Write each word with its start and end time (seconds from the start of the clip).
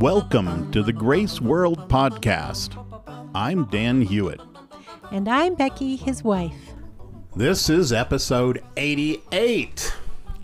Welcome 0.00 0.70
to 0.72 0.82
the 0.82 0.92
Grace 0.94 1.40
World 1.40 1.88
Podcast. 1.88 2.76
I'm 3.34 3.64
Dan 3.66 4.02
Hewitt. 4.02 4.40
And 5.10 5.28
I'm 5.28 5.54
Becky, 5.54 5.96
his 5.96 6.22
wife. 6.22 6.54
This 7.34 7.70
is 7.70 7.92
episode 7.92 8.62
88. 8.76 9.94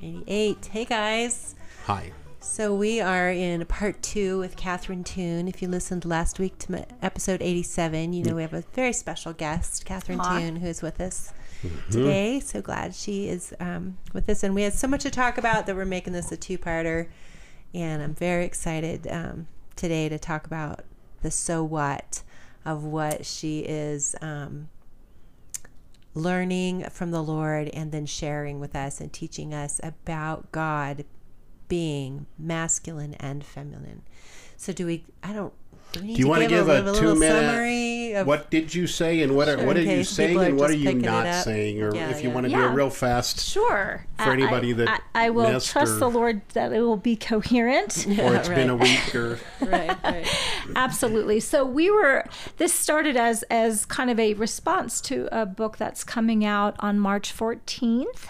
88. 0.03 0.67
Hey 0.73 0.85
guys. 0.85 1.55
Hi. 1.85 2.13
So 2.41 2.75
we 2.75 3.01
are 3.01 3.31
in 3.31 3.65
part 3.67 4.03
two 4.03 4.39
with 4.39 4.57
Catherine 4.57 5.05
Toon. 5.05 5.49
If 5.49 5.61
you 5.61 5.69
listened 5.69 6.05
last 6.05 6.39
week 6.39 6.57
to 6.61 6.87
episode 7.03 7.43
87, 7.43 8.15
you 8.15 8.25
know 8.25 8.35
we 8.37 8.43
have 8.43 8.55
a 8.55 8.63
very 8.73 8.93
special 8.95 9.33
guest, 9.33 9.85
Catherine 9.85 10.19
Hi. 10.21 10.41
Toon, 10.41 10.57
who's 10.57 10.81
with 10.83 11.01
us 11.01 11.33
today. 11.91 12.41
So 12.41 12.61
glad 12.63 12.95
she 12.95 13.29
is 13.29 13.55
um, 13.61 13.99
with 14.13 14.29
us. 14.29 14.43
And 14.43 14.55
we 14.55 14.63
had 14.63 14.75
so 14.75 14.89
much 14.89 15.03
to 15.03 15.11
talk 15.11 15.39
about 15.39 15.67
that 15.67 15.77
we're 15.77 15.85
making 15.85 16.13
this 16.13 16.33
a 16.33 16.37
two 16.37 16.59
parter. 16.59 17.09
And 17.75 18.03
I'm 18.03 18.15
very 18.15 18.45
excited 18.45 19.07
um, 19.11 19.47
today 19.77 20.09
to 20.09 20.19
talk 20.19 20.47
about 20.47 20.85
the 21.23 21.31
so 21.31 21.65
what 21.65 22.23
of 22.65 22.85
what 22.85 23.25
she 23.25 23.61
is 23.61 24.15
um, 24.21 24.69
learning 26.15 26.85
from 26.91 27.11
the 27.11 27.23
Lord 27.23 27.69
and 27.69 27.93
then 27.93 28.07
sharing 28.07 28.61
with 28.61 28.75
us 28.77 29.01
and 29.01 29.13
teaching 29.13 29.55
us 29.55 29.81
about 29.83 30.51
God 30.53 31.05
being 31.69 32.27
masculine 32.39 33.15
and 33.15 33.45
feminine. 33.45 34.03
So 34.57 34.73
do 34.73 34.87
we? 34.87 35.05
I 35.23 35.33
don't. 35.33 35.53
Do, 35.93 36.01
need 36.03 36.15
Do 36.15 36.19
you 36.19 36.25
to 36.25 36.29
want 36.31 36.43
to 36.43 36.49
give 36.49 36.69
a, 36.69 36.91
a, 36.91 36.95
two 36.95 37.15
minute? 37.15 37.47
summary 37.49 38.13
of 38.15 38.27
what 38.27 38.51
did 38.51 38.75
you 38.75 38.87
say 38.87 39.23
and 39.23 39.35
what 39.35 39.49
are 39.49 39.57
Sure, 39.57 39.67
what 39.67 39.77
are 39.77 39.83
you 39.83 40.05
saying 40.05 40.39
are 40.39 40.43
and 40.45 40.59
what 40.59 40.71
are 40.71 40.75
you 40.75 40.93
not 40.95 41.45
saying? 41.45 41.83
Or 41.83 41.95
Yeah, 41.95 42.11
if 42.11 42.23
you 42.23 42.29
yeah. 42.29 42.35
want 42.35 42.45
to 42.45 42.51
do 42.51 42.59
Yeah. 42.59 42.71
a 42.71 42.75
real 42.75 42.91
fast, 42.91 43.41
Sure. 43.41 44.05
For 44.17 44.33
anybody 44.33 44.71
I, 44.71 44.77
that 44.77 45.03
I, 45.15 45.27
I 45.27 45.31
will 45.31 45.61
trust 45.61 45.95
or- 45.95 45.99
the 45.99 46.11
Lord 46.11 46.43
that 46.53 46.73
it 46.73 46.81
will 46.83 46.97
be 46.97 47.17
coherent. 47.17 48.07
or 48.19 48.35
it's 48.35 48.49
been 48.49 48.69
a 48.71 48.77
week 48.77 49.15
or 49.15 49.39
right, 49.61 49.97
right. 50.05 50.27
Absolutely. 50.77 51.41
So 51.41 51.65
we 51.65 51.91
were. 51.91 52.25
This 52.59 52.73
started 52.75 53.17
as 53.17 53.43
as 53.45 53.87
kind 53.87 54.11
of 54.11 54.19
a 54.19 54.35
response 54.35 55.01
to 55.03 55.29
a 55.33 55.47
book 55.47 55.77
that's 55.79 56.05
coming 56.05 56.45
out 56.45 56.75
on 56.81 56.99
March 56.99 57.35
14th. 57.37 58.27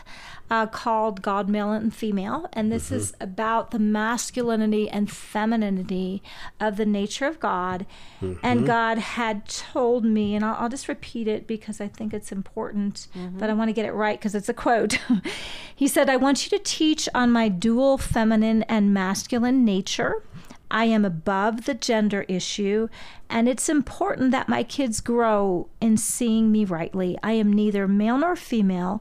Uh, 0.51 0.67
called 0.67 1.21
God, 1.21 1.49
Male 1.49 1.73
and 1.73 1.95
Female. 1.95 2.49
And 2.55 2.73
this 2.73 2.87
mm-hmm. 2.87 2.97
is 2.97 3.13
about 3.21 3.71
the 3.71 3.79
masculinity 3.79 4.89
and 4.89 5.11
femininity 5.11 6.23
of 6.59 6.77
the 6.79 6.87
nature 6.87 7.27
of 7.27 7.39
God. 7.39 7.85
And 8.21 8.41
mm-hmm. 8.41 8.67
God 8.67 8.99
had 8.99 9.47
told 9.47 10.05
me, 10.05 10.35
and 10.35 10.45
I'll, 10.45 10.55
I'll 10.55 10.69
just 10.69 10.89
repeat 10.89 11.29
it 11.29 11.47
because 11.47 11.81
I 11.81 11.89
think 11.89 12.15
it's 12.15 12.33
important, 12.33 13.09
mm-hmm. 13.15 13.39
but 13.39 13.51
I 13.51 13.53
want 13.53 13.69
to 13.69 13.75
get 13.75 13.85
it 13.85 13.93
right 13.93 14.19
because 14.19 14.35
it's 14.35 14.49
a 14.49 14.55
quote. 14.55 14.99
he 15.77 15.87
said, 15.87 16.09
I 16.09 16.17
want 16.17 16.45
you 16.45 16.57
to 16.57 16.65
teach 16.65 17.09
on 17.15 17.31
my 17.31 17.49
dual 17.49 17.99
feminine 17.99 18.63
and 18.65 18.95
masculine 18.95 19.65
nature. 19.65 20.23
I 20.71 20.85
am 20.85 21.05
above 21.05 21.65
the 21.65 21.75
gender 21.75 22.23
issue, 22.29 22.89
and 23.31 23.49
it's 23.49 23.69
important 23.69 24.33
that 24.33 24.49
my 24.49 24.63
kids 24.63 25.01
grow 25.01 25.69
in 25.81 25.97
seeing 25.97 26.53
me 26.53 26.65
rightly. 26.65 27.19
I 27.23 27.33
am 27.33 27.53
neither 27.53 27.89
male 27.89 28.19
nor 28.19 28.37
female, 28.37 29.01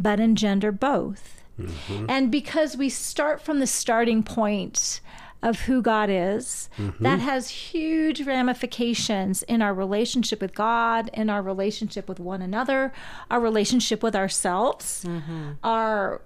but 0.00 0.18
in 0.18 0.34
gender 0.34 0.72
both. 0.72 1.42
Mm-hmm. 1.58 2.06
And 2.08 2.32
because 2.32 2.76
we 2.76 2.88
start 2.88 3.40
from 3.40 3.60
the 3.60 3.66
starting 3.66 4.22
point 4.22 5.00
of 5.42 5.60
who 5.60 5.80
God 5.80 6.10
is, 6.10 6.68
mm-hmm. 6.76 7.02
that 7.02 7.20
has 7.20 7.48
huge 7.48 8.22
ramifications 8.22 9.42
in 9.44 9.62
our 9.62 9.72
relationship 9.72 10.40
with 10.40 10.54
God, 10.54 11.10
in 11.14 11.30
our 11.30 11.42
relationship 11.42 12.08
with 12.08 12.20
one 12.20 12.42
another, 12.42 12.92
our 13.30 13.40
relationship 13.40 14.02
with 14.02 14.14
ourselves, 14.14 15.04
mm-hmm. 15.06 15.52
our 15.64 16.20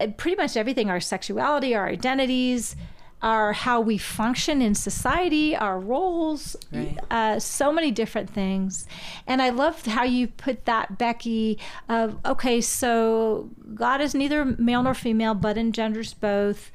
uh, 0.00 0.08
pretty 0.16 0.36
much 0.36 0.56
everything 0.56 0.90
our 0.90 1.00
sexuality, 1.00 1.74
our 1.74 1.86
identities, 1.88 2.76
our 3.26 3.52
how 3.52 3.80
we 3.80 3.98
function 3.98 4.62
in 4.62 4.72
society, 4.74 5.56
our 5.56 5.80
roles, 5.80 6.54
Right. 6.72 6.96
uh, 7.10 7.40
so 7.40 7.72
many 7.72 7.90
different 7.90 8.30
things. 8.30 8.86
And 9.26 9.42
I 9.42 9.50
loved 9.50 9.86
how 9.86 10.04
you 10.04 10.28
put 10.28 10.64
that, 10.66 10.96
Becky, 10.96 11.58
of 11.88 12.18
okay, 12.24 12.60
so 12.60 13.50
God 13.74 14.00
is 14.00 14.14
neither 14.14 14.44
male 14.44 14.82
nor 14.84 14.94
female, 14.94 15.34
but 15.34 15.58
engenders 15.58 16.14
both. 16.14 16.70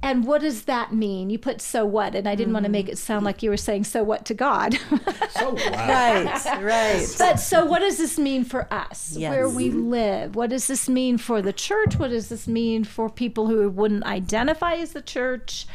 And 0.00 0.26
what 0.26 0.42
does 0.42 0.62
that 0.62 0.94
mean? 0.94 1.28
You 1.28 1.38
put 1.38 1.60
so 1.60 1.84
what, 1.84 2.14
and 2.14 2.28
I 2.28 2.36
didn't 2.36 2.52
want 2.52 2.64
to 2.66 2.70
make 2.70 2.88
it 2.88 2.98
sound 2.98 3.24
like 3.24 3.42
you 3.42 3.50
were 3.50 3.56
saying 3.56 3.84
so 3.84 4.04
what 4.04 4.24
to 4.26 4.34
God. 4.34 4.74
so 5.30 5.54
wow. 5.54 5.58
Right, 5.72 6.62
right. 6.62 7.14
But 7.18 7.36
so, 7.36 7.64
what 7.64 7.80
does 7.80 7.98
this 7.98 8.16
mean 8.16 8.44
for 8.44 8.72
us, 8.72 9.16
Yes. 9.16 9.30
where 9.30 9.48
we 9.48 9.70
mm-hmm. 9.70 9.90
live? 9.90 10.36
What 10.36 10.50
does 10.50 10.68
this 10.68 10.88
mean 10.88 11.18
for 11.18 11.42
the 11.42 11.52
church? 11.52 11.98
What 11.98 12.10
does 12.10 12.28
this 12.28 12.46
mean 12.46 12.84
for 12.84 13.10
people 13.10 13.48
who 13.48 13.68
wouldn't 13.68 14.04
identify 14.04 14.74
as 14.74 14.92
the 14.92 15.02
church? 15.02 15.66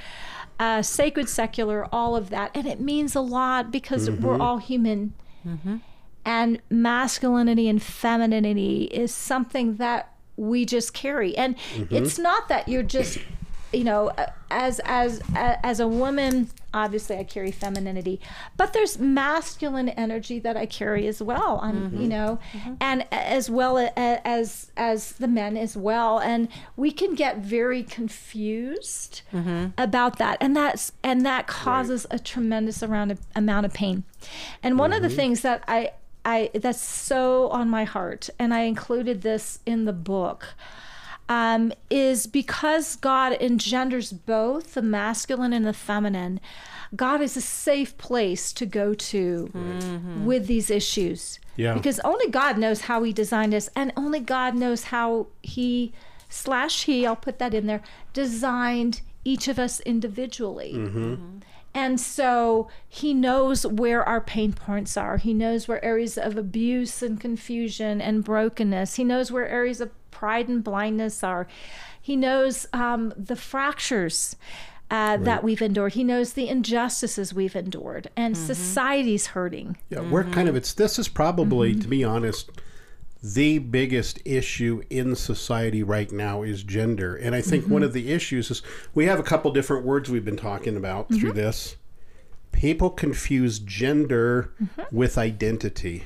Uh, 0.58 0.82
sacred, 0.82 1.28
secular, 1.28 1.88
all 1.92 2.16
of 2.16 2.30
that. 2.30 2.52
And 2.56 2.66
it 2.66 2.80
means 2.80 3.16
a 3.16 3.22
lot 3.22 3.72
because 3.72 4.08
mm-hmm. 4.08 4.26
we're 4.26 4.40
all 4.40 4.60
human. 4.60 5.14
Mm-hmm. 5.46 5.78
And 6.24 6.62
masculinity 6.70 7.68
and 7.68 7.84
femininity 7.84 8.84
is 8.86 9.14
something 9.14 9.76
that 9.76 10.14
we 10.38 10.66
just 10.66 10.94
carry. 10.94 11.36
And 11.36 11.56
it's 11.92 12.18
not 12.18 12.48
that 12.48 12.70
you're 12.70 12.82
just 12.82 13.20
you 13.74 13.84
know 13.84 14.12
as 14.50 14.80
as 14.86 15.22
a- 15.36 15.66
as 15.66 15.80
a 15.80 15.88
woman 15.88 16.50
obviously 16.74 17.18
i 17.18 17.24
carry 17.24 17.52
femininity 17.52 18.20
but 18.58 18.74
there's 18.74 19.00
masculine 19.00 19.90
energy 19.90 20.40
that 20.40 20.58
i 20.58 20.66
carry 20.66 21.08
as 21.08 21.22
well 21.22 21.60
i'm 21.62 21.96
you 22.00 22.08
know 22.08 22.40
mm-hmm. 22.52 22.74
and 22.82 23.06
as 23.12 23.50
well 23.50 23.78
as 23.96 24.72
as 24.78 25.14
the 25.14 25.28
men 25.28 25.56
as 25.58 25.78
well 25.78 26.20
and 26.20 26.48
we 26.76 26.92
can 26.92 27.16
get 27.16 27.38
very 27.38 27.84
confused 27.84 29.22
mm-hmm. 29.32 29.68
about 29.78 30.18
that 30.18 30.38
and 30.42 30.56
that's 30.56 30.92
and 31.04 31.26
that 31.26 31.48
causes 31.48 32.06
a 32.12 32.20
tremendous 32.20 32.82
amount 32.82 33.12
of 33.12 33.20
amount 33.36 33.66
of 33.66 33.74
pain. 33.74 34.04
And 34.62 34.80
one 34.80 34.94
of 34.94 35.02
the 35.02 35.10
things 35.10 35.42
that 35.42 35.64
i 35.68 35.92
i 36.26 36.50
that's 36.54 36.82
so 36.82 37.50
on 37.50 37.70
my 37.70 37.84
heart 37.84 38.30
and 38.40 38.54
i 38.54 38.62
included 38.62 39.22
this 39.22 39.60
in 39.66 39.86
the 39.86 39.94
book 39.94 40.54
um, 41.30 41.72
is 41.90 42.28
because 42.28 42.96
God 42.98 43.34
engenders 43.40 44.12
both 44.12 44.74
the 44.74 44.82
masculine 44.82 45.54
and 45.54 45.66
the 45.66 45.74
feminine. 45.74 46.40
God 46.96 47.22
is 47.22 47.36
a 47.36 47.42
safe 47.42 47.98
place 47.98 48.54
to 48.54 48.66
go 48.66 48.94
to 48.94 49.50
mm-hmm. 49.54 50.26
with 50.26 50.48
these 50.48 50.70
issues. 50.70 51.40
Yeah. 51.56 51.74
Because 51.74 52.00
only 52.02 52.30
God 52.30 52.58
knows 52.58 52.82
how 52.82 53.04
He 53.04 53.14
designed 53.14 53.54
us, 53.54 53.70
and 53.76 53.94
only 53.96 54.20
God 54.20 54.56
knows 54.56 54.86
how 54.86 55.28
He 55.42 55.94
slash 56.30 56.84
He, 56.84 57.06
I'll 57.06 57.16
put 57.16 57.40
that 57.40 57.54
in 57.54 57.68
there, 57.68 57.82
designed 58.12 59.02
each 59.24 59.48
of 59.48 59.58
us 59.58 59.80
individually. 59.82 60.74
Mm-hmm. 60.74 61.14
Mm-hmm. 61.14 61.38
And 61.76 62.00
so 62.00 62.70
he 62.88 63.14
knows 63.16 63.66
where 63.66 64.04
our 64.04 64.22
pain 64.22 64.54
points 64.54 64.96
are. 64.96 65.18
He 65.18 65.34
knows 65.34 65.68
where 65.68 65.84
areas 65.84 66.20
of 66.20 66.38
abuse 66.38 67.02
and 67.02 67.20
confusion 67.20 68.00
and 68.00 68.24
brokenness. 68.24 68.96
He 68.96 69.04
knows 69.04 69.32
where 69.32 69.48
areas 69.48 69.82
of 69.82 69.90
pride 70.14 70.48
and 70.48 70.64
blindness 70.64 71.24
are. 71.24 71.48
He 72.02 72.16
knows 72.16 72.68
um, 72.74 73.14
the 73.18 73.36
fractures 73.36 74.36
uh, 74.92 75.18
that 75.18 75.44
we've 75.44 75.62
endured. 75.62 75.94
He 75.94 76.04
knows 76.04 76.34
the 76.34 76.48
injustices 76.48 77.34
we've 77.34 77.56
endured. 77.56 78.10
And 78.16 78.38
society's 78.38 79.28
hurting. 79.28 79.78
Yeah, 79.90 80.02
we're 80.02 80.24
kind 80.26 80.48
of 80.50 80.56
it's 80.56 80.74
this 80.74 81.00
is 81.00 81.08
probably 81.08 81.72
Mm-hmm. 81.72 81.82
to 81.82 81.88
be 81.88 82.04
honest 82.04 82.52
the 83.26 83.58
biggest 83.58 84.20
issue 84.26 84.82
in 84.90 85.16
society 85.16 85.82
right 85.82 86.12
now 86.12 86.44
is 86.44 86.62
gender. 86.62 87.16
And 87.16 87.34
I 87.34 87.42
think 87.42 87.64
one 87.64 87.80
Mm-hmm. 87.82 87.84
of 87.86 87.94
the 87.94 88.12
issues 88.12 88.52
is 88.52 88.62
we 88.94 89.06
have 89.06 89.18
a 89.18 89.24
couple 89.24 89.50
different 89.52 89.86
words 89.86 90.10
we've 90.10 90.26
been 90.26 90.36
talking 90.36 90.76
about 90.76 91.08
through 91.08 91.30
Mm-hmm. 91.30 91.38
this. 91.38 91.78
People 92.52 92.90
confuse 92.90 93.60
gender 93.60 94.52
Mm-hmm. 94.62 94.96
with 94.96 95.18
identity. 95.18 96.04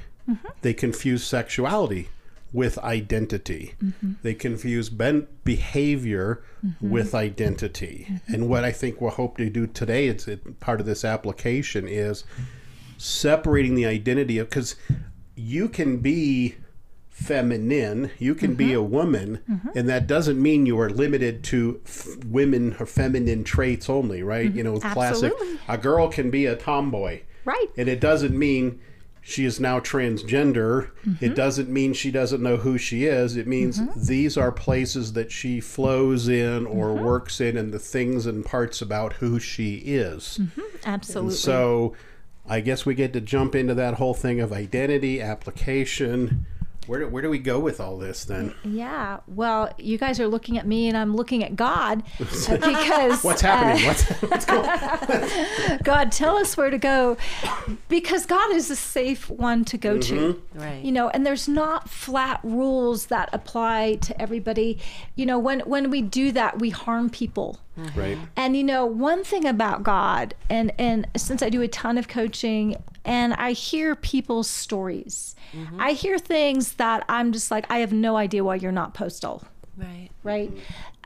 They 0.62 0.74
confuse 0.76 1.24
sexuality 1.24 2.10
with 2.54 2.78
identity. 2.80 3.74
Mm-hmm. 3.84 4.14
They 4.24 4.34
confuse 4.34 4.90
ben- 4.90 5.28
behavior 5.44 6.44
with 6.82 7.14
identity. 7.14 8.08
Mm-hmm. 8.10 8.34
And 8.34 8.50
what 8.50 8.64
I 8.64 8.72
think 8.72 9.02
we'll 9.02 9.12
hope 9.12 9.38
to 9.38 9.50
do 9.50 9.68
today, 9.68 10.08
it's 10.08 10.28
it, 10.28 10.60
part 10.60 10.80
of 10.80 10.86
this 10.86 11.04
application, 11.06 11.88
is 11.88 12.24
separating 12.98 13.76
the 13.76 13.86
identity 13.86 14.38
of 14.38 14.50
because 14.50 14.76
you 15.36 15.70
can 15.70 15.98
be 15.98 16.56
feminine, 17.10 18.12
you 18.20 18.36
can 18.36 18.54
be 18.54 18.74
a 18.74 18.82
woman, 18.82 19.42
and 19.76 19.90
that 19.90 20.06
doesn't 20.06 20.40
mean 20.42 20.66
you 20.68 20.80
are 20.80 20.90
limited 20.90 21.44
to 21.46 21.82
f- 21.86 22.16
women 22.26 22.76
or 22.80 22.86
feminine 22.86 23.44
traits 23.44 23.90
only, 23.90 24.22
right? 24.22 24.52
You 24.54 24.64
know, 24.64 24.80
classic. 24.80 25.32
Absolutely. 25.34 25.60
A 25.68 25.78
girl 25.80 26.10
can 26.10 26.30
be 26.30 26.46
a 26.46 26.56
tomboy, 26.56 27.22
Right. 27.44 27.68
and 27.76 27.90
it 27.90 28.00
doesn't 28.00 28.38
mean 28.38 28.80
she 29.28 29.44
is 29.44 29.60
now 29.60 29.78
transgender. 29.78 30.92
It 31.04 31.10
mm-hmm. 31.10 31.34
doesn't 31.34 31.68
mean 31.68 31.92
she 31.92 32.12
doesn't 32.12 32.42
know 32.42 32.56
who 32.56 32.78
she 32.78 33.04
is. 33.04 33.36
It 33.36 33.46
means 33.46 33.78
mm-hmm. 33.78 34.02
these 34.02 34.38
are 34.38 34.54
places 34.54 35.12
that 35.14 35.34
she 35.34 35.60
flows 35.60 36.30
in 36.30 36.66
or 36.66 36.92
mm-hmm. 36.92 37.04
works 37.04 37.42
in, 37.42 37.58
and 37.58 37.74
the 37.74 37.78
things 37.78 38.26
and 38.26 38.46
parts 38.46 38.82
about 38.82 39.14
who 39.14 39.38
she 39.38 39.80
is. 39.80 40.40
Absolutely. 40.86 41.32
And 41.32 41.38
So 41.38 41.94
I 42.48 42.62
guess 42.62 42.86
we 42.86 42.96
get 42.96 43.12
to 43.14 43.22
jump 43.22 43.54
into 43.54 43.74
that 43.74 43.96
whole 43.96 44.14
thing 44.14 44.40
of 44.40 44.54
identity, 44.54 45.22
application. 45.22 46.46
Where 46.88 47.02
do, 47.02 47.08
where 47.08 47.22
do 47.22 47.30
we 47.30 47.40
go 47.40 47.60
with 47.60 47.80
all 47.80 47.98
this 47.98 48.26
then? 48.26 48.56
Yeah. 48.64 49.20
Well, 49.28 49.74
you 49.78 49.98
guys 49.98 50.20
are 50.20 50.28
looking 50.28 50.58
at 50.58 50.66
me 50.66 50.88
and 50.88 50.98
I'm 50.98 51.16
looking 51.16 51.44
at 51.44 51.56
God 51.56 52.04
uh, 52.20 52.58
because 52.58 53.24
What's 53.24 53.42
happening? 53.42 53.86
What's, 53.86 54.04
what's 54.22 54.46
going 54.46 55.80
God, 55.84 56.12
tell 56.12 56.38
us 56.38 56.56
where 56.56 56.70
to 56.70 56.78
go 56.78 57.18
because 57.90 58.26
God 58.26 58.56
is 58.56 58.72
a 58.72 58.76
safe 58.76 59.30
one 59.30 59.66
to 59.66 59.78
go 59.78 59.98
to. 60.00 60.42
Right. 60.54 60.84
You 60.84 60.92
know, 60.92 61.10
and 61.10 61.26
there's 61.26 61.48
not 61.48 61.90
flat 61.90 62.40
rules 62.44 63.08
that 63.08 63.30
apply 63.34 63.96
to 63.96 64.22
everybody. 64.22 64.80
You 65.16 65.26
know, 65.26 65.40
when 65.40 65.60
when 65.62 65.90
we 65.90 66.02
do 66.02 66.32
that, 66.32 66.60
we 66.60 66.70
harm 66.70 67.10
people. 67.10 67.60
Mm-hmm. 67.78 68.00
Right. 68.00 68.18
And 68.36 68.58
you 68.58 68.64
know, 68.64 68.86
one 68.86 69.24
thing 69.24 69.46
about 69.46 69.84
God, 69.84 70.34
and 70.50 70.72
and 70.80 71.08
since 71.16 71.44
I 71.44 71.50
do 71.50 71.62
a 71.62 71.68
ton 71.68 71.98
of 71.98 72.08
coaching, 72.08 72.76
and 73.06 73.34
I 73.36 73.52
hear 73.52 73.96
people's 73.96 74.50
stories, 74.50 75.36
mm-hmm. 75.54 75.80
I 75.80 75.92
hear 75.92 76.18
things 76.18 76.74
that 76.74 77.06
I'm 77.08 77.32
just 77.32 77.52
like, 77.52 77.70
I 77.70 77.80
have 77.80 77.94
no 77.94 78.18
idea 78.18 78.44
why 78.44 78.56
you're 78.56 78.72
not 78.72 78.94
postal 78.94 79.44
right. 79.78 80.10
right? 80.24 80.52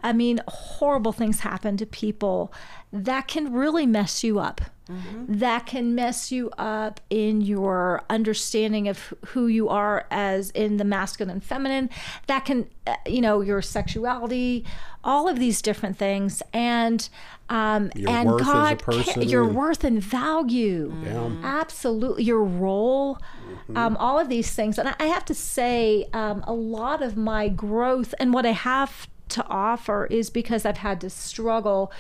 I 0.04 0.14
mean, 0.14 0.42
horrible 0.48 1.12
things 1.12 1.42
happen 1.42 1.78
to 1.78 1.86
people 1.86 2.52
that 2.92 3.28
can 3.28 3.54
really 3.54 3.86
mess 3.86 4.24
you 4.24 4.40
up. 4.40 4.62
That 5.28 5.66
can 5.66 5.96
mess 5.96 6.32
you 6.32 6.50
up 6.58 7.00
in 7.10 7.42
your 7.42 8.04
understanding 8.10 8.88
of 8.88 9.14
who 9.28 9.48
you 9.48 9.70
are 9.70 10.06
as 10.12 10.52
in 10.52 10.78
the 10.78 10.84
masculine 10.86 11.32
and 11.32 11.44
feminine. 11.44 11.90
That 12.28 12.46
can, 12.46 12.68
uh, 12.88 12.96
you 13.06 13.22
know, 13.22 13.42
your 13.42 13.62
sexuality, 13.62 14.66
all 15.04 15.28
of 15.28 15.40
these 15.40 15.62
different 15.62 15.98
things, 15.98 16.42
and 16.54 17.08
um, 17.50 17.92
Your 17.96 18.10
and 18.10 18.30
worth 18.30 18.42
as 18.42 18.48
a 18.48 18.52
God, 18.52 18.80
ca- 18.80 18.86
person. 18.86 19.22
your 19.24 19.46
worth 19.46 19.84
and 19.84 20.02
value, 20.02 20.94
Yeah. 21.04 21.30
absolutely, 21.44 22.24
your 22.24 22.44
role, 22.44 23.18
um, 23.76 23.98
all 23.98 24.20
of 24.20 24.30
these 24.30 24.52
things. 24.54 24.78
And 24.80 24.94
I 25.00 25.06
have 25.06 25.26
to 25.26 25.34
say, 25.34 26.08
um, 26.14 26.44
a 26.48 26.54
lot 26.54 27.02
of 27.02 27.18
my 27.18 27.50
growth 27.50 28.14
and 28.20 28.34
what 28.34 28.46
I 28.46 28.52
have 28.52 29.08
to 29.30 29.46
offer 29.48 30.06
is 30.08 30.30
because 30.30 30.66
I've 30.66 30.78
had 30.78 31.00
to 31.02 31.10
struggle 31.10 31.92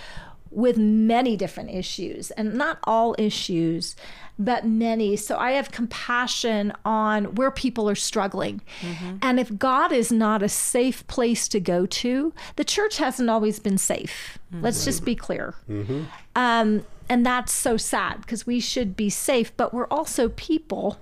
with 0.52 0.78
many 0.78 1.38
different 1.38 1.72
issues 1.72 2.30
and 2.32 2.54
not 2.54 2.78
all 2.84 3.16
issues 3.18 3.96
but 4.38 4.66
many. 4.66 5.16
So 5.16 5.38
i 5.38 5.52
have 5.52 5.72
compassion 5.72 6.74
on 6.84 7.36
where 7.36 7.52
people 7.52 7.88
are 7.90 7.96
struggling. 7.96 8.62
Mm-hmm. 8.82 9.18
And 9.22 9.40
if 9.40 9.58
god 9.58 9.92
is 9.92 10.12
not 10.12 10.44
a 10.44 10.50
safe 10.50 11.06
place 11.08 11.48
to 11.50 11.60
go 11.60 11.86
to 11.86 12.34
the 12.56 12.64
church 12.64 12.98
hasn't 12.98 13.30
always 13.30 13.60
been 13.60 13.78
safe. 13.78 14.38
Mm-hmm. 14.54 14.64
Let's 14.64 14.84
just 14.84 15.06
be 15.06 15.16
clear. 15.16 15.56
Mm-hmm. 15.70 16.04
Um, 16.36 16.86
and 17.08 17.26
that's 17.26 17.54
so 17.54 17.78
sad 17.78 18.22
because 18.22 18.46
we 18.46 18.60
should 18.60 18.96
be 18.96 19.10
safe 19.10 19.56
but 19.56 19.74
we're 19.74 19.88
also 19.88 20.30
people. 20.30 21.00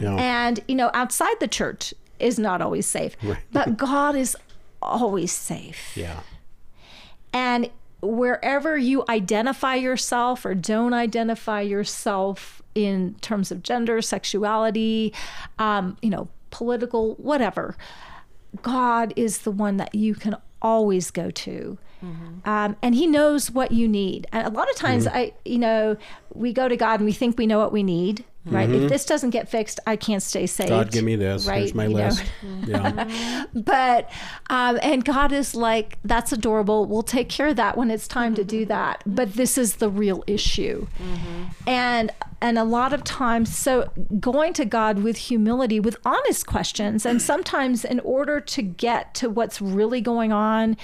Yeah. 0.00 0.16
and 0.16 0.60
you 0.68 0.74
know 0.74 0.90
outside 0.92 1.40
the 1.40 1.48
church 1.48 1.94
is 2.18 2.38
not 2.38 2.60
always 2.60 2.84
safe 2.84 3.16
but 3.52 3.76
god 3.88 4.14
is 4.14 4.36
always 4.82 5.32
safe. 5.32 5.96
Yeah. 5.96 6.20
and 7.32 7.70
wherever 8.02 8.76
you 8.76 9.04
identify 9.08 9.74
yourself 9.76 10.44
or 10.44 10.54
don't 10.54 10.92
identify 10.92 11.60
yourself 11.60 12.60
in 12.74 13.14
terms 13.20 13.50
of 13.52 13.62
gender 13.62 14.02
sexuality 14.02 15.12
um, 15.58 15.96
you 16.02 16.10
know 16.10 16.28
political 16.50 17.14
whatever 17.14 17.76
god 18.60 19.12
is 19.16 19.38
the 19.38 19.50
one 19.50 19.76
that 19.78 19.94
you 19.94 20.14
can 20.14 20.36
always 20.62 21.10
go 21.10 21.30
to. 21.30 21.76
Um, 22.44 22.76
and 22.82 22.94
he 22.94 23.06
knows 23.06 23.50
what 23.50 23.72
you 23.72 23.86
need. 23.86 24.26
And 24.32 24.46
a 24.46 24.50
lot 24.50 24.68
of 24.70 24.76
times 24.76 25.06
i 25.06 25.32
you 25.44 25.58
know 25.58 25.96
we 26.34 26.52
go 26.52 26.68
to 26.68 26.76
god 26.76 27.00
and 27.00 27.06
we 27.06 27.12
think 27.12 27.38
we 27.38 27.46
know 27.46 27.58
what 27.58 27.72
we 27.72 27.82
need 27.82 28.24
right? 28.44 28.68
If 28.68 28.76
mm-hmm. 28.76 28.88
this 28.88 29.04
doesn't 29.04 29.30
get 29.30 29.48
fixed 29.48 29.78
i 29.86 29.96
can't 29.96 30.22
stay 30.22 30.46
saved. 30.46 30.70
God, 30.70 30.90
give 30.90 31.04
me 31.04 31.16
this. 31.16 31.46
right? 31.46 31.58
Here's 31.58 31.74
my 31.74 31.86
you 31.86 31.94
list. 31.94 32.24
Yeah. 32.66 33.46
but 33.54 34.10
um, 34.50 34.78
and 34.82 35.04
god 35.04 35.32
is 35.32 35.54
like 35.54 35.98
that's 36.04 36.32
adorable. 36.32 36.86
We'll 36.86 37.02
take 37.02 37.28
care 37.28 37.48
of 37.48 37.56
that 37.56 37.76
when 37.76 37.90
it's 37.90 38.08
time 38.08 38.34
to 38.34 38.44
do 38.44 38.60
mm-hmm. 38.60 38.68
that. 38.68 39.02
But 39.06 39.34
this 39.34 39.56
is 39.58 39.76
the 39.76 39.88
real 39.88 40.24
issue. 40.26 40.86
Mm-hmm. 40.98 41.44
And 41.66 42.10
and 42.40 42.58
a 42.58 42.64
lot 42.64 42.92
of 42.92 43.04
times 43.04 43.56
so 43.56 43.90
going 44.18 44.52
to 44.54 44.64
god 44.64 44.98
with 44.98 45.16
humility 45.16 45.78
with 45.78 45.96
honest 46.04 46.44
questions 46.44 47.06
and 47.06 47.22
sometimes 47.22 47.84
in 47.84 48.00
order 48.00 48.40
to 48.40 48.62
get 48.62 49.14
to 49.14 49.30
what's 49.30 49.60
really 49.60 50.00
going 50.00 50.32
on 50.32 50.76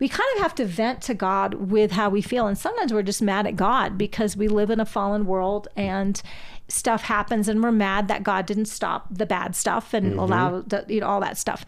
we 0.00 0.08
kind 0.08 0.28
of 0.34 0.42
have 0.42 0.54
to 0.54 0.64
vent 0.64 1.02
to 1.02 1.14
god 1.14 1.54
with 1.54 1.92
how 1.92 2.08
we 2.08 2.22
feel. 2.22 2.46
And 2.46 2.58
sometimes 2.58 2.92
we're 2.92 3.02
just 3.02 3.22
mad 3.22 3.46
at 3.46 3.54
god 3.54 3.96
because 3.96 4.36
we 4.36 4.48
live 4.48 4.70
in 4.70 4.80
a 4.80 4.86
fallen 4.90 5.24
world 5.26 5.68
and 5.76 6.20
stuff 6.68 7.02
happens 7.02 7.48
and 7.48 7.62
we're 7.62 7.72
mad 7.72 8.08
that 8.08 8.22
God 8.22 8.46
didn't 8.46 8.66
stop 8.66 9.06
the 9.10 9.26
bad 9.26 9.56
stuff 9.56 9.92
and 9.92 10.18
allow 10.20 10.60
the, 10.60 10.84
you 10.88 11.00
know 11.00 11.06
all 11.06 11.20
that 11.20 11.36
stuff. 11.36 11.64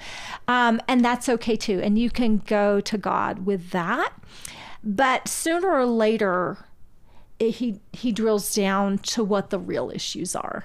Um, 0.47 0.81
and 0.87 1.05
that's 1.05 1.29
okay 1.29 1.57
too. 1.57 1.81
And 1.83 1.99
you 1.99 2.11
can 2.11 2.39
go 2.39 2.81
to 2.81 2.99
God 2.99 3.47
with 3.47 3.71
that. 3.71 4.13
But 4.85 5.29
sooner 5.29 5.71
or 5.71 5.87
later, 5.87 6.59
it, 7.39 7.53
he 7.57 7.81
he 7.93 8.13
drills 8.13 8.55
down 8.55 8.99
to 8.99 9.25
what 9.25 9.51
the 9.51 9.59
real 9.59 9.91
issues 9.91 10.37
are 10.37 10.65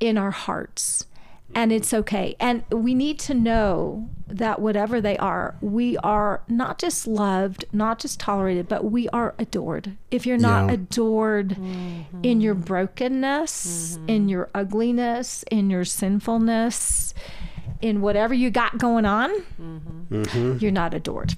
in 0.00 0.18
our 0.18 0.30
hearts. 0.30 1.06
And 1.54 1.72
it's 1.72 1.92
okay. 1.92 2.34
And 2.40 2.64
we 2.70 2.94
need 2.94 3.18
to 3.20 3.34
know 3.34 4.08
that 4.26 4.60
whatever 4.60 5.00
they 5.00 5.16
are, 5.18 5.56
we 5.60 5.98
are 5.98 6.42
not 6.48 6.78
just 6.78 7.06
loved, 7.06 7.66
not 7.72 7.98
just 7.98 8.18
tolerated, 8.18 8.68
but 8.68 8.84
we 8.90 9.08
are 9.10 9.34
adored. 9.38 9.96
If 10.10 10.24
you're 10.24 10.38
not 10.38 10.66
Yeah. 10.68 10.72
adored 10.74 11.50
mm-hmm. 11.50 12.20
in 12.22 12.40
your 12.40 12.54
brokenness, 12.54 13.98
mm-hmm. 13.98 14.08
in 14.08 14.28
your 14.28 14.48
ugliness, 14.54 15.44
in 15.50 15.68
your 15.68 15.84
sinfulness, 15.84 17.12
in 17.82 18.00
whatever 18.00 18.32
you 18.32 18.50
got 18.50 18.78
going 18.78 19.04
on, 19.04 19.30
mm-hmm. 19.60 20.58
you're 20.58 20.72
not 20.72 20.94
adored. 20.94 21.34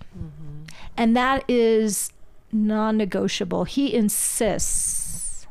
And 0.96 1.16
that 1.16 1.44
is 1.48 2.12
non 2.52 2.96
negotiable. 2.96 3.64
He 3.64 3.92
insists 3.92 5.48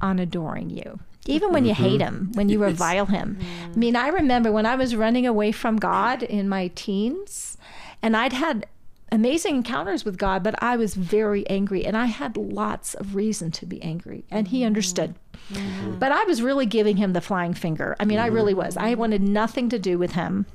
on 0.00 0.18
adoring 0.18 0.68
you. 0.68 0.98
Even 1.26 1.52
when 1.52 1.64
you 1.64 1.74
hate 1.74 2.00
mm-hmm. 2.00 2.26
him, 2.26 2.32
when 2.34 2.48
you 2.48 2.62
revile 2.62 3.06
him. 3.06 3.38
I 3.72 3.76
mean, 3.76 3.94
I 3.94 4.08
remember 4.08 4.50
when 4.50 4.66
I 4.66 4.74
was 4.74 4.96
running 4.96 5.26
away 5.26 5.52
from 5.52 5.76
God 5.76 6.22
in 6.22 6.48
my 6.48 6.68
teens, 6.74 7.56
and 8.02 8.16
I'd 8.16 8.32
had 8.32 8.66
amazing 9.12 9.56
encounters 9.56 10.04
with 10.04 10.16
God, 10.18 10.42
but 10.42 10.60
I 10.60 10.76
was 10.76 10.94
very 10.94 11.48
angry 11.48 11.84
and 11.84 11.96
I 11.96 12.06
had 12.06 12.36
lots 12.36 12.94
of 12.94 13.14
reason 13.14 13.50
to 13.52 13.66
be 13.66 13.80
angry, 13.82 14.24
and 14.30 14.48
He 14.48 14.64
understood. 14.64 15.14
Mm-hmm. 15.52 15.98
But 15.98 16.12
I 16.12 16.24
was 16.24 16.40
really 16.42 16.66
giving 16.66 16.96
him 16.96 17.12
the 17.12 17.20
flying 17.20 17.52
finger. 17.52 17.94
I 18.00 18.04
mean, 18.04 18.18
I 18.18 18.26
mm-hmm. 18.26 18.34
really 18.34 18.54
was. 18.54 18.76
I 18.76 18.94
wanted 18.94 19.22
nothing 19.22 19.68
to 19.70 19.78
do 19.78 19.98
with 19.98 20.12
him. 20.12 20.46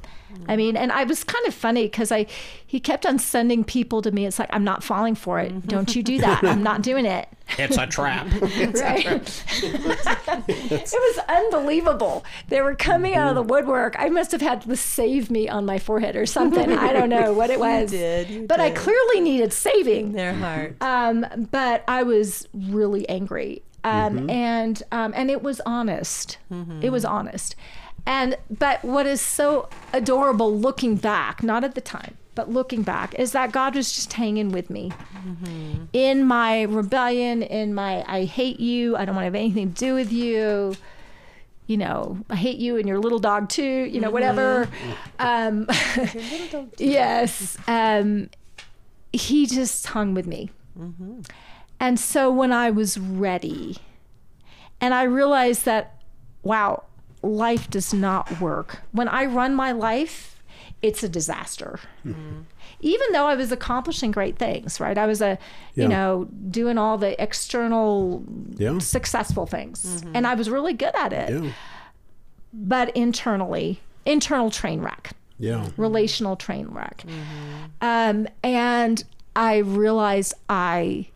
I 0.47 0.55
mean, 0.55 0.75
and 0.77 0.91
I 0.91 1.03
was 1.03 1.23
kind 1.23 1.45
of 1.47 1.53
funny 1.53 1.83
because 1.83 2.11
I, 2.11 2.25
he 2.65 2.79
kept 2.79 3.05
on 3.05 3.19
sending 3.19 3.63
people 3.63 4.01
to 4.01 4.11
me. 4.11 4.25
It's 4.25 4.39
like 4.39 4.49
I'm 4.51 4.63
not 4.63 4.83
falling 4.83 5.15
for 5.15 5.39
it. 5.39 5.67
Don't 5.67 5.95
you 5.95 6.03
do 6.03 6.19
that? 6.19 6.43
I'm 6.43 6.63
not 6.63 6.81
doing 6.81 7.05
it. 7.05 7.27
It's 7.57 7.77
a 7.77 7.87
trap. 7.87 8.27
Right. 8.37 9.43
it 10.47 10.93
was 10.93 11.19
unbelievable. 11.29 12.25
They 12.49 12.61
were 12.61 12.75
coming 12.75 13.15
out 13.15 13.29
of 13.29 13.35
the 13.35 13.41
woodwork. 13.53 13.95
I 13.97 14.09
must 14.09 14.31
have 14.31 14.41
had 14.41 14.61
to 14.63 14.75
save 14.75 15.31
me 15.31 15.47
on 15.49 15.65
my 15.65 15.79
forehead 15.79 16.15
or 16.15 16.25
something. 16.25 16.71
I 16.71 16.93
don't 16.93 17.09
know 17.09 17.33
what 17.33 17.49
it 17.49 17.59
was. 17.67 17.91
did, 17.91 18.29
you 18.29 18.45
but 18.47 18.59
I 18.59 18.71
clearly 18.71 19.21
needed 19.21 19.53
saving. 19.53 20.11
Their 20.13 20.33
heart. 20.33 20.75
Um, 20.81 21.25
but 21.51 21.83
I 21.87 22.03
was 22.03 22.47
really 22.53 23.07
angry. 23.09 23.63
Um, 23.83 24.29
and 24.29 24.83
um, 24.91 25.13
and 25.15 25.31
it 25.31 25.41
was 25.41 25.61
honest. 25.65 26.37
It 26.81 26.89
was 26.89 27.05
honest. 27.05 27.55
And 28.07 28.37
but 28.49 28.83
what 28.85 29.05
is 29.05 29.19
so 29.19 29.67
adorable 29.91 30.57
looking 30.57 30.95
back, 30.95 31.43
not 31.43 31.65
at 31.65 31.75
the 31.75 31.81
time, 31.81 32.17
but 32.35 32.49
looking 32.49 32.81
back, 32.81 33.13
is 33.15 33.33
that 33.33 33.51
God 33.51 33.75
was 33.75 33.91
just 33.91 34.13
hanging 34.13 34.49
with 34.49 34.69
me 34.69 34.93
in 35.91 36.23
my 36.23 36.61
rebellion, 36.63 37.43
in 37.43 37.73
my 37.73 38.05
I 38.07 38.23
hate 38.23 38.61
you, 38.61 38.95
I 38.95 39.03
don't 39.03 39.13
want 39.13 39.23
to 39.23 39.25
have 39.25 39.35
anything 39.35 39.73
to 39.73 39.79
do 39.79 39.93
with 39.93 40.11
you. 40.13 40.75
You 41.65 41.75
know, 41.75 42.19
I 42.29 42.37
hate 42.37 42.59
you 42.59 42.77
and 42.77 42.87
your 42.87 42.97
little 42.97 43.19
dog 43.19 43.49
too. 43.49 43.63
You 43.63 43.99
know, 43.99 44.09
whatever. 44.09 44.69
Um, 45.19 45.67
yes. 46.77 47.57
Um, 47.67 48.29
he 49.11 49.47
just 49.47 49.87
hung 49.87 50.13
with 50.13 50.27
me. 50.27 50.51
And 51.79 51.99
so 51.99 52.31
when 52.31 52.51
I 52.53 52.69
was 52.69 52.97
ready, 52.99 53.77
and 54.79 54.93
I 54.93 55.03
realized 55.03 55.65
that, 55.65 56.01
wow, 56.43 56.83
life 57.21 57.69
does 57.69 57.93
not 57.93 58.39
work. 58.41 58.79
When 58.91 59.07
I 59.07 59.25
run 59.25 59.55
my 59.55 59.71
life, 59.71 60.41
it's 60.81 61.03
a 61.03 61.09
disaster. 61.09 61.79
Mm-hmm. 62.05 62.41
Even 62.81 63.07
though 63.11 63.25
I 63.25 63.33
was 63.35 63.51
accomplishing 63.51 64.11
great 64.11 64.37
things, 64.37 64.79
right? 64.79 64.97
I 64.97 65.07
was 65.07 65.21
a, 65.21 65.39
Yeah. 65.73 65.83
you 65.83 65.87
know, 65.89 66.27
doing 66.49 66.77
all 66.77 66.97
the 66.97 67.21
external 67.21 68.23
Yeah. 68.55 68.77
successful 68.79 69.47
things, 69.47 69.83
mm-hmm. 69.83 70.15
and 70.15 70.27
I 70.27 70.35
was 70.35 70.49
really 70.49 70.73
good 70.73 70.95
at 70.95 71.11
it. 71.13 71.29
Yeah. 71.43 71.51
But 72.53 72.95
internally, 72.95 73.81
internal 74.05 74.49
train 74.51 74.81
wreck 74.81 75.11
Yeah. 75.39 75.69
relational 75.77 76.35
train 76.35 76.67
wreck. 76.67 77.03
Mm-hmm. 77.07 77.65
Um, 77.81 78.27
and 78.43 79.03
I 79.35 79.57
realized 79.57 80.33
I 80.49 81.07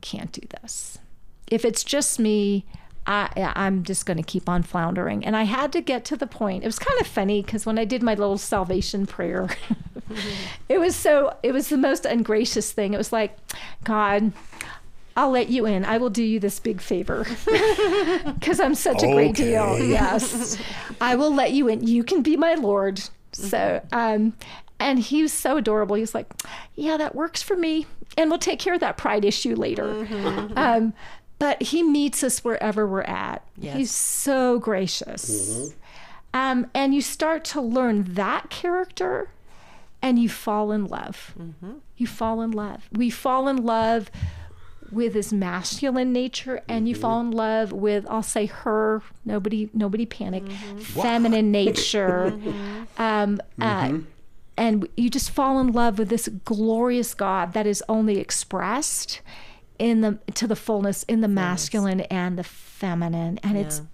can't 0.00 0.32
do 0.32 0.42
this. 0.60 0.98
If 1.46 1.64
it's 1.64 1.84
just 1.84 2.18
me, 2.18 2.64
I, 3.06 3.52
I'm 3.56 3.82
just 3.82 4.06
going 4.06 4.16
to 4.16 4.22
keep 4.22 4.48
on 4.48 4.62
floundering. 4.62 5.24
And 5.24 5.36
I 5.36 5.42
had 5.42 5.72
to 5.72 5.80
get 5.80 6.04
to 6.06 6.16
the 6.16 6.26
point. 6.26 6.62
It 6.62 6.66
was 6.66 6.78
kind 6.78 7.00
of 7.00 7.06
funny 7.06 7.42
because 7.42 7.66
when 7.66 7.78
I 7.78 7.84
did 7.84 8.02
my 8.02 8.14
little 8.14 8.38
salvation 8.38 9.06
prayer, 9.06 9.48
it 10.68 10.78
was 10.78 10.94
so, 10.94 11.36
it 11.42 11.52
was 11.52 11.68
the 11.68 11.76
most 11.76 12.04
ungracious 12.04 12.70
thing. 12.72 12.94
It 12.94 12.98
was 12.98 13.12
like, 13.12 13.36
God, 13.84 14.32
I'll 15.16 15.30
let 15.30 15.48
you 15.48 15.66
in. 15.66 15.84
I 15.84 15.98
will 15.98 16.10
do 16.10 16.22
you 16.22 16.40
this 16.40 16.60
big 16.60 16.80
favor 16.80 17.24
because 18.24 18.60
I'm 18.60 18.74
such 18.74 19.02
a 19.02 19.06
great 19.06 19.34
deal. 19.34 19.78
Yes. 19.78 20.58
I 21.00 21.16
will 21.16 21.34
let 21.34 21.52
you 21.52 21.68
in. 21.68 21.86
You 21.86 22.04
can 22.04 22.22
be 22.22 22.36
my 22.36 22.54
Lord. 22.54 23.02
So, 23.32 23.84
um, 23.92 24.34
and 24.78 24.98
he 24.98 25.22
was 25.22 25.32
so 25.32 25.56
adorable. 25.56 25.96
He 25.96 26.02
was 26.02 26.14
like, 26.14 26.32
Yeah, 26.74 26.96
that 26.96 27.14
works 27.14 27.42
for 27.42 27.56
me. 27.56 27.86
And 28.16 28.30
we'll 28.30 28.38
take 28.38 28.58
care 28.58 28.74
of 28.74 28.80
that 28.80 28.98
pride 28.98 29.24
issue 29.24 29.54
later. 29.54 30.06
Um, 30.54 30.92
but 31.42 31.60
he 31.60 31.82
meets 31.82 32.22
us 32.22 32.44
wherever 32.44 32.86
we're 32.86 33.00
at. 33.02 33.44
Yes. 33.58 33.76
He's 33.76 33.90
so 33.90 34.60
gracious. 34.60 35.74
Um, 36.32 36.70
and 36.72 36.94
you 36.94 37.02
start 37.02 37.44
to 37.46 37.60
learn 37.60 38.14
that 38.14 38.48
character 38.48 39.28
and 40.00 40.20
you 40.20 40.28
fall 40.28 40.70
in 40.70 40.86
love. 40.86 41.34
You 41.96 42.06
fall 42.06 42.42
in 42.42 42.52
love. 42.52 42.88
We 42.92 43.10
fall 43.10 43.48
in 43.48 43.56
love 43.56 44.08
with 44.92 45.14
his 45.14 45.32
masculine 45.32 46.12
nature 46.12 46.62
and 46.68 46.88
you 46.88 46.94
fall 46.94 47.18
in 47.18 47.32
love 47.32 47.72
with 47.72 48.06
I'll 48.08 48.22
say 48.22 48.46
her 48.46 49.02
nobody 49.24 49.68
nobody 49.72 50.04
panic 50.06 50.44
feminine 50.80 51.50
nature 51.62 52.38
um, 52.98 53.40
uh, 53.58 53.98
and 54.58 54.86
you 54.98 55.08
just 55.08 55.30
fall 55.30 55.58
in 55.58 55.72
love 55.72 55.98
with 55.98 56.10
this 56.10 56.28
glorious 56.44 57.14
God 57.14 57.54
that 57.54 57.66
is 57.66 57.82
only 57.88 58.18
expressed 58.18 59.22
in 59.78 60.00
the 60.00 60.18
to 60.34 60.46
the 60.46 60.56
fullness 60.56 61.02
in 61.04 61.20
the 61.20 61.28
masculine 61.28 62.00
and 62.02 62.38
the 62.38 62.44
feminine 62.44 63.38
and 63.42 63.56
it's 63.56 63.78
Yeah. 63.78 63.84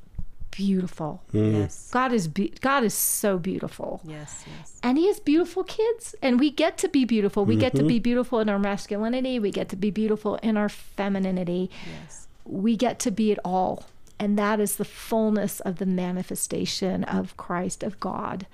beautiful 0.51 1.23
mm. 1.33 1.53
Yes. 1.53 1.89
God 1.93 2.13
is 2.13 2.27
be- 2.29 2.53
God 2.61 2.83
is 2.85 2.95
so 2.95 3.39
beautiful 3.39 4.01
Yes. 4.05 4.45
Yes. 4.47 4.79
and 4.83 4.99
he 4.99 5.07
has 5.07 5.21
beautiful 5.21 5.65
kids 5.65 6.15
and 6.23 6.41
we 6.41 6.51
get 6.51 6.77
to 6.79 6.89
be 6.89 7.05
beautiful 7.05 7.45
we 7.45 7.57
get 7.57 7.73
to 7.73 7.79
mm-hmm. 7.79 7.89
be 7.89 7.99
beautiful 8.01 8.41
in 8.41 8.49
our 8.49 8.59
masculinity 8.59 9.39
we 9.39 9.51
get 9.51 9.69
to 9.71 9.77
be 9.77 9.91
beautiful 9.91 10.37
in 10.37 10.57
our 10.57 10.69
femininity 10.69 11.71
Yes. 12.03 12.29
we 12.45 12.77
get 12.77 12.99
to 13.01 13.11
be 13.11 13.31
it 13.31 13.39
all 13.45 13.85
and 14.19 14.37
that 14.39 14.59
is 14.59 14.77
the 14.77 14.85
fullness 14.85 15.61
of 15.61 15.77
the 15.77 15.87
manifestation 15.87 17.05
of 17.05 17.37
christ 17.37 17.83
of 17.83 18.01
god 18.01 18.47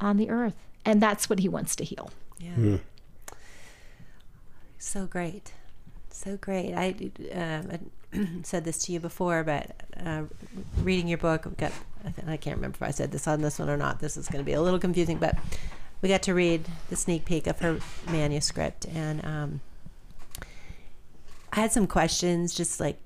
on 0.00 0.16
the 0.16 0.30
earth 0.30 0.56
and 0.84 1.02
that's 1.02 1.28
what 1.28 1.40
he 1.40 1.48
wants 1.48 1.76
to 1.76 1.84
heal 1.84 2.10
Yeah. 2.38 2.54
Mm. 2.56 2.80
So 4.78 5.06
great. 5.06 5.52
So 6.16 6.38
great. 6.38 6.72
I 6.72 6.94
um, 7.34 7.70
I 7.70 8.26
said 8.42 8.64
this 8.64 8.78
to 8.86 8.92
you 8.92 9.00
before, 9.00 9.44
but 9.44 9.76
uh, 10.02 10.22
reading 10.82 11.08
your 11.08 11.18
book, 11.18 11.44
we 11.44 11.50
got, 11.52 11.72
I 12.26 12.38
can't 12.38 12.56
remember 12.56 12.76
if 12.76 12.82
I 12.82 12.90
said 12.90 13.12
this 13.12 13.28
on 13.28 13.42
this 13.42 13.58
one 13.58 13.68
or 13.68 13.76
not. 13.76 14.00
This 14.00 14.16
is 14.16 14.26
going 14.26 14.42
to 14.42 14.46
be 14.46 14.54
a 14.54 14.62
little 14.62 14.78
confusing, 14.78 15.18
but 15.18 15.36
we 16.00 16.08
got 16.08 16.22
to 16.22 16.32
read 16.32 16.64
the 16.88 16.96
sneak 16.96 17.26
peek 17.26 17.46
of 17.46 17.58
her 17.58 17.80
manuscript. 18.08 18.86
And 18.86 19.22
um, 19.26 19.60
I 21.52 21.60
had 21.60 21.72
some 21.72 21.86
questions, 21.86 22.54
just 22.54 22.80
like 22.80 22.98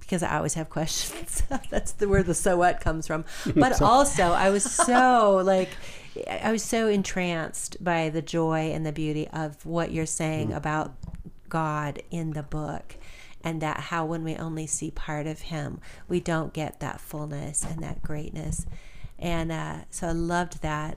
because 0.00 0.22
I 0.22 0.38
always 0.38 0.54
have 0.54 0.70
questions. 0.70 1.42
That's 1.70 1.92
the 1.92 2.08
where 2.08 2.22
the 2.22 2.34
so 2.34 2.56
what 2.56 2.80
comes 2.80 3.06
from. 3.06 3.26
But 3.54 3.82
also, 3.82 4.32
I 4.32 4.48
was 4.48 4.64
so 4.64 5.42
like, 5.44 5.68
I 6.26 6.52
was 6.52 6.62
so 6.62 6.88
entranced 6.88 7.84
by 7.84 8.08
the 8.08 8.22
joy 8.22 8.72
and 8.72 8.86
the 8.86 8.92
beauty 8.92 9.28
of 9.28 9.66
what 9.66 9.92
you're 9.92 10.06
saying 10.06 10.54
about 10.54 10.94
God 11.52 12.02
in 12.10 12.30
the 12.30 12.42
book. 12.42 12.96
And 13.44 13.60
that 13.60 13.80
how 13.80 14.06
when 14.06 14.24
we 14.24 14.36
only 14.36 14.66
see 14.66 14.90
part 14.90 15.26
of 15.26 15.42
Him, 15.42 15.80
we 16.08 16.18
don't 16.18 16.54
get 16.54 16.80
that 16.80 17.00
fullness 17.00 17.62
and 17.62 17.82
that 17.82 18.00
greatness. 18.00 18.64
And 19.18 19.52
uh, 19.52 19.80
so 19.90 20.08
I 20.08 20.12
loved 20.12 20.62
that. 20.62 20.96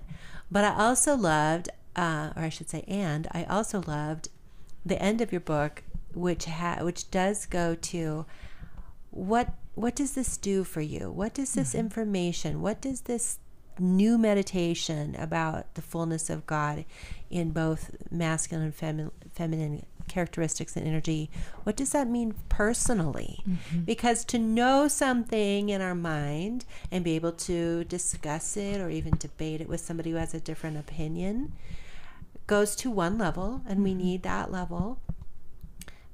But 0.49 0.63
I 0.63 0.75
also 0.75 1.17
loved, 1.17 1.67
uh, 1.95 2.29
or 2.35 2.43
I 2.43 2.49
should 2.49 2.69
say, 2.69 2.85
and 2.87 3.27
I 3.31 3.43
also 3.43 3.83
loved 3.85 4.29
the 4.85 5.01
end 5.01 5.19
of 5.19 5.33
your 5.33 5.41
book, 5.41 5.83
which 6.13 6.45
ha- 6.45 6.79
which 6.81 7.11
does 7.11 7.45
go 7.45 7.75
to 7.75 8.25
what 9.11 9.55
what 9.73 9.95
does 9.95 10.13
this 10.13 10.37
do 10.37 10.63
for 10.63 10.81
you? 10.81 11.11
What 11.11 11.33
does 11.33 11.53
this 11.53 11.75
information? 11.75 12.61
What 12.61 12.79
does 12.79 13.01
this 13.01 13.39
new 13.77 14.17
meditation 14.17 15.15
about 15.17 15.73
the 15.73 15.81
fullness 15.81 16.29
of 16.29 16.45
God 16.45 16.85
in 17.29 17.51
both 17.51 17.91
masculine 18.09 18.67
and 18.67 18.77
femi- 18.77 19.11
feminine 19.33 19.85
characteristics 20.07 20.75
and 20.75 20.87
energy? 20.87 21.29
What 21.63 21.75
does 21.75 21.91
that 21.91 22.07
mean 22.07 22.35
personally? 22.49 23.39
Mm-hmm. 23.47 23.81
Because 23.81 24.25
to 24.25 24.39
know 24.39 24.87
something 24.87 25.69
in 25.69 25.81
our 25.81 25.95
mind 25.95 26.65
and 26.91 27.03
be 27.03 27.15
able 27.15 27.33
to 27.33 27.83
discuss 27.85 28.57
it 28.57 28.79
or 28.79 28.89
even 28.89 29.17
debate 29.17 29.61
it 29.61 29.69
with 29.69 29.81
somebody 29.81 30.11
who 30.11 30.17
has 30.17 30.33
a 30.33 30.39
different 30.39 30.77
opinion 30.77 31.53
goes 32.47 32.75
to 32.75 32.91
one 32.91 33.17
level, 33.17 33.61
and 33.67 33.83
we 33.83 33.89
mm-hmm. 33.89 33.99
need 33.99 34.23
that 34.23 34.51
level 34.51 34.99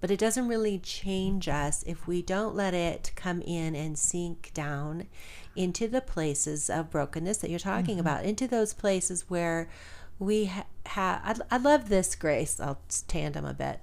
but 0.02 0.10
it 0.10 0.20
doesn't 0.20 0.48
really 0.48 0.80
change 0.80 1.48
us 1.48 1.84
if 1.86 2.08
we 2.08 2.24
don't 2.24 2.56
let 2.56 2.74
it 2.74 3.12
come 3.16 3.40
in 3.44 3.76
and 3.76 3.98
sink 3.98 4.52
down 4.54 5.08
into 5.56 5.88
the 5.88 6.02
places 6.02 6.70
of 6.70 6.90
brokenness 6.90 7.38
that 7.38 7.52
you're 7.52 7.60
talking 7.60 7.98
mm-hmm. 7.98 8.08
about, 8.08 8.26
into 8.26 8.48
those 8.48 8.74
places 8.74 9.30
where 9.30 9.70
we 10.18 10.46
ha- 10.46 10.66
have. 10.92 11.42
I, 11.52 11.56
I 11.56 11.58
love 11.58 11.90
this, 11.90 12.16
Grace. 12.16 12.60
I'll 12.60 12.80
tandem 13.08 13.46
a 13.46 13.54
bit. 13.54 13.80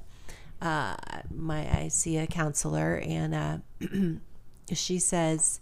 Uh, 0.61 0.97
my 1.35 1.69
I 1.71 1.88
see 1.88 2.17
a 2.17 2.27
counselor, 2.27 2.97
and 2.97 3.35
uh, 3.35 3.59
she 4.75 4.99
says 4.99 5.61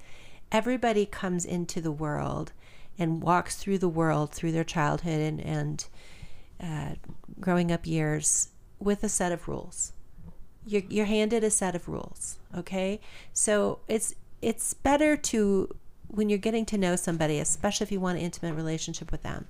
everybody 0.52 1.06
comes 1.06 1.44
into 1.44 1.80
the 1.80 1.92
world 1.92 2.52
and 2.98 3.22
walks 3.22 3.56
through 3.56 3.78
the 3.78 3.88
world 3.88 4.32
through 4.32 4.52
their 4.52 4.64
childhood 4.64 5.20
and 5.20 5.40
and 5.40 5.86
uh, 6.60 6.94
growing 7.40 7.70
up 7.70 7.86
years 7.86 8.48
with 8.78 9.02
a 9.04 9.08
set 9.08 9.32
of 9.32 9.48
rules 9.48 9.92
you're, 10.66 10.82
you're 10.88 11.06
handed 11.06 11.44
a 11.44 11.50
set 11.50 11.74
of 11.74 11.88
rules 11.88 12.38
okay 12.56 13.00
so 13.32 13.78
it's 13.88 14.14
it's 14.40 14.72
better 14.74 15.16
to 15.16 15.74
when 16.08 16.28
you're 16.28 16.38
getting 16.38 16.64
to 16.64 16.78
know 16.78 16.96
somebody 16.96 17.38
especially 17.38 17.84
if 17.84 17.92
you 17.92 18.00
want 18.00 18.18
an 18.18 18.24
intimate 18.24 18.54
relationship 18.54 19.10
with 19.12 19.22
them 19.22 19.46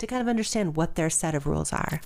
to 0.00 0.06
kind 0.06 0.20
of 0.22 0.28
understand 0.28 0.76
what 0.76 0.94
their 0.94 1.10
set 1.10 1.34
of 1.34 1.46
rules 1.46 1.72
are 1.72 2.00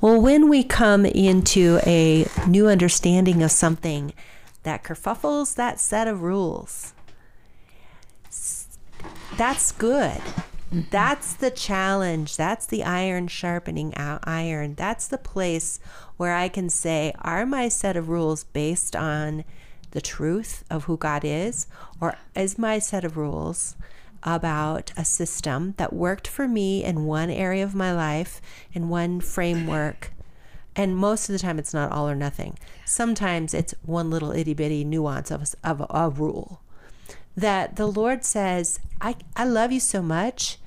well 0.00 0.20
when 0.20 0.48
we 0.48 0.62
come 0.62 1.04
into 1.04 1.78
a 1.86 2.26
new 2.46 2.68
understanding 2.68 3.42
of 3.42 3.50
something 3.50 4.12
that 4.62 4.82
kerfuffles 4.82 5.54
that 5.54 5.78
set 5.78 6.08
of 6.08 6.22
rules 6.22 6.94
that's 9.36 9.72
good 9.72 10.20
that's 10.90 11.34
the 11.34 11.50
challenge. 11.50 12.36
That's 12.36 12.66
the 12.66 12.82
iron 12.82 13.28
sharpening 13.28 13.94
iron. 13.96 14.74
That's 14.74 15.06
the 15.06 15.18
place 15.18 15.78
where 16.16 16.34
I 16.34 16.48
can 16.48 16.68
say, 16.68 17.12
are 17.20 17.46
my 17.46 17.68
set 17.68 17.96
of 17.96 18.08
rules 18.08 18.44
based 18.44 18.96
on 18.96 19.44
the 19.92 20.00
truth 20.00 20.64
of 20.68 20.84
who 20.84 20.96
God 20.96 21.24
is? 21.24 21.66
Or 22.00 22.16
is 22.34 22.58
my 22.58 22.78
set 22.78 23.04
of 23.04 23.16
rules 23.16 23.76
about 24.22 24.92
a 24.96 25.04
system 25.04 25.74
that 25.76 25.92
worked 25.92 26.26
for 26.26 26.48
me 26.48 26.84
in 26.84 27.04
one 27.04 27.30
area 27.30 27.64
of 27.64 27.74
my 27.74 27.92
life, 27.92 28.40
in 28.72 28.88
one 28.88 29.20
framework? 29.20 30.12
And 30.74 30.96
most 30.96 31.28
of 31.28 31.32
the 31.32 31.38
time, 31.38 31.58
it's 31.58 31.72
not 31.72 31.90
all 31.90 32.08
or 32.08 32.14
nothing. 32.14 32.58
Sometimes 32.84 33.54
it's 33.54 33.74
one 33.82 34.10
little 34.10 34.32
itty 34.32 34.54
bitty 34.54 34.84
nuance 34.84 35.30
of, 35.30 35.54
of 35.64 35.86
a 35.88 36.10
rule 36.10 36.60
that 37.36 37.76
the 37.76 37.86
Lord 37.86 38.24
says, 38.24 38.80
I, 39.00 39.16
I 39.36 39.44
love 39.44 39.72
you 39.72 39.80
so 39.80 40.02
much. 40.02 40.58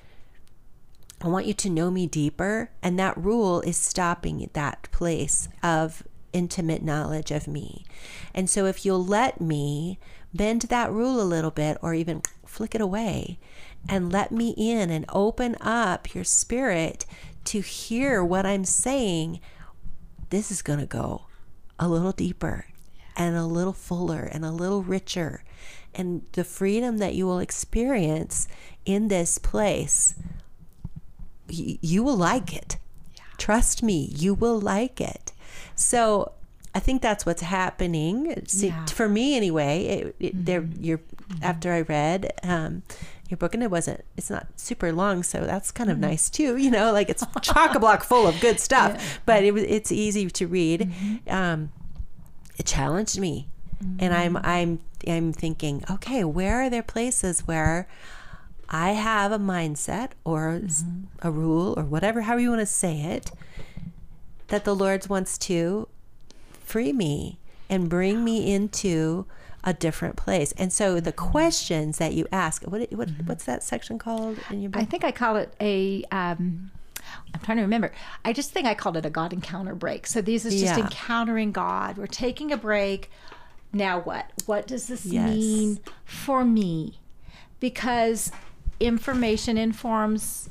I 1.22 1.28
want 1.28 1.48
you 1.48 1.54
to 1.54 1.70
know 1.70 1.92
me 1.92 2.08
deeper. 2.08 2.72
And 2.82 2.98
that 3.00 3.18
rule 3.18 3.62
is 3.62 3.78
stopping 3.78 4.50
that 4.54 4.88
place 4.92 5.50
of 5.62 6.04
intimate 6.32 6.84
knowledge 6.84 7.32
of 7.32 7.48
me. 7.48 7.86
And 8.34 8.50
so 8.50 8.66
if 8.66 8.86
you'll 8.86 9.04
let 9.04 9.42
me 9.42 10.00
bend 10.34 10.64
that 10.64 10.92
rule 10.92 11.20
a 11.20 11.24
little 11.24 11.52
bit 11.52 11.78
or 11.82 11.94
even 11.94 12.22
flick 12.50 12.76
it 12.76 12.82
away 12.82 13.40
and 13.88 14.12
let 14.12 14.32
me 14.32 14.54
in 14.58 14.90
and 14.90 15.06
open 15.10 15.56
up 15.62 16.14
your 16.14 16.24
spirit 16.24 17.06
to 17.46 17.62
hear 17.62 18.24
what 18.24 18.46
I'm 18.46 18.66
saying, 18.66 19.40
this 20.30 20.52
is 20.52 20.62
going 20.62 20.80
to 20.80 20.86
go 20.86 21.26
a 21.80 21.88
little 21.88 22.12
deeper 22.12 22.66
and 23.16 23.36
a 23.36 23.46
little 23.46 23.74
fuller 23.74 24.24
and 24.32 24.44
a 24.44 24.52
little 24.52 24.84
richer. 24.84 25.44
And 25.96 26.24
the 26.34 26.44
freedom 26.44 26.98
that 26.98 27.16
you 27.16 27.26
will 27.26 27.40
experience 27.40 28.48
in 28.86 29.08
this 29.08 29.38
place, 29.38 30.16
y- 31.50 31.80
you 31.82 32.04
will 32.04 32.18
like 32.18 32.54
it. 32.56 32.78
Trust 33.38 33.82
me, 33.82 34.12
you 34.16 34.34
will 34.34 34.60
like 34.60 35.00
it. 35.00 35.32
So 35.76 36.34
I 36.76 36.80
think 36.80 37.02
that's 37.02 37.26
what's 37.26 37.42
happening. 37.42 38.44
See, 38.48 38.68
Yeah. 38.68 38.86
For 38.86 39.10
me, 39.10 39.36
anyway, 39.36 39.86
it, 39.86 40.16
it, 40.20 40.46
there, 40.46 40.62
mm-hmm. 40.62 40.84
you're, 40.84 41.02
Mm-hmm. 41.30 41.44
after 41.44 41.74
I 41.74 41.82
read 41.82 42.34
um, 42.42 42.82
your 43.30 43.38
book, 43.38 43.54
and 43.54 43.62
it 43.62 43.70
wasn't, 43.70 44.04
it's 44.18 44.32
not 44.32 44.48
super 44.56 44.92
long, 44.92 45.22
so 45.22 45.42
that's 45.42 45.70
kind 45.72 45.92
of 45.92 45.98
mm-hmm. 45.98 46.10
nice 46.10 46.30
too. 46.30 46.58
You 46.58 46.72
know, 46.72 46.92
like 46.92 47.10
it's 47.10 47.24
chock 47.42 47.76
a 47.76 47.80
block 47.80 48.04
full 48.04 48.26
of 48.26 48.40
good 48.40 48.60
stuff, 48.60 49.20
but 49.26 49.44
it 49.44 49.54
was, 49.54 49.64
it's 49.64 49.92
easy 49.92 50.28
to 50.30 50.48
read. 50.48 50.82
Mm-hmm. 50.82 51.32
Um, 51.32 51.72
it 52.58 52.66
challenged 52.66 53.20
me. 53.20 53.48
and 54.00 54.14
I'm 54.14 54.38
I'm 54.38 54.80
I'm 55.08 55.32
thinking, 55.32 55.84
okay, 55.90 56.24
where 56.24 56.64
are 56.64 56.70
there 56.70 56.84
places 56.84 57.42
where 57.42 57.88
I 58.70 58.92
have 58.92 59.32
a 59.32 59.40
mindset 59.40 60.12
or 60.24 60.62
a 61.22 61.32
rule 61.32 61.74
or 61.78 61.84
whatever, 61.84 62.22
however 62.22 62.42
you 62.42 62.50
want 62.50 62.62
to 62.62 62.66
say 62.66 63.02
it, 63.02 63.32
that 64.48 64.66
the 64.66 64.76
Lord 64.76 65.08
wants 65.10 65.38
to 65.40 65.88
free 66.52 66.92
me 66.92 67.40
and 67.70 67.90
bring 67.90 68.24
me 68.24 68.52
into 68.52 69.26
a 69.64 69.74
different 69.74 70.16
place. 70.16 70.54
And 70.58 70.72
so 70.72 71.00
the 71.00 71.12
questions 71.12 71.98
that 71.98 72.14
you 72.14 72.28
ask, 72.32 72.64
what, 72.64 72.92
what 72.92 73.10
what's 73.26 73.46
that 73.46 73.64
section 73.64 73.98
called 74.00 74.40
in 74.50 74.62
your 74.62 74.70
book? 74.72 74.82
I 74.82 74.86
think 74.86 75.04
I 75.04 75.12
call 75.12 75.36
it 75.36 75.54
a. 75.60 76.04
Um, 76.12 76.72
I'm 77.34 77.40
trying 77.42 77.58
to 77.58 77.64
remember. 77.64 77.92
I 78.24 78.34
just 78.34 78.52
think 78.52 78.68
I 78.68 78.74
called 78.76 78.96
it 78.98 79.06
a 79.06 79.10
God 79.10 79.34
encounter 79.34 79.74
break. 79.76 80.06
So 80.06 80.22
these 80.22 80.46
is 80.46 80.60
just 80.60 80.78
Yeah. 80.78 80.84
encountering 80.84 81.52
God. 81.52 81.98
We're 81.98 82.08
taking 82.08 82.52
a 82.52 82.58
break. 82.58 83.10
Now 83.74 84.00
what? 84.00 84.32
What 84.46 84.68
does 84.68 84.88
this 84.88 85.06
Yes. 85.06 85.26
mean 85.26 85.80
for 86.06 86.44
me? 86.46 87.00
Because 87.60 88.32
information 88.80 89.58
informs, 89.58 90.50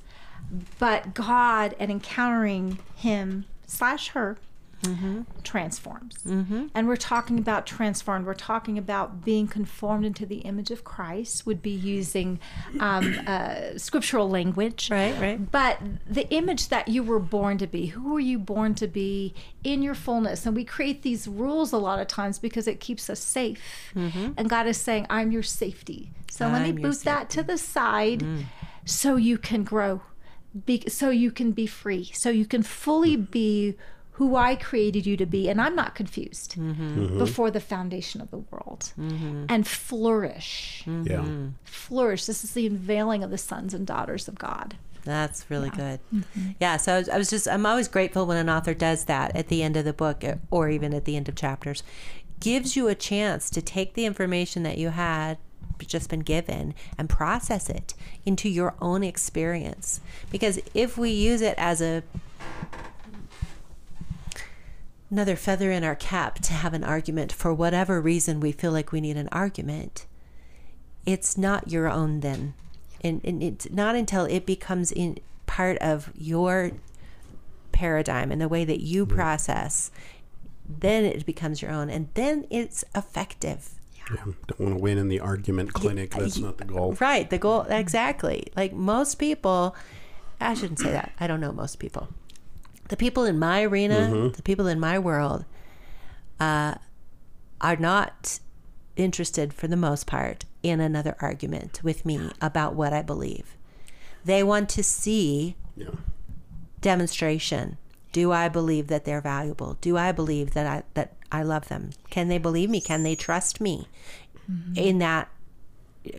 but 0.79 1.15
God 1.15 1.75
and 1.79 1.91
encountering 1.91 2.79
Him 2.97 3.45
slash 3.67 4.09
her 4.09 4.37
transforms. 5.42 6.16
And 6.75 6.88
we're 6.88 6.97
talking 6.97 7.38
about 7.38 7.66
transformed. 7.66 8.26
We're 8.26 8.35
talking 8.35 8.78
about 8.78 9.25
being 9.25 9.49
conformed 9.49 10.04
into 10.04 10.25
the 10.26 10.38
image 10.38 10.70
of 10.70 10.85
Christ, 10.85 11.47
would 11.47 11.62
be 11.62 11.70
using 11.70 12.38
um, 12.80 13.18
uh, 13.26 13.76
scriptural 13.76 14.28
language. 14.28 14.88
Right, 14.90 15.18
right. 15.20 15.50
But 15.50 15.78
the 16.06 16.28
image 16.30 16.68
that 16.68 16.88
you 16.88 17.02
were 17.02 17.18
born 17.18 17.58
to 17.58 17.66
be, 17.66 17.87
who 17.87 18.12
were 18.12 18.20
you 18.20 18.38
born 18.38 18.75
to 18.76 18.87
be 18.87 19.35
in 19.64 19.82
your 19.82 19.94
fullness? 19.94 20.47
And 20.47 20.54
we 20.54 20.64
create 20.64 21.02
these 21.02 21.26
rules 21.26 21.73
a 21.73 21.78
lot 21.78 21.99
of 21.99 22.06
times 22.06 22.38
because 22.38 22.68
it 22.68 22.80
keeps 22.80 23.11
us 23.11 23.20
safe. 23.20 23.92
And 23.94 24.49
God 24.49 24.66
is 24.66 24.76
saying, 24.76 25.06
I'm 25.11 25.32
your 25.32 25.42
safety. 25.42 26.11
So 26.30 26.47
let 26.47 26.62
me 26.62 26.68
Mm-hmm. 26.68 26.76
I'm 26.78 26.82
boot 26.82 27.00
that 27.04 27.30
to 27.30 27.42
the 27.42 27.58
side 27.58 28.23
so 28.85 29.16
you 29.16 29.38
can 29.38 29.64
grow, 29.64 30.02
be, 30.66 30.85
so 30.88 31.11
you 31.11 31.30
can 31.30 31.52
be 31.52 31.66
free, 31.66 32.11
so 32.14 32.30
you 32.30 32.47
can 32.47 32.62
fully 32.62 33.16
be 33.16 33.76
who 34.18 34.34
I 34.34 34.56
created 34.56 35.06
you 35.06 35.16
to 35.16 35.26
be. 35.26 35.48
And 35.48 35.60
I'm 35.60 35.75
not 35.76 35.94
confused 35.94 36.56
Mm-hmm. 36.56 37.18
before 37.18 37.50
the 37.50 37.60
foundation 37.60 38.20
of 38.20 38.30
the 38.30 38.38
world 38.38 38.92
and 39.48 39.66
flourish. 39.66 40.84
Yeah. 40.87 41.25
Flourish. 41.64 42.26
This 42.26 42.42
is 42.44 42.52
the 42.52 42.66
unveiling 42.66 43.22
of 43.22 43.30
the 43.30 43.38
sons 43.38 43.75
and 43.75 43.87
daughters 43.87 44.26
of 44.28 44.37
God. 44.38 44.76
That's 45.04 45.48
really 45.48 45.70
good. 45.70 46.00
Yeah. 46.60 46.76
So 46.76 46.94
I 46.94 46.98
was, 46.98 47.08
I 47.08 47.16
was 47.16 47.30
just, 47.30 47.46
I'm 47.48 47.64
always 47.64 47.87
grateful 47.88 48.26
when 48.26 48.37
an 48.37 48.50
author 48.50 48.75
does 48.75 49.04
that 49.06 49.34
at 49.37 49.48
the 49.48 49.62
end 49.62 49.76
of 49.76 49.84
the 49.84 49.92
book 49.92 50.22
uh, 50.25 50.34
or 50.50 50.68
even 50.68 50.92
at 50.92 51.04
the 51.04 51.16
end 51.16 51.28
of 51.28 51.34
chapters. 51.37 51.82
Gives 52.40 52.76
you 52.76 52.88
a 52.88 52.94
chance 52.94 53.48
to 53.50 53.62
take 53.62 53.94
the 53.94 54.04
information 54.04 54.64
that 54.64 54.78
you 54.78 54.90
had 54.90 55.38
just 55.87 56.10
been 56.10 56.20
given 56.20 56.75
and 56.98 57.08
process 57.08 57.70
it 57.70 57.94
into 58.26 58.48
your 58.48 58.75
own 58.80 59.04
experience. 59.04 60.00
Because 60.30 60.58
if 60.75 60.98
we 60.98 61.10
use 61.10 61.40
it 61.40 61.54
as 61.56 61.80
a 61.80 62.02
another 65.11 65.37
feather 65.37 65.71
in 65.71 65.85
our 65.85 65.95
cap 65.95 66.37
to 66.41 66.53
have 66.53 66.75
an 66.75 66.85
argument 66.85 67.33
for 67.33 67.53
whatever 67.53 68.00
reason 68.00 68.41
we 68.41 68.53
feel 68.53 68.73
like 68.73 68.93
we 68.93 69.00
need 69.00 69.17
an 69.17 69.29
argument, 69.33 70.07
it's 71.07 71.38
not 71.38 71.71
your 71.71 71.88
own 71.88 72.21
then. 72.21 72.55
And, 73.03 73.21
and 73.25 73.43
it's 73.43 73.71
not 73.71 73.95
until 73.95 74.25
it 74.25 74.45
becomes 74.45 74.93
in 74.93 75.19
part 75.47 75.79
of 75.79 76.12
your 76.15 76.73
paradigm 77.73 78.31
and 78.31 78.41
the 78.41 78.49
way 78.49 78.65
that 78.65 78.81
you 78.81 79.07
mm-hmm. 79.07 79.17
process, 79.17 79.91
then 80.69 81.05
it 81.05 81.25
becomes 81.25 81.62
your 81.62 81.71
own. 81.71 81.88
And 81.88 82.09
then 82.15 82.47
it's 82.50 82.85
effective. 82.95 83.71
Yeah. 84.11 84.33
Don't 84.47 84.61
want 84.61 84.75
to 84.77 84.83
win 84.83 84.99
in 84.99 85.09
the 85.09 85.21
argument 85.21 85.73
clinic. 85.73 86.11
That's 86.11 86.38
not 86.38 86.59
the 86.59 86.65
goal. 86.65 86.97
Right. 87.00 87.29
The 87.31 87.38
goal, 87.38 87.62
mm-hmm. 87.62 87.73
exactly. 87.73 88.49
Like 88.57 88.75
most 88.75 89.15
people, 89.15 89.75
I 90.41 90.55
shouldn't 90.55 90.81
say 90.81 90.91
that. 90.91 91.12
I 91.21 91.27
don't 91.27 91.41
know 91.41 91.53
most 91.53 91.79
people. 91.79 92.09
The 92.88 92.97
people 92.97 93.25
in 93.25 93.38
my 93.38 93.62
arena, 93.62 94.30
the 94.35 94.42
people 94.42 94.66
in 94.66 94.80
my 94.80 94.99
world, 94.99 95.45
uh, 96.40 96.74
are 97.61 97.77
not 97.77 98.40
interested 98.96 99.53
for 99.53 99.68
the 99.68 99.77
most 99.77 100.07
part 100.07 100.44
in 100.62 100.81
another 100.81 101.16
argument 101.20 101.81
with 101.83 102.05
me 102.05 102.31
about 102.40 102.74
what 102.74 102.92
I 102.92 103.03
believe. 103.03 103.55
They 104.24 104.42
want 104.42 104.68
to 104.70 104.83
see 104.83 105.57
Yeah. 105.77 105.90
demonstration. 106.81 107.77
Do 108.12 108.33
I 108.33 108.48
believe 108.48 108.87
that 108.88 109.05
they're 109.05 109.20
valuable? 109.20 109.77
Do 109.81 109.96
I 109.96 110.12
believe 110.12 110.53
that 110.55 110.66
I 110.66 110.83
that 110.94 111.14
I 111.31 111.42
love 111.42 111.68
them? 111.68 111.90
Can 112.11 112.29
they 112.29 112.38
believe 112.38 112.70
me? 112.70 112.81
Can 112.81 113.03
they 113.03 113.14
trust 113.14 113.61
me 113.61 113.87
in 114.74 114.98
that 114.98 115.29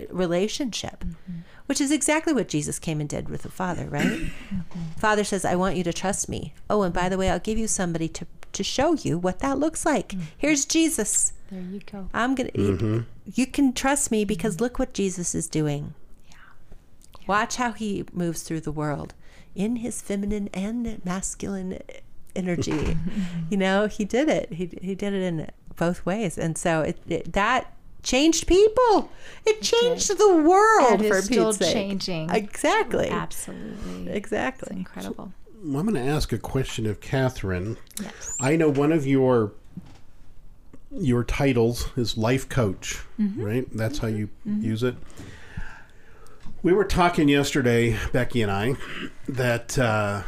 relationship? 0.10 1.04
Mm-hmm. 1.04 1.40
Which 1.66 1.82
is 1.82 1.92
exactly 1.92 2.34
what 2.34 2.48
Jesus 2.48 2.80
came 2.80 3.00
and 3.00 3.08
did 3.08 3.30
with 3.30 3.44
the 3.44 3.52
Father, 3.52 3.86
right? 3.90 4.32
Father 4.98 5.24
says, 5.24 5.46
"I 5.46 5.56
want 5.56 5.76
you 5.76 5.84
to 5.84 5.94
trust 5.94 6.30
me." 6.30 6.54
Oh, 6.70 6.82
and 6.82 6.94
by 6.94 7.10
the 7.10 7.18
way, 7.18 7.30
I'll 7.30 7.40
give 7.40 7.58
you 7.58 7.68
somebody 7.68 8.08
to 8.10 8.26
to 8.52 8.64
show 8.64 8.94
you 8.94 9.18
what 9.18 9.40
that 9.40 9.60
looks 9.60 9.86
like. 9.86 10.10
Mm-hmm. 10.10 10.24
Here's 10.38 10.66
Jesus. 10.66 11.34
There 11.52 11.62
you 11.62 11.82
go. 11.92 12.10
I'm 12.14 12.36
gonna. 12.36 12.52
You, 12.54 12.78
mm-hmm. 12.78 13.00
you 13.26 13.46
can 13.46 13.74
trust 13.74 14.12
me 14.12 14.26
because 14.26 14.60
look 14.60 14.80
what 14.80 14.94
Jesus 14.94 15.34
is 15.36 15.48
doing. 15.48 15.94
Yeah. 16.30 16.36
Watch 17.28 17.56
how 17.58 17.72
he 17.72 18.06
moves 18.14 18.44
through 18.44 18.62
the 18.62 18.72
world 18.72 19.14
in 19.56 19.78
his 19.78 20.02
feminine 20.02 20.50
and 20.54 21.04
masculine 21.06 21.80
energy. 22.36 22.98
you 23.50 23.58
know, 23.58 23.88
he 23.88 24.06
did 24.06 24.30
it. 24.30 24.54
He 24.54 24.70
he 24.82 24.96
did 24.96 25.14
it 25.14 25.24
in 25.24 25.50
both 25.76 26.06
ways, 26.06 26.38
and 26.38 26.58
so 26.58 26.82
it, 26.82 26.98
it 27.08 27.34
that 27.34 27.74
changed 28.04 28.48
people. 28.48 29.12
It 29.46 29.62
changed 29.62 30.18
the 30.18 30.36
world 30.38 31.00
And 31.02 31.06
for 31.08 31.18
it's 31.18 31.26
still 31.26 31.48
Pete's 31.54 31.58
sake. 31.58 31.74
changing. 31.74 32.30
Exactly. 32.30 33.10
Absolutely. 33.10 34.08
It's 34.08 34.16
Exactly. 34.18 34.76
incredible. 34.76 35.32
I'm 35.64 35.72
going 35.72 35.94
to 35.96 36.00
ask 36.00 36.32
a 36.32 36.38
question 36.38 36.86
of 36.86 37.02
Catherine. 37.02 37.78
Yes. 38.02 38.38
I 38.40 38.56
know 38.56 38.70
one 38.70 38.92
of 38.92 39.06
your 39.08 39.54
your 40.92 41.24
titles 41.24 41.90
is 41.96 42.18
life 42.18 42.50
coach, 42.50 43.00
right? 43.20 43.66
That's 43.76 44.00
how 44.00 44.08
you 44.08 44.30
use 44.46 44.82
it. 44.82 44.96
We 46.64 46.74
were 46.74 46.84
talking 46.84 47.30
yesterday, 47.30 47.96
Becky 48.12 48.42
and 48.42 48.52
I, 48.52 48.76
that 49.28 49.78
uh, 49.78 50.24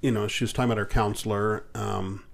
you 0.00 0.10
know 0.10 0.26
she 0.26 0.42
was 0.44 0.52
talking 0.52 0.70
about 0.72 0.78
her 0.78 0.86
counselor 0.86 1.64
um, 1.74 2.24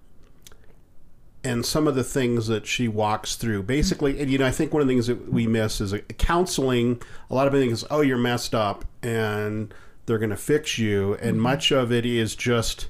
and 1.44 1.66
some 1.66 1.88
of 1.88 1.94
the 1.94 2.04
things 2.04 2.46
that 2.46 2.66
she 2.66 2.88
walks 2.88 3.36
through. 3.36 3.64
Basically, 3.64 4.20
and 4.20 4.30
you 4.30 4.38
know, 4.38 4.46
I 4.46 4.50
think 4.50 4.72
one 4.72 4.82
of 4.82 4.88
the 4.88 4.94
things 4.94 5.06
that 5.08 5.32
we 5.32 5.46
miss 5.46 5.80
is 5.80 5.92
a, 5.92 6.00
counseling. 6.00 7.02
A 7.30 7.34
lot 7.34 7.46
of 7.46 7.52
things, 7.52 7.82
is, 7.82 7.88
oh, 7.90 8.00
you're 8.00 8.18
messed 8.18 8.54
up, 8.54 8.84
and 9.02 9.72
they're 10.06 10.18
going 10.18 10.30
to 10.30 10.36
fix 10.36 10.78
you, 10.78 11.14
and 11.14 11.32
mm-hmm. 11.32 11.40
much 11.40 11.72
of 11.72 11.92
it 11.92 12.06
is 12.06 12.36
just 12.36 12.88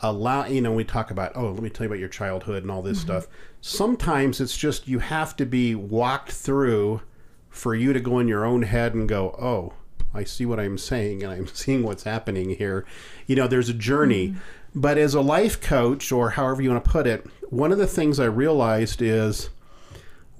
allow 0.00 0.44
you 0.44 0.60
know 0.60 0.72
we 0.72 0.84
talk 0.84 1.10
about 1.10 1.32
oh 1.34 1.52
let 1.52 1.62
me 1.62 1.70
tell 1.70 1.84
you 1.84 1.88
about 1.88 2.00
your 2.00 2.08
childhood 2.08 2.62
and 2.62 2.70
all 2.70 2.82
this 2.82 2.98
mm-hmm. 2.98 3.06
stuff. 3.06 3.26
Sometimes 3.60 4.40
it's 4.40 4.56
just 4.56 4.86
you 4.86 4.98
have 4.98 5.36
to 5.36 5.46
be 5.46 5.74
walked 5.74 6.30
through 6.30 7.00
for 7.48 7.74
you 7.74 7.92
to 7.92 8.00
go 8.00 8.18
in 8.18 8.28
your 8.28 8.44
own 8.44 8.62
head 8.62 8.94
and 8.94 9.08
go 9.08 9.30
oh 9.40 9.72
i 10.12 10.24
see 10.24 10.44
what 10.44 10.58
i'm 10.58 10.76
saying 10.76 11.22
and 11.22 11.32
i'm 11.32 11.46
seeing 11.54 11.82
what's 11.82 12.04
happening 12.04 12.50
here. 12.50 12.84
You 13.26 13.36
know 13.36 13.48
there's 13.48 13.68
a 13.68 13.74
journey. 13.74 14.28
Mm-hmm. 14.28 14.38
But 14.76 14.98
as 14.98 15.14
a 15.14 15.20
life 15.20 15.60
coach 15.60 16.10
or 16.10 16.30
however 16.30 16.60
you 16.60 16.70
want 16.70 16.84
to 16.84 16.90
put 16.90 17.06
it 17.06 17.24
one 17.56 17.72
of 17.72 17.78
the 17.78 17.86
things 17.86 18.20
i 18.20 18.24
realized 18.24 19.00
is 19.00 19.50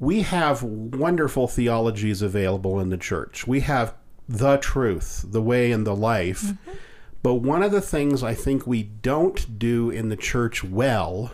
we 0.01 0.23
have 0.23 0.63
wonderful 0.63 1.49
theologies 1.49 2.23
available 2.23 2.81
in 2.81 2.91
the 2.91 2.97
church. 2.97 3.47
We 3.47 3.61
have 3.61 3.95
the 4.29 4.57
truth, 4.57 5.25
the 5.29 5.43
way, 5.43 5.71
and 5.73 5.87
the 5.87 5.95
life. 5.95 6.43
Mm-hmm. 6.43 6.71
But 7.23 7.35
one 7.37 7.63
of 7.63 7.73
the 7.73 7.81
things 7.81 8.23
I 8.23 8.35
think 8.35 8.67
we 8.67 8.83
don't 8.83 9.59
do 9.59 9.91
in 9.91 10.09
the 10.09 10.17
church 10.17 10.63
well 10.63 11.33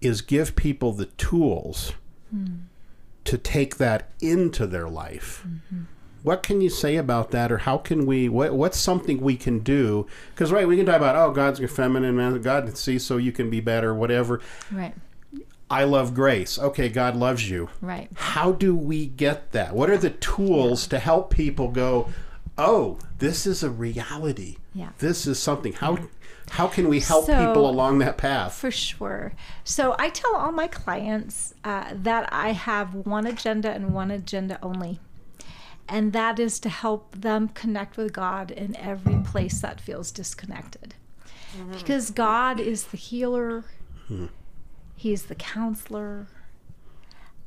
is 0.00 0.20
give 0.20 0.56
people 0.56 0.92
the 0.92 1.06
tools 1.06 1.92
mm. 2.34 2.62
to 3.24 3.38
take 3.38 3.76
that 3.76 4.10
into 4.20 4.66
their 4.66 4.88
life. 4.88 5.44
Mm-hmm. 5.46 5.82
What 6.22 6.42
can 6.42 6.60
you 6.60 6.70
say 6.70 6.96
about 6.96 7.30
that, 7.30 7.52
or 7.52 7.58
how 7.58 7.78
can 7.78 8.06
we? 8.06 8.28
What, 8.28 8.54
what's 8.54 8.78
something 8.78 9.20
we 9.20 9.36
can 9.36 9.60
do? 9.60 10.06
Because 10.34 10.52
right, 10.52 10.66
we 10.66 10.76
can 10.76 10.86
talk 10.86 10.96
about 10.96 11.16
oh, 11.16 11.32
God's 11.32 11.60
a 11.60 11.68
feminine, 11.68 12.16
man. 12.16 12.40
God 12.42 12.76
sees 12.76 13.04
so 13.04 13.16
you 13.16 13.32
can 13.32 13.50
be 13.50 13.60
better, 13.60 13.94
whatever. 13.94 14.40
Right. 14.70 14.94
I 15.70 15.84
love 15.84 16.14
grace. 16.14 16.58
Okay, 16.58 16.88
God 16.88 17.14
loves 17.14 17.48
you. 17.50 17.68
Right. 17.80 18.08
How 18.14 18.52
do 18.52 18.74
we 18.74 19.06
get 19.06 19.52
that? 19.52 19.74
What 19.74 19.90
are 19.90 19.98
the 19.98 20.10
tools 20.10 20.86
to 20.88 20.98
help 20.98 21.30
people 21.30 21.68
go, 21.68 22.08
"Oh, 22.56 22.98
this 23.18 23.46
is 23.46 23.62
a 23.62 23.70
reality. 23.70 24.56
Yeah. 24.74 24.90
This 24.98 25.26
is 25.26 25.38
something." 25.38 25.74
How 25.74 25.98
how 26.50 26.66
can 26.66 26.88
we 26.88 27.00
help 27.00 27.26
So- 27.26 27.46
people 27.46 27.68
along 27.68 27.98
that 27.98 28.16
path? 28.16 28.54
For 28.54 28.70
sure. 28.70 29.32
So 29.64 29.94
I 29.98 30.08
tell 30.08 30.34
all 30.36 30.52
my 30.52 30.66
clients 30.66 31.54
uh, 31.64 31.90
that 31.92 32.28
I 32.32 32.52
have 32.52 32.94
one 32.94 33.26
agenda 33.26 33.70
and 33.70 33.92
one 33.92 34.10
agenda 34.10 34.58
only. 34.62 35.00
And 35.88 36.12
that 36.12 36.38
is 36.38 36.60
to 36.60 36.68
help 36.68 37.16
them 37.16 37.48
connect 37.48 37.96
with 37.96 38.12
God 38.12 38.50
in 38.50 38.76
every 38.76 39.22
place 39.24 39.60
that 39.62 39.80
feels 39.80 40.12
disconnected. 40.12 40.94
Mm-hmm. 41.56 41.72
Because 41.72 42.10
God 42.10 42.60
is 42.60 42.84
the 42.84 42.98
healer, 42.98 43.64
hmm. 44.06 44.26
He's 44.94 45.24
the 45.24 45.34
counselor, 45.34 46.26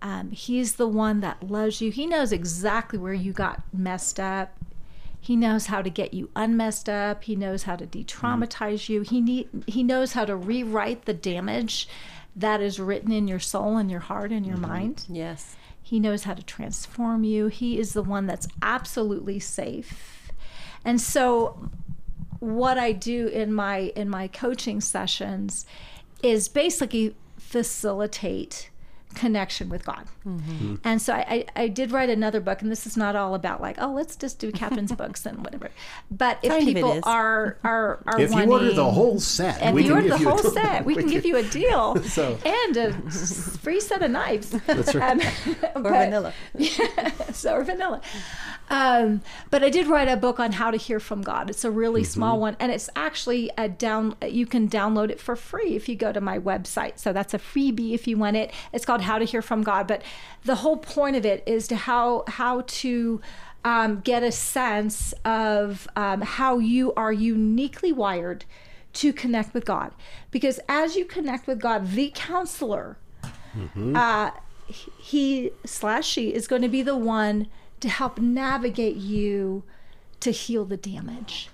Um, 0.02 0.32
he's 0.32 0.76
the 0.76 0.88
one 0.88 1.20
that 1.20 1.44
loves 1.50 1.80
you. 1.82 1.92
He 1.92 2.08
knows 2.08 2.32
exactly 2.32 2.98
where 2.98 3.14
you 3.14 3.34
got 3.34 3.62
messed 3.72 4.20
up. 4.20 4.58
He 5.20 5.36
knows 5.36 5.68
how 5.68 5.84
to 5.84 5.90
get 5.92 6.16
you 6.16 6.32
unmessed 6.36 6.90
up. 6.90 7.24
He 7.24 7.36
knows 7.36 7.64
how 7.64 7.76
to 7.76 7.86
de-traumatize 7.86 8.90
you. 8.90 9.02
He 9.02 9.22
need, 9.22 9.50
he 9.68 9.84
knows 9.84 10.14
how 10.14 10.26
to 10.26 10.36
rewrite 10.36 11.06
the 11.06 11.14
damage 11.14 11.88
that 12.36 12.62
is 12.62 12.80
written 12.80 13.12
in 13.12 13.28
your 13.28 13.40
soul 13.40 13.78
and 13.78 13.92
your 13.92 14.00
heart 14.00 14.32
and 14.32 14.46
your 14.46 14.58
mm-hmm. 14.58 14.72
mind. 14.72 15.06
Yes. 15.08 15.56
He 15.92 16.00
knows 16.00 16.24
how 16.24 16.36
to 16.36 16.44
transform 16.44 17.26
you. 17.26 17.48
He 17.48 17.78
is 17.78 17.92
the 17.92 18.02
one 18.02 18.26
that's 18.26 18.48
absolutely 18.62 19.42
safe. 19.42 20.32
And 20.86 21.02
so 21.02 21.70
what 22.40 22.78
I 22.78 22.94
do 22.94 23.28
in 23.28 23.54
my 23.54 23.92
in 23.94 24.08
my 24.08 24.30
coaching 24.30 24.80
sessions 24.80 25.66
is 26.24 26.48
basically 26.48 27.14
facilitate 27.38 28.70
connection 29.16 29.70
with 29.70 29.86
God. 29.86 30.06
And 30.84 31.02
so 31.02 31.14
I, 31.14 31.46
I, 31.56 31.64
I 31.64 31.68
did 31.68 31.92
write 31.92 32.10
another 32.10 32.40
book, 32.40 32.62
and 32.62 32.72
this 32.72 32.86
is 32.86 32.96
not 32.96 33.16
all 33.16 33.34
about 33.36 33.62
like, 33.62 33.78
oh, 33.80 33.92
let's 33.94 34.16
just 34.16 34.40
do 34.40 34.52
Catherine's 34.52 34.92
books 35.04 35.26
and 35.26 35.44
whatever. 35.44 35.70
But 36.10 36.40
if 36.44 36.52
Kind 36.52 36.66
people 36.66 37.00
are 37.04 37.58
are 37.64 38.04
are 38.06 38.20
If 38.20 38.30
you 38.30 38.36
wanting, 38.36 38.52
order 38.52 38.74
the 38.74 38.92
whole 38.92 39.20
set, 39.20 39.62
if 39.62 39.74
we 39.74 39.82
you 39.84 39.88
can 39.90 39.98
order 39.98 40.08
give 40.10 40.18
the 40.20 40.24
you 40.24 40.30
whole 40.30 40.38
set, 40.40 40.86
we 40.90 40.96
can 40.96 41.08
give 41.08 41.26
you 41.26 41.38
a 41.38 41.44
deal 41.44 41.96
So- 42.04 42.38
and 42.46 42.78
a 42.78 42.94
free 43.12 43.80
set 43.80 44.02
of 44.04 44.12
knives. 44.12 44.50
That's 44.68 44.94
right. 44.96 45.12
Um, 45.12 45.22
Or 45.76 45.82
but- 45.92 46.06
vanilla. 46.06 46.34
so 47.34 47.54
or 47.56 47.64
vanilla. 47.64 48.02
Um, 48.70 49.22
but 49.50 49.64
I 49.64 49.70
did 49.70 49.88
write 49.88 50.08
a 50.08 50.16
book 50.16 50.40
on 50.40 50.54
how 50.54 50.72
to 50.72 50.78
hear 50.78 51.00
from 51.00 51.22
God. 51.24 51.50
It's 51.50 51.66
a 51.66 51.72
really 51.72 52.04
small 52.06 52.40
one, 52.40 52.56
and 52.60 52.72
it's 52.72 52.90
actually 52.96 53.52
a 53.58 53.68
down. 53.68 54.16
You 54.26 54.46
can 54.46 54.70
download 54.70 55.10
it 55.10 55.20
for 55.20 55.36
free 55.36 55.76
if 55.76 55.90
you 55.90 55.96
go 55.96 56.14
to 56.14 56.22
my 56.22 56.40
website. 56.40 56.98
So 56.98 57.12
that's 57.12 57.34
a 57.34 57.38
freebie 57.40 57.94
if 57.94 58.08
you 58.08 58.18
want 58.18 58.38
it. 58.38 58.52
It's 58.72 58.86
called 58.86 59.01
How 59.04 59.18
to 59.20 59.26
Hear 59.26 59.42
from 59.42 59.64
God. 59.64 59.88
But 59.88 60.02
the 60.44 60.56
whole 60.56 60.78
point 60.78 61.16
of 61.16 61.26
it 61.26 61.44
is 61.46 61.68
to 61.70 61.76
how 61.76 62.24
how 62.28 62.64
to 62.68 63.22
um, 63.64 64.00
get 64.02 64.24
a 64.24 64.32
sense 64.32 65.14
of 65.24 65.88
um, 65.96 66.22
how 66.22 66.58
you 66.60 66.94
are 66.96 67.14
uniquely 67.14 67.92
wired 67.92 68.46
to 68.94 69.14
connect 69.14 69.54
with 69.54 69.66
God, 69.66 69.94
because 70.32 70.60
as 70.68 70.96
you 70.96 71.06
connect 71.06 71.48
with 71.48 71.60
God, 71.62 71.92
the 71.92 72.12
counselor 72.16 72.98
uh, 73.96 74.32
he 74.98 75.52
slash 75.66 76.08
she 76.08 76.34
is 76.34 76.48
going 76.48 76.62
to 76.62 76.70
be 76.70 76.82
the 76.82 76.96
one 76.96 77.48
to 77.82 77.90
help 77.90 78.18
navigate 78.20 78.96
you 78.96 79.64
to 80.22 80.32
heal 80.32 80.66
the 80.66 80.78
damage. 80.78 81.50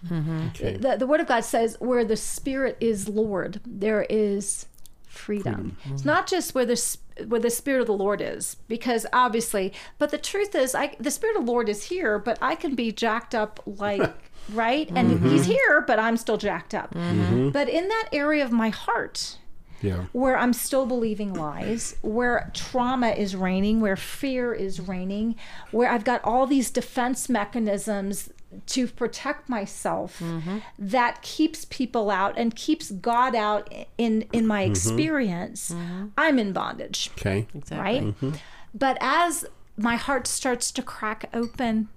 Okay. 0.50 0.78
The, 0.78 0.98
the 0.98 1.08
Word 1.08 1.20
of 1.22 1.28
God 1.28 1.44
says, 1.46 1.78
where 1.80 2.04
the 2.06 2.18
Spirit 2.18 2.78
is 2.82 3.08
Lord, 3.08 3.62
there 3.66 4.04
is 4.10 4.66
freedom. 5.08 5.78
It's 5.86 6.04
not 6.06 6.28
just 6.28 6.54
where 6.54 6.66
the 6.66 6.74
s- 6.74 6.98
where 7.25 7.39
the 7.39 7.49
Spirit 7.49 7.82
of 7.82 7.88
the 7.88 7.93
Lord 7.93 8.21
is, 8.21 8.58
because 8.67 9.06
obviously, 9.13 9.73
but 9.97 10.12
the 10.12 10.17
truth 10.17 10.56
is, 10.56 10.75
I 10.75 10.95
the 10.99 11.12
Spirit 11.12 11.38
of 11.38 11.45
the 11.45 11.51
Lord 11.51 11.69
is 11.69 11.86
here, 11.86 12.19
but 12.19 12.38
I 12.41 12.56
can 12.56 12.75
be 12.75 12.91
jacked 12.91 13.34
up 13.36 13.62
like. 13.65 14.13
Right? 14.53 14.89
And 14.95 15.12
mm-hmm. 15.12 15.27
he's 15.27 15.45
here, 15.45 15.82
but 15.82 15.99
I'm 15.99 16.15
still 16.15 16.38
jacked 16.38 16.73
up. 16.73 16.93
Mm-hmm. 16.93 17.49
But 17.49 17.67
in 17.67 17.89
that 17.89 18.08
area 18.13 18.45
of 18.45 18.51
my 18.53 18.69
heart, 18.69 19.39
Yeah. 19.82 20.06
where 20.13 20.38
I'm 20.38 20.53
still 20.53 20.86
believing 20.86 21.34
lies, 21.34 21.97
where 22.01 22.49
trauma 22.53 23.10
is 23.10 23.36
reigning, 23.36 23.82
where 23.82 23.97
fear 23.97 24.53
is 24.53 24.80
reigning, 24.80 25.36
where 25.71 25.91
I've 25.91 26.06
got 26.06 26.23
all 26.23 26.47
these 26.47 26.71
defense 26.71 27.27
mechanisms 27.27 28.30
to 28.68 28.88
protect 28.88 29.50
myself 29.50 30.20
mm-hmm. 30.20 30.60
that 30.80 31.22
keeps 31.22 31.66
people 31.66 32.10
out 32.10 32.38
and 32.38 32.56
keeps 32.56 32.92
God 32.92 33.36
out 33.36 33.74
in 33.98 34.26
in 34.32 34.48
my 34.48 34.64
mm-hmm. 34.64 34.72
experience, 34.72 35.72
mm-hmm. 35.72 36.08
I'm 36.18 36.40
in 36.40 36.54
bondage 36.54 37.12
Okay. 37.18 37.48
Exactly. 37.54 38.14
right? 38.22 38.42
But 38.74 38.98
as 39.02 39.46
my 39.78 39.96
heart 39.96 40.28
starts 40.28 40.72
to 40.72 40.82
crack 40.82 41.30
open 41.34 41.90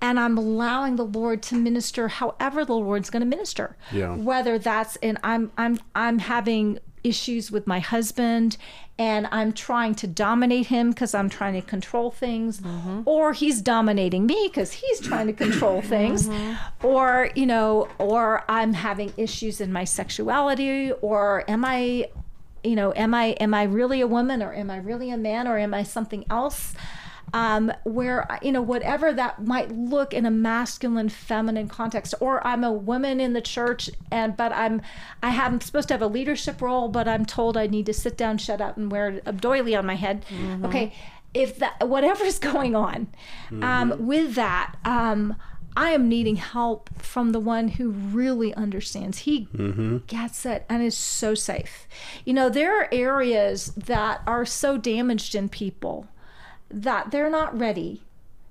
and 0.00 0.18
I'm 0.18 0.36
allowing 0.36 0.96
the 0.96 1.04
Lord 1.04 1.42
to 1.44 1.54
minister 1.54 2.08
however 2.08 2.64
the 2.64 2.74
Lord's 2.74 3.10
going 3.10 3.20
to 3.20 3.26
minister. 3.26 3.76
Yeah. 3.92 4.14
Whether 4.16 4.58
that's 4.58 4.96
in 4.96 5.18
I'm 5.22 5.52
I'm 5.56 5.78
I'm 5.94 6.18
having 6.18 6.78
issues 7.04 7.50
with 7.50 7.66
my 7.66 7.78
husband 7.78 8.56
and 8.98 9.28
I'm 9.30 9.52
trying 9.52 9.94
to 9.96 10.06
dominate 10.06 10.68
him 10.68 10.90
because 10.90 11.14
I'm 11.14 11.28
trying 11.28 11.54
to 11.54 11.62
control 11.62 12.10
things. 12.10 12.60
Mm-hmm. 12.60 13.02
Or 13.04 13.32
he's 13.32 13.60
dominating 13.60 14.26
me 14.26 14.48
because 14.50 14.72
he's 14.72 15.00
trying 15.00 15.26
to 15.26 15.32
control 15.32 15.82
things. 15.94 16.28
Mm-hmm. 16.28 16.86
Or 16.86 17.30
you 17.34 17.46
know 17.46 17.88
or 17.98 18.44
I'm 18.48 18.72
having 18.72 19.12
issues 19.16 19.60
in 19.60 19.72
my 19.72 19.84
sexuality. 19.84 20.92
Or 20.92 21.44
am 21.48 21.64
I 21.64 22.08
you 22.64 22.74
know 22.74 22.94
am 22.96 23.12
i 23.14 23.26
am 23.40 23.52
i 23.52 23.62
really 23.62 24.00
a 24.00 24.06
woman 24.06 24.42
or 24.42 24.54
am 24.54 24.70
i 24.70 24.78
really 24.78 25.10
a 25.10 25.18
man 25.18 25.46
or 25.46 25.58
am 25.58 25.74
i 25.74 25.82
something 25.82 26.24
else 26.30 26.72
um, 27.32 27.72
where 27.84 28.26
you 28.42 28.52
know 28.52 28.62
whatever 28.62 29.12
that 29.12 29.44
might 29.44 29.70
look 29.70 30.12
in 30.12 30.26
a 30.26 30.30
masculine 30.30 31.08
feminine 31.08 31.68
context 31.68 32.14
or 32.20 32.44
i'm 32.46 32.62
a 32.62 32.72
woman 32.72 33.20
in 33.20 33.32
the 33.32 33.40
church 33.40 33.90
and 34.10 34.36
but 34.36 34.52
i'm 34.52 34.80
i 35.22 35.30
have 35.30 35.52
i'm 35.52 35.60
supposed 35.60 35.88
to 35.88 35.94
have 35.94 36.02
a 36.02 36.06
leadership 36.06 36.60
role 36.60 36.88
but 36.88 37.08
i'm 37.08 37.24
told 37.24 37.56
i 37.56 37.66
need 37.66 37.86
to 37.86 37.92
sit 37.92 38.16
down 38.16 38.38
shut 38.38 38.60
up 38.60 38.76
and 38.76 38.92
wear 38.92 39.20
a 39.26 39.32
doily 39.32 39.74
on 39.74 39.84
my 39.86 39.96
head 39.96 40.24
okay 40.64 40.92
if 41.32 41.58
that 41.58 41.88
whatever's 41.88 42.38
going 42.52 42.76
on 42.76 43.08
um, 43.62 44.06
with 44.06 44.34
that 44.34 44.76
um, 44.84 45.36
I 45.76 45.90
am 45.90 46.08
needing 46.08 46.36
help 46.36 46.88
from 47.02 47.32
the 47.32 47.40
one 47.40 47.66
who 47.66 47.90
really 47.90 48.54
understands. 48.54 49.18
He 49.18 49.48
gets 50.06 50.46
it 50.46 50.64
and 50.68 50.84
is 50.84 50.96
so 50.96 51.34
safe. 51.34 51.88
You 52.24 52.32
know, 52.32 52.48
there 52.48 52.78
are 52.80 52.88
areas 52.92 53.72
that 53.76 54.22
are 54.24 54.46
so 54.46 54.78
damaged 54.78 55.34
in 55.34 55.48
people 55.48 56.06
that 56.82 57.10
they're 57.10 57.30
not 57.30 57.58
ready. 57.58 58.00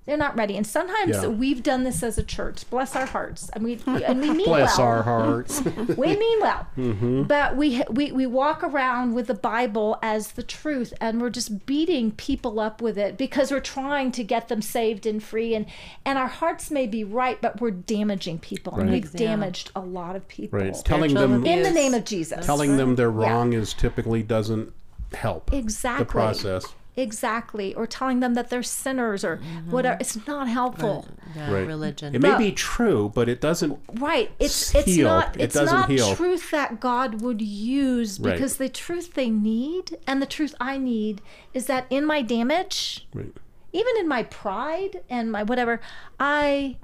They're 0.06 0.18
not 0.18 0.36
ready. 0.36 0.58
And 0.58 0.68
sometimes 0.68 1.12
Yeah. 1.16 1.28
we've 1.28 1.64
done 1.64 1.86
this 1.86 2.04
as 2.04 2.18
a 2.18 2.24
church. 2.24 2.70
Bless 2.70 2.94
our 2.94 3.06
hearts. 3.06 3.50
And 3.54 3.64
we 3.64 3.80
and 3.88 4.20
we 4.20 4.32
mean 4.40 4.50
well. 4.50 4.60
Bless 4.60 4.78
well 4.78 4.88
our 4.88 5.04
hearts. 5.04 5.62
we 5.98 6.18
mean 6.18 6.42
well 6.42 6.68
Mm-hmm. 6.78 7.24
but 7.24 7.56
we, 7.56 7.82
we 7.90 8.12
we 8.12 8.26
walk 8.26 8.64
around 8.66 9.14
with 9.14 9.28
the 9.28 9.34
bible 9.34 9.98
as 10.02 10.34
the 10.34 10.44
truth 10.44 10.94
and 11.00 11.22
we're 11.22 11.30
just 11.30 11.66
beating 11.66 12.12
people 12.12 12.60
up 12.60 12.82
with 12.82 12.98
it 12.98 13.18
because 13.18 13.50
we're 13.50 13.62
trying 13.62 14.12
to 14.12 14.26
get 14.26 14.50
them 14.50 14.62
saved 14.62 15.06
and 15.06 15.24
free 15.24 15.56
and 15.56 15.68
and 16.04 16.18
our 16.18 16.28
hearts 16.28 16.70
may 16.70 16.86
be 16.86 17.06
right 17.06 17.42
but 17.42 17.62
we're 17.62 17.72
damaging 17.72 18.40
people 18.40 18.76
and 18.76 18.92
we've 18.92 19.06
Yeah. 19.14 19.28
damaged 19.28 19.72
a 19.74 19.80
lot 19.82 20.18
of 20.18 20.28
people 20.28 20.60
right. 20.60 20.76
Telling 20.84 21.14
them 21.14 21.46
in 21.46 21.64
the 21.64 21.72
name 21.72 21.94
of 21.94 22.04
jesus 22.04 22.46
telling 22.46 22.76
them 22.76 22.96
they're 22.96 23.10
wrong 23.12 23.54
is 23.54 23.74
typically 23.74 24.22
doesn't 24.22 24.74
help 25.14 25.54
exactly 25.54 26.04
the 26.04 26.12
process. 26.12 26.66
Exactly 26.96 27.74
or 27.74 27.88
telling 27.88 28.20
them 28.20 28.34
that 28.36 28.50
they're 28.50 28.62
sinners 28.64 29.24
or 29.26 29.38
mm-hmm. 29.38 29.72
whatever 29.72 29.98
it's 30.00 30.28
not 30.28 30.48
helpful 30.48 31.08
Yeah, 31.36 31.52
Right. 31.52 31.66
religion. 31.68 32.14
It 32.14 32.22
may 32.22 32.30
But- 32.32 32.38
be 32.38 32.52
true, 32.52 33.12
but 33.16 33.28
it 33.28 33.42
doesn't. 33.42 33.80
Right. 33.96 34.30
It's 34.40 34.76
s- 34.76 34.88
it's 34.88 34.98
not 34.98 35.36
It 35.36 35.42
it's 35.46 35.56
doesn't 35.56 35.90
heal. 35.90 36.16
truth 36.16 36.52
that 36.52 36.80
God 36.80 37.22
would 37.22 37.42
use 37.42 38.20
Right. 38.20 38.34
because 38.34 38.58
the 38.58 38.70
truth 38.70 39.16
they 39.16 39.30
need 39.32 39.98
and 40.06 40.22
the 40.22 40.28
truth 40.28 40.54
I 40.62 40.78
need 40.78 41.22
is 41.54 41.66
that 41.66 41.88
in 41.90 42.06
my 42.06 42.22
damage, 42.22 43.08
Right. 43.14 43.34
even 43.72 43.94
in 44.00 44.08
my 44.08 44.22
pride 44.24 45.02
and 45.10 45.32
my 45.32 45.42
whatever, 45.42 45.82
I 46.20 46.78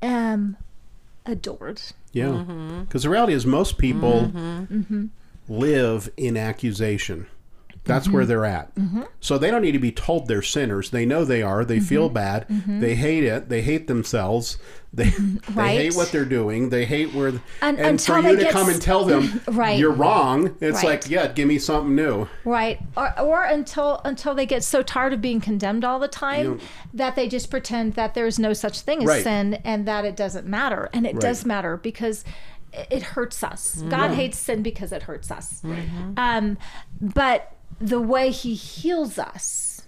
am 0.00 0.56
adored. 1.26 1.82
Yeah. 2.12 2.26
Mm-hmm. 2.28 2.80
Because 2.80 3.02
the 3.02 3.10
reality 3.10 3.34
is, 3.34 3.44
most 3.44 3.76
people 3.76 4.30
mm-hmm. 4.34 5.06
live 5.48 6.10
in 6.16 6.36
accusation. 6.36 7.26
That's 7.84 8.08
where 8.08 8.26
they're 8.26 8.44
at. 8.44 8.72
So 9.20 9.38
they 9.38 9.50
don't 9.50 9.62
need 9.62 9.72
to 9.72 9.78
be 9.78 9.90
told 9.92 10.28
they're 10.28 10.42
sinners. 10.42 10.90
They 10.90 11.04
know 11.06 11.24
they 11.24 11.42
are. 11.42 11.64
They 11.64 11.80
feel 11.80 12.08
bad. 12.08 12.46
They 12.48 12.94
hate 12.94 13.24
it. 13.24 13.48
They 13.48 13.62
hate 13.62 13.86
themselves. 13.88 14.58
They, 14.92 15.04
they 15.50 15.76
hate 15.76 15.94
what 15.96 16.10
they're 16.12 16.24
doing. 16.24 16.68
They 16.70 16.84
hate 16.84 17.14
where. 17.14 17.28
Un- 17.28 17.40
and 17.62 17.78
until 17.80 18.22
for 18.22 18.28
you 18.28 18.36
to 18.36 18.42
get 18.42 18.52
come 18.52 18.68
and 18.68 18.82
tell 18.82 19.04
them 19.04 19.40
Right. 19.48 19.78
you're 19.78 19.92
wrong, 19.92 20.56
it's 20.60 20.78
Right. 20.78 20.84
like, 21.04 21.08
yeah, 21.10 21.28
give 21.28 21.46
me 21.48 21.58
something 21.58 21.94
new. 21.94 22.28
Right. 22.44 22.80
Or, 22.96 23.18
or 23.20 23.44
until 23.44 24.00
until 24.04 24.34
they 24.34 24.46
get 24.46 24.62
so 24.64 24.82
tired 24.82 25.12
of 25.12 25.20
being 25.20 25.40
condemned 25.40 25.84
all 25.84 25.98
the 26.00 26.08
time 26.08 26.58
Yeah. 26.58 26.66
that 26.94 27.16
they 27.16 27.28
just 27.28 27.50
pretend 27.50 27.94
that 27.94 28.14
there's 28.14 28.38
no 28.38 28.52
such 28.52 28.80
thing 28.80 29.02
as 29.02 29.08
Right. 29.08 29.22
sin 29.22 29.54
and 29.64 29.86
that 29.86 30.04
it 30.04 30.16
doesn't 30.16 30.46
matter. 30.46 30.90
And 30.92 31.06
it 31.06 31.18
does 31.20 31.44
matter 31.46 31.76
because 31.76 32.24
it 32.72 32.86
it 32.90 33.02
hurts 33.02 33.42
us. 33.42 33.82
God 33.88 34.12
hates 34.12 34.38
sin 34.38 34.62
because 34.62 34.92
it 34.92 35.02
hurts 35.02 35.30
us. 35.32 35.60
Um, 36.16 36.56
but 37.00 37.52
the 37.80 38.00
way 38.00 38.30
he 38.30 38.54
heals 38.54 39.18
us 39.18 39.82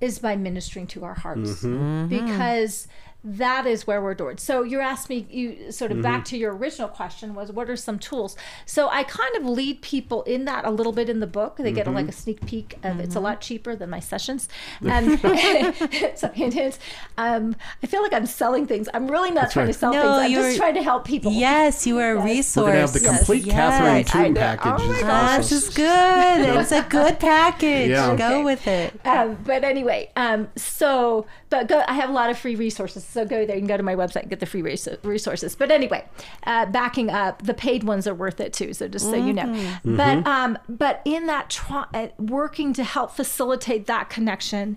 is 0.00 0.18
by 0.18 0.36
ministering 0.36 0.86
to 0.88 1.04
our 1.04 1.14
hearts. 1.14 1.62
Mm-hmm. 1.62 1.76
Mm-hmm. 1.76 2.08
Because 2.08 2.88
that 3.28 3.66
is 3.66 3.86
where 3.88 4.00
we're 4.00 4.12
adored. 4.12 4.38
So 4.38 4.62
you 4.62 4.78
asked 4.80 5.08
me, 5.10 5.26
you 5.30 5.72
sort 5.72 5.90
of 5.90 5.96
Mm-hmm. 5.96 6.02
back 6.02 6.24
to 6.26 6.36
your 6.38 6.54
original 6.54 6.88
question 6.88 7.34
was, 7.34 7.50
what 7.50 7.68
are 7.68 7.74
some 7.76 7.98
tools? 7.98 8.36
So 8.66 8.88
I 8.88 9.02
kind 9.02 9.34
of 9.36 9.44
lead 9.44 9.82
people 9.82 10.22
in 10.22 10.44
that 10.44 10.64
a 10.64 10.70
little 10.70 10.92
bit 10.92 11.08
in 11.08 11.18
the 11.20 11.26
book. 11.26 11.56
They 11.56 11.72
get 11.72 11.86
a, 11.86 11.90
Mm-hmm. 11.90 11.96
like 11.96 12.08
a 12.08 12.12
sneak 12.12 12.46
peek 12.46 12.74
of 12.84 13.00
it's 13.00 13.14
a 13.14 13.18
Mm-hmm. 13.18 13.24
lot 13.24 13.40
cheaper 13.40 13.74
than 13.74 13.90
my 13.90 13.98
sessions. 14.00 14.48
And 14.82 15.18
so 16.16 16.30
it 16.36 16.56
is. 16.56 16.78
Um, 17.18 17.56
I 17.82 17.86
feel 17.86 18.02
like 18.02 18.12
I'm 18.12 18.26
selling 18.26 18.66
things. 18.66 18.88
I'm 18.94 19.10
really 19.10 19.30
not 19.32 19.50
trying 19.50 19.66
right. 19.66 19.72
to 19.72 19.78
sell 19.78 19.92
No, 19.92 20.02
things. 20.02 20.12
I'm 20.26 20.30
you're- 20.30 20.42
just 20.44 20.56
trying 20.58 20.74
to 20.74 20.82
help 20.82 21.04
people. 21.04 21.32
Yes, 21.32 21.86
you 21.86 21.98
are 21.98 22.12
a 22.16 22.22
resource. 22.22 22.56
We're 22.64 22.70
gonna 22.72 22.80
have 22.80 22.92
the 22.92 23.00
complete 23.00 23.44
Yes. 23.44 23.54
Catherine 23.56 23.92
Right. 23.92 24.14
I 24.16 24.22
Toon 24.24 24.34
know. 24.34 24.40
package. 24.40 24.72
Oh 24.80 24.86
my 24.88 24.94
is 24.94 25.00
gosh. 25.02 25.36
This 25.38 25.46
awesome. 25.46 25.56
is 25.70 25.74
good. 25.74 26.56
It's 26.66 26.72
a 26.72 26.82
good 26.88 27.18
package. 27.18 27.90
Yeah. 27.90 28.14
Go 28.16 28.26
Okay. 28.26 28.44
with 28.44 28.66
it. 28.66 29.00
Um, 29.06 29.36
but 29.44 29.64
anyway, 29.64 30.10
um, 30.16 30.48
so 30.56 31.26
but 31.50 31.68
go. 31.68 31.82
I 31.86 31.94
have 31.94 32.10
a 32.10 32.12
lot 32.12 32.30
of 32.30 32.38
free 32.38 32.54
resources, 32.56 33.04
so 33.16 33.24
go 33.24 33.44
there. 33.44 33.56
You 33.56 33.62
can 33.62 33.66
go 33.68 33.76
to 33.76 33.82
my 33.82 33.96
website 33.96 34.22
and 34.22 34.30
get 34.30 34.40
the 34.40 34.46
free 34.46 34.62
res- 34.62 34.88
resources. 35.02 35.56
But 35.56 35.70
anyway, 35.70 36.04
uh, 36.44 36.66
backing 36.66 37.10
up, 37.10 37.42
the 37.42 37.54
paid 37.54 37.82
ones 37.84 38.06
are 38.06 38.14
worth 38.14 38.40
it 38.40 38.52
too. 38.52 38.72
So 38.72 38.86
just 38.88 39.06
so 39.10 39.16
you 39.16 39.32
know. 39.32 39.44
Mm-hmm. 39.46 39.96
But 39.96 40.26
um, 40.26 40.58
but 40.68 41.02
in 41.04 41.26
that 41.26 41.50
try, 41.50 41.86
uh, 41.92 42.08
working 42.18 42.72
to 42.74 42.84
help 42.84 43.10
facilitate 43.10 43.86
that 43.86 44.08
connection. 44.10 44.76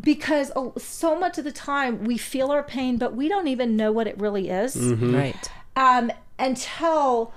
Because 0.00 0.50
so 0.78 1.18
much 1.18 1.36
of 1.36 1.44
the 1.44 1.52
time 1.52 2.04
we 2.04 2.16
feel 2.16 2.50
our 2.50 2.62
pain, 2.62 2.96
but 2.96 3.14
we 3.14 3.28
don't 3.28 3.48
even 3.48 3.76
know 3.76 3.92
what 3.92 4.06
it 4.06 4.18
really 4.18 4.48
is 4.48 4.74
Mm-hmm. 4.74 5.14
Right. 5.14 5.50
um, 5.76 6.10
until 6.38 7.34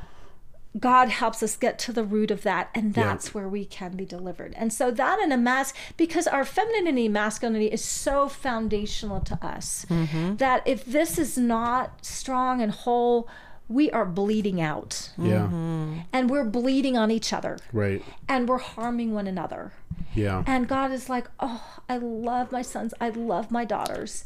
God 0.79 1.09
helps 1.09 1.43
us 1.43 1.55
get 1.55 1.77
to 1.79 1.93
the 1.93 2.03
root 2.03 2.31
of 2.31 2.41
that, 2.43 2.69
and 2.73 2.95
that's 2.95 3.33
where 3.33 3.47
we 3.47 3.63
can 3.63 3.95
be 3.95 4.05
delivered. 4.05 4.55
And 4.57 4.73
so 4.73 4.89
that 4.89 5.19
in 5.19 5.31
a 5.31 5.37
mask, 5.37 5.75
because 5.97 6.25
our 6.25 6.43
femininity, 6.43 7.07
masculinity 7.09 7.67
is 7.67 7.83
so 7.83 8.27
foundational 8.27 9.21
to 9.21 9.37
us 9.45 9.85
mm-hmm. 9.87 10.37
that 10.37 10.67
if 10.67 10.83
this 10.83 11.19
is 11.19 11.37
not 11.37 12.03
strong 12.03 12.59
and 12.59 12.71
whole, 12.71 13.29
we 13.69 13.91
are 13.91 14.05
bleeding 14.05 14.59
out, 14.59 15.11
Yeah. 15.17 15.43
Mm-hmm. 15.45 15.99
and 16.11 16.29
we're 16.29 16.43
bleeding 16.43 16.97
on 16.97 17.11
each 17.11 17.31
other, 17.31 17.59
Right. 17.71 18.03
and 18.27 18.49
we're 18.49 18.57
harming 18.57 19.13
one 19.13 19.27
another. 19.27 19.73
Yeah. 20.15 20.43
And 20.47 20.67
God 20.67 20.91
is 20.91 21.07
like, 21.07 21.27
oh, 21.39 21.79
I 21.87 21.97
love 21.97 22.51
my 22.51 22.63
sons, 22.63 22.93
I 22.99 23.09
love 23.09 23.51
my 23.51 23.63
daughters, 23.63 24.25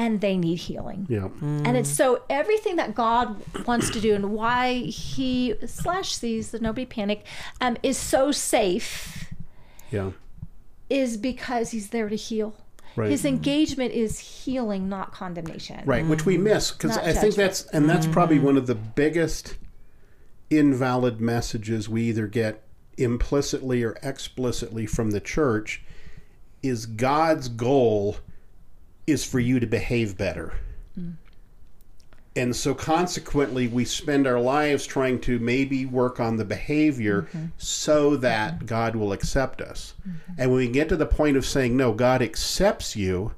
and 0.00 0.22
they 0.22 0.34
need 0.34 0.56
healing. 0.56 1.06
Yeah. 1.10 1.28
And 1.42 1.76
it's 1.76 1.90
so 1.90 2.22
everything 2.30 2.76
that 2.76 2.94
God 2.94 3.36
wants 3.66 3.90
to 3.90 4.00
do 4.00 4.14
and 4.14 4.32
why 4.32 4.76
he 4.76 5.54
slash 5.66 6.14
sees 6.14 6.52
the 6.52 6.58
nobody 6.58 6.86
panic 6.86 7.26
um, 7.60 7.76
is 7.82 7.98
so 7.98 8.32
safe 8.32 9.30
Yeah. 9.90 10.12
is 10.88 11.18
because 11.18 11.72
he's 11.72 11.90
there 11.90 12.08
to 12.08 12.16
heal. 12.16 12.54
Right. 12.96 13.10
His 13.10 13.26
engagement 13.26 13.92
is 13.92 14.18
healing, 14.18 14.88
not 14.88 15.12
condemnation. 15.12 15.82
Right, 15.84 16.06
which 16.06 16.24
we 16.24 16.38
miss 16.38 16.70
because 16.70 16.96
I 16.96 17.12
think 17.12 17.34
that's 17.34 17.66
and 17.66 17.88
that's 17.88 18.06
probably 18.06 18.38
one 18.38 18.56
of 18.56 18.66
the 18.66 18.74
biggest 18.74 19.56
invalid 20.48 21.20
messages 21.20 21.90
we 21.90 22.04
either 22.04 22.26
get 22.26 22.62
implicitly 22.96 23.84
or 23.84 23.98
explicitly 24.02 24.86
from 24.86 25.10
the 25.10 25.20
church 25.20 25.82
is 26.62 26.86
God's 26.86 27.48
goal 27.48 28.16
is 29.06 29.24
for 29.24 29.40
you 29.40 29.60
to 29.60 29.66
behave 29.66 30.16
better. 30.16 30.54
And 32.36 32.54
so 32.54 32.74
consequently 32.74 33.66
we 33.66 33.84
spend 33.84 34.26
our 34.26 34.40
lives 34.40 34.86
trying 34.86 35.20
to 35.22 35.40
maybe 35.40 35.84
work 35.84 36.20
on 36.20 36.36
the 36.36 36.44
behavior 36.44 37.28
so 37.58 38.16
that 38.16 38.66
God 38.66 38.94
will 38.94 39.12
accept 39.12 39.60
us. 39.60 39.94
And 40.38 40.50
when 40.50 40.58
we 40.58 40.68
get 40.68 40.88
to 40.90 40.96
the 40.96 41.06
point 41.06 41.36
of 41.36 41.44
saying 41.44 41.76
no, 41.76 41.92
God 41.92 42.22
accepts 42.22 42.94
you, 42.94 43.32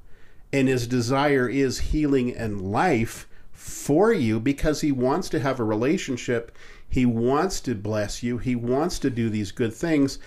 and 0.51 0.67
his 0.67 0.85
desire 0.85 1.49
is 1.49 1.79
healing 1.79 2.35
and 2.35 2.61
life 2.61 3.27
for 3.51 4.13
you 4.13 4.39
because 4.39 4.81
he 4.81 4.91
wants 4.91 5.27
to 5.29 5.39
have 5.39 5.59
a 5.59 5.63
relationship. 5.63 6.55
He 6.87 7.07
wants 7.07 7.59
to 7.61 7.73
bless 7.73 8.21
you. 8.21 8.37
He 8.37 8.55
wants 8.55 8.99
to 8.99 9.09
do 9.09 9.29
these 9.29 9.51
good 9.51 9.73
things. 9.73 10.19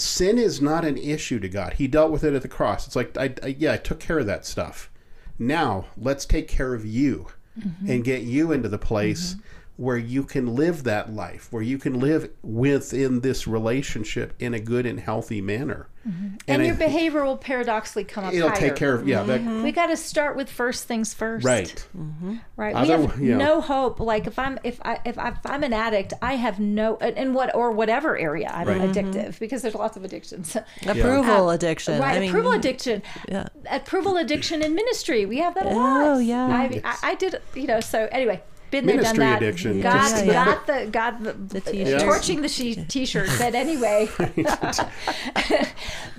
Sin 0.00 0.38
is 0.38 0.60
not 0.60 0.84
an 0.84 0.96
issue 0.96 1.38
to 1.40 1.48
God. 1.48 1.74
He 1.74 1.86
dealt 1.86 2.10
with 2.10 2.24
it 2.24 2.34
at 2.34 2.42
the 2.42 2.48
cross. 2.48 2.86
It's 2.86 2.96
like, 2.96 3.16
I, 3.16 3.34
I, 3.42 3.56
yeah, 3.58 3.74
I 3.74 3.76
took 3.76 4.00
care 4.00 4.18
of 4.18 4.26
that 4.26 4.46
stuff. 4.46 4.90
Now 5.38 5.86
let's 5.96 6.26
take 6.26 6.48
care 6.48 6.74
of 6.74 6.84
you 6.84 7.28
mm-hmm. 7.58 7.90
and 7.90 8.04
get 8.04 8.22
you 8.22 8.52
into 8.52 8.68
the 8.68 8.78
place 8.78 9.34
mm-hmm. 9.34 9.40
Where 9.80 9.96
you 9.96 10.22
can 10.22 10.54
live 10.54 10.84
that 10.84 11.10
life, 11.10 11.48
where 11.50 11.62
you 11.62 11.78
can 11.78 11.98
live 11.98 12.28
within 12.42 13.20
this 13.20 13.46
relationship 13.46 14.34
in 14.38 14.52
a 14.52 14.60
good 14.60 14.84
and 14.84 15.00
healthy 15.00 15.40
manner. 15.40 15.88
Mm-hmm. 16.06 16.36
And, 16.48 16.60
I- 16.60 16.66
your 16.66 16.74
behavior 16.74 17.24
will 17.24 17.38
paradoxically 17.38 18.04
come 18.04 18.24
up 18.24 18.34
it'll 18.34 18.50
higher. 18.50 18.58
take 18.58 18.76
care 18.76 18.94
of 18.94 19.06
yeah 19.06 19.22
that 19.22 19.40
mm-hmm. 19.40 19.62
We 19.62 19.72
got 19.72 19.88
to 19.88 19.96
start 19.98 20.34
with 20.34 20.50
first 20.50 20.86
things 20.86 21.12
first. 21.12 21.44
right 21.44 21.86
mm-hmm. 21.96 22.36
right 22.56 22.74
Other- 22.74 22.98
we 22.98 23.06
have 23.06 23.20
yeah. 23.20 23.36
no 23.36 23.60
hope 23.60 24.00
like 24.00 24.26
if 24.26 24.38
i'm 24.38 24.58
if 24.64 24.80
i 24.82 24.98
if, 25.04 25.18
I, 25.18 25.28
if 25.28 25.44
i'm 25.44 25.62
an 25.62 25.74
addict 25.74 26.14
i 26.22 26.36
have 26.36 26.58
no 26.58 26.96
in 26.96 27.34
what 27.34 27.54
or 27.54 27.70
whatever 27.72 28.16
area 28.16 28.50
i'm 28.50 28.66
Right. 28.66 28.80
addictive 28.80 29.38
because 29.38 29.60
there's 29.60 29.74
lots 29.74 29.98
of 29.98 30.04
addictions 30.04 30.56
Approval 30.86 31.50
uh, 31.50 31.54
addiction. 31.54 32.00
right 32.00 32.16
I 32.16 32.20
mean, 32.20 32.30
approval 32.30 32.52
mm, 32.52 32.58
addiction 32.60 33.02
yeah. 33.28 33.48
approval 33.70 34.16
addiction 34.16 34.62
in 34.62 34.74
ministry 34.74 35.26
we 35.26 35.36
have 35.36 35.52
that 35.54 35.66
a 35.66 35.70
oh, 35.70 35.74
lot 35.76 36.02
Oh, 36.02 36.18
yeah. 36.18 36.46
I, 36.46 36.80
I, 36.82 36.96
I 37.10 37.14
did 37.14 37.42
you 37.54 37.66
know 37.66 37.80
so 37.80 38.08
anyway 38.10 38.40
been 38.70 38.86
there, 38.86 38.96
done 38.96 39.16
Ministry 39.16 39.24
that. 39.24 39.42
addiction. 39.42 39.80
Got, 39.80 40.10
Yeah, 40.10 40.22
yeah. 40.24 40.44
got 40.44 40.66
the, 40.66 40.86
got 40.90 41.22
the, 41.22 41.32
The 41.32 41.60
t-shirts. 41.60 42.02
torching 42.04 42.42
the 42.42 42.48
she- 42.48 42.76
t-shirt. 42.76 43.28
But 43.38 43.54
anyway, 43.64 44.08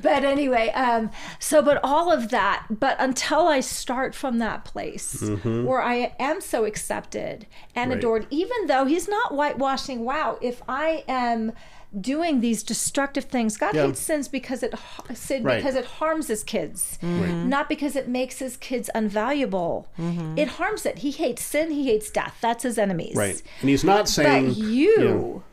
but 0.01 0.23
anyway, 0.23 0.69
um, 0.69 1.11
so 1.39 1.61
but 1.61 1.79
all 1.83 2.11
of 2.11 2.29
that, 2.29 2.65
but 2.69 2.95
until 2.99 3.47
I 3.47 3.59
start 3.59 4.15
from 4.15 4.39
that 4.39 4.65
place 4.65 5.21
where 5.43 5.81
I 5.81 6.13
am 6.19 6.41
so 6.41 6.65
accepted 6.65 7.45
and 7.75 7.89
Right. 7.91 7.97
adored, 7.99 8.27
even 8.29 8.67
though 8.67 8.85
He's 8.85 9.07
not 9.07 9.33
whitewashing. 9.33 10.03
Wow, 10.05 10.37
if 10.41 10.61
I 10.67 11.03
am 11.07 11.53
doing 11.99 12.39
these 12.39 12.63
destructive 12.63 13.25
things, 13.25 13.57
God 13.57 13.75
Yeah. 13.75 13.87
hates 13.87 13.99
sins 13.99 14.27
because 14.29 14.63
it 14.63 14.73
sin 15.13 15.43
Right. 15.43 15.57
because 15.57 15.75
it 15.75 15.83
harms 15.85 16.27
His 16.27 16.43
kids, 16.43 16.97
Right. 17.01 17.09
Mm-hmm. 17.11 17.49
not 17.49 17.67
because 17.67 17.95
it 17.97 18.07
makes 18.07 18.39
His 18.39 18.55
kids 18.57 18.89
unvaluable. 18.95 19.85
Mm-hmm. 19.99 20.37
It 20.37 20.47
harms 20.47 20.85
it. 20.85 20.99
He 20.99 21.11
hates 21.11 21.43
sin. 21.43 21.71
He 21.71 21.85
hates 21.87 22.09
death. 22.09 22.37
That's 22.41 22.63
His 22.63 22.77
enemies. 22.77 23.15
right 23.15 23.41
and 23.59 23.69
he's 23.69 23.83
not 23.83 24.07
saying 24.07 24.47
But 24.49 24.57
you, 24.57 25.43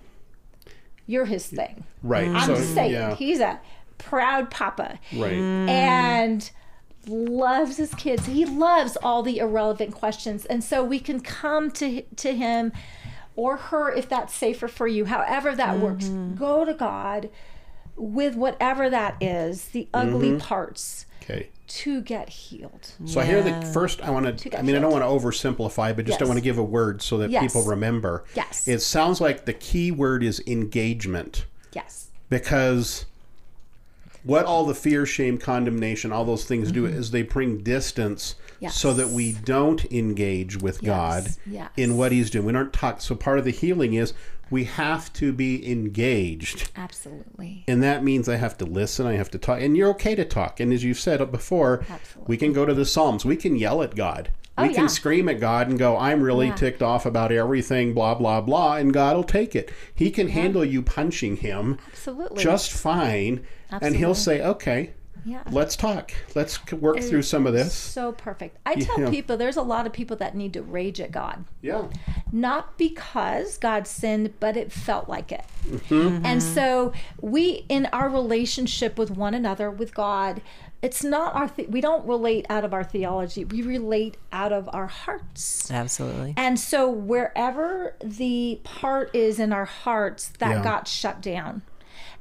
you're 1.06 1.24
his 1.24 1.46
thing. 1.46 1.84
right 2.02 2.28
I'm 2.28 2.46
so 2.46 2.54
just 2.56 2.74
saying, 2.74 2.92
yeah 2.92 3.14
he's 3.14 3.40
a 3.40 3.58
proud 3.96 4.50
papa 4.50 4.98
right 5.14 5.32
mm. 5.32 5.68
and 5.68 6.50
loves 7.08 7.78
his 7.78 7.94
kids. 7.94 8.26
He 8.26 8.44
loves 8.44 8.96
all 9.02 9.22
the 9.22 9.38
irrelevant 9.38 9.94
questions, 9.94 10.44
and 10.44 10.62
so 10.62 10.84
we 10.84 11.00
can 11.00 11.20
come 11.20 11.70
to 11.72 12.02
to 12.02 12.34
him 12.34 12.70
or 13.38 13.56
her 13.56 13.92
if 13.92 14.08
that's 14.08 14.34
safer 14.34 14.66
for 14.66 14.88
you. 14.88 15.04
However 15.04 15.54
that 15.54 15.78
works, 15.78 16.08
go 16.34 16.64
to 16.64 16.74
God 16.74 17.30
with 17.96 18.34
whatever 18.34 18.90
that 18.90 19.16
is, 19.22 19.66
the 19.68 19.88
ugly 19.94 20.30
Mm-hmm. 20.30 20.38
parts, 20.38 21.06
okay 21.22 21.48
to 21.68 22.00
get 22.00 22.30
healed. 22.30 22.92
so 23.04 23.20
I 23.20 23.26
hear 23.26 23.42
the 23.42 23.52
first. 23.74 24.00
I 24.00 24.10
want 24.10 24.38
to. 24.38 24.58
I 24.58 24.62
mean, 24.62 24.74
I 24.74 24.78
don't 24.80 24.90
want 24.90 25.04
to 25.04 25.08
oversimplify, 25.08 25.94
but 25.94 26.06
just 26.06 26.20
I 26.20 26.24
Yes. 26.24 26.28
want 26.28 26.38
to 26.38 26.42
give 26.42 26.56
a 26.58 26.64
word 26.64 27.00
so 27.02 27.18
that 27.18 27.30
Yes. 27.30 27.42
people 27.42 27.62
remember. 27.62 28.24
Yes. 28.34 28.66
It 28.66 28.80
sounds 28.80 29.20
like 29.20 29.44
the 29.44 29.52
key 29.52 29.90
word 29.92 30.22
is 30.24 30.42
engagement 30.46 31.44
Yes. 31.72 32.08
because 32.30 33.04
what 34.24 34.44
all 34.44 34.64
the 34.64 34.74
fear, 34.74 35.06
shame, 35.06 35.38
condemnation, 35.38 36.12
all 36.12 36.24
those 36.24 36.44
things 36.44 36.72
do 36.72 36.84
Mm-hmm. 36.84 36.98
is 36.98 37.10
they 37.10 37.22
bring 37.22 37.58
distance 37.58 38.34
Yes. 38.60 38.74
so 38.74 38.92
that 38.94 39.10
we 39.10 39.32
don't 39.32 39.84
engage 39.92 40.56
with 40.60 40.82
God 40.82 41.28
yes. 41.46 41.70
in 41.76 41.96
what 41.96 42.10
He's 42.10 42.28
doing. 42.28 42.44
We 42.46 42.52
don't 42.52 42.72
talk. 42.72 43.00
So 43.00 43.14
part 43.14 43.38
of 43.38 43.44
the 43.44 43.52
healing 43.52 43.94
is 43.94 44.12
we 44.50 44.64
have 44.64 45.12
to 45.12 45.32
be 45.32 45.70
engaged. 45.70 46.70
Absolutely. 46.76 47.64
And 47.68 47.82
that 47.84 48.02
means 48.02 48.28
I 48.28 48.36
have 48.36 48.56
to 48.58 48.64
listen, 48.64 49.06
I 49.06 49.12
have 49.12 49.30
to 49.30 49.38
talk. 49.38 49.60
And 49.60 49.76
you're 49.76 49.90
okay 49.90 50.14
to 50.16 50.24
talk. 50.24 50.58
And 50.58 50.72
as 50.72 50.82
you've 50.82 50.98
said 50.98 51.18
before, 51.30 51.84
Absolutely. 51.88 52.24
we 52.26 52.36
can 52.36 52.52
go 52.52 52.66
to 52.66 52.74
the 52.74 52.84
Psalms. 52.84 53.24
We 53.24 53.36
can 53.36 53.54
yell 53.56 53.82
at 53.82 53.94
God. 53.94 54.30
Oh, 54.58 54.62
we 54.66 54.74
can 54.74 54.84
yeah. 54.84 54.88
scream 54.88 55.28
at 55.28 55.40
God 55.40 55.68
and 55.68 55.78
go, 55.78 55.96
I'm 55.96 56.20
really 56.20 56.48
Yeah. 56.48 56.54
ticked 56.54 56.82
off 56.82 57.06
about 57.06 57.32
everything, 57.32 57.94
blah, 57.94 58.14
blah, 58.14 58.40
blah. 58.40 58.76
And 58.76 58.92
God 58.92 59.16
will 59.16 59.24
take 59.24 59.54
it. 59.56 59.70
He 59.94 60.10
can 60.10 60.28
handle 60.28 60.64
you 60.64 60.82
punching 60.82 61.36
him 61.36 61.78
Absolutely. 61.92 62.42
just 62.42 62.72
fine. 62.72 63.44
And 63.70 63.96
He'll 63.96 64.14
say, 64.14 64.40
okay, 64.42 64.94
yeah. 65.24 65.42
let's 65.50 65.76
talk. 65.76 66.10
Let's 66.34 66.72
work 66.72 67.00
through 67.00 67.22
some 67.22 67.46
of 67.46 67.52
this. 67.52 67.74
So 67.74 68.12
perfect. 68.12 68.56
I 68.64 68.76
tell 68.76 68.98
Yeah. 69.00 69.10
people 69.10 69.36
there's 69.36 69.58
a 69.58 69.62
lot 69.62 69.86
of 69.86 69.92
people 69.92 70.16
that 70.16 70.34
need 70.34 70.54
to 70.54 70.62
rage 70.62 71.00
at 71.00 71.12
God. 71.12 71.44
Yeah. 71.60 71.88
Not 72.32 72.78
because 72.78 73.58
God 73.58 73.86
sinned, 73.86 74.32
but 74.40 74.56
it 74.56 74.72
felt 74.72 75.08
like 75.08 75.30
it. 75.32 75.44
Mm-hmm. 75.66 76.24
And 76.24 76.42
so 76.42 76.92
we, 77.20 77.66
in 77.68 77.86
our 77.92 78.08
relationship 78.08 78.98
with 78.98 79.10
one 79.10 79.34
another, 79.34 79.70
with 79.70 79.94
God, 79.94 80.40
it's 80.82 81.02
not 81.02 81.34
our, 81.34 81.48
the- 81.48 81.66
we 81.66 81.80
don't 81.80 82.06
relate 82.06 82.46
out 82.48 82.64
of 82.64 82.72
our 82.72 82.84
theology. 82.84 83.44
We 83.44 83.62
relate 83.62 84.16
out 84.32 84.52
of 84.52 84.68
our 84.72 84.86
hearts. 84.86 85.70
Absolutely. 85.70 86.34
And 86.36 86.58
so 86.58 86.88
wherever 86.88 87.94
the 88.02 88.60
part 88.64 89.14
is 89.14 89.40
in 89.40 89.52
our 89.52 89.64
hearts 89.64 90.28
that 90.38 90.56
Yeah. 90.58 90.62
got 90.62 90.86
shut 90.88 91.20
down. 91.20 91.62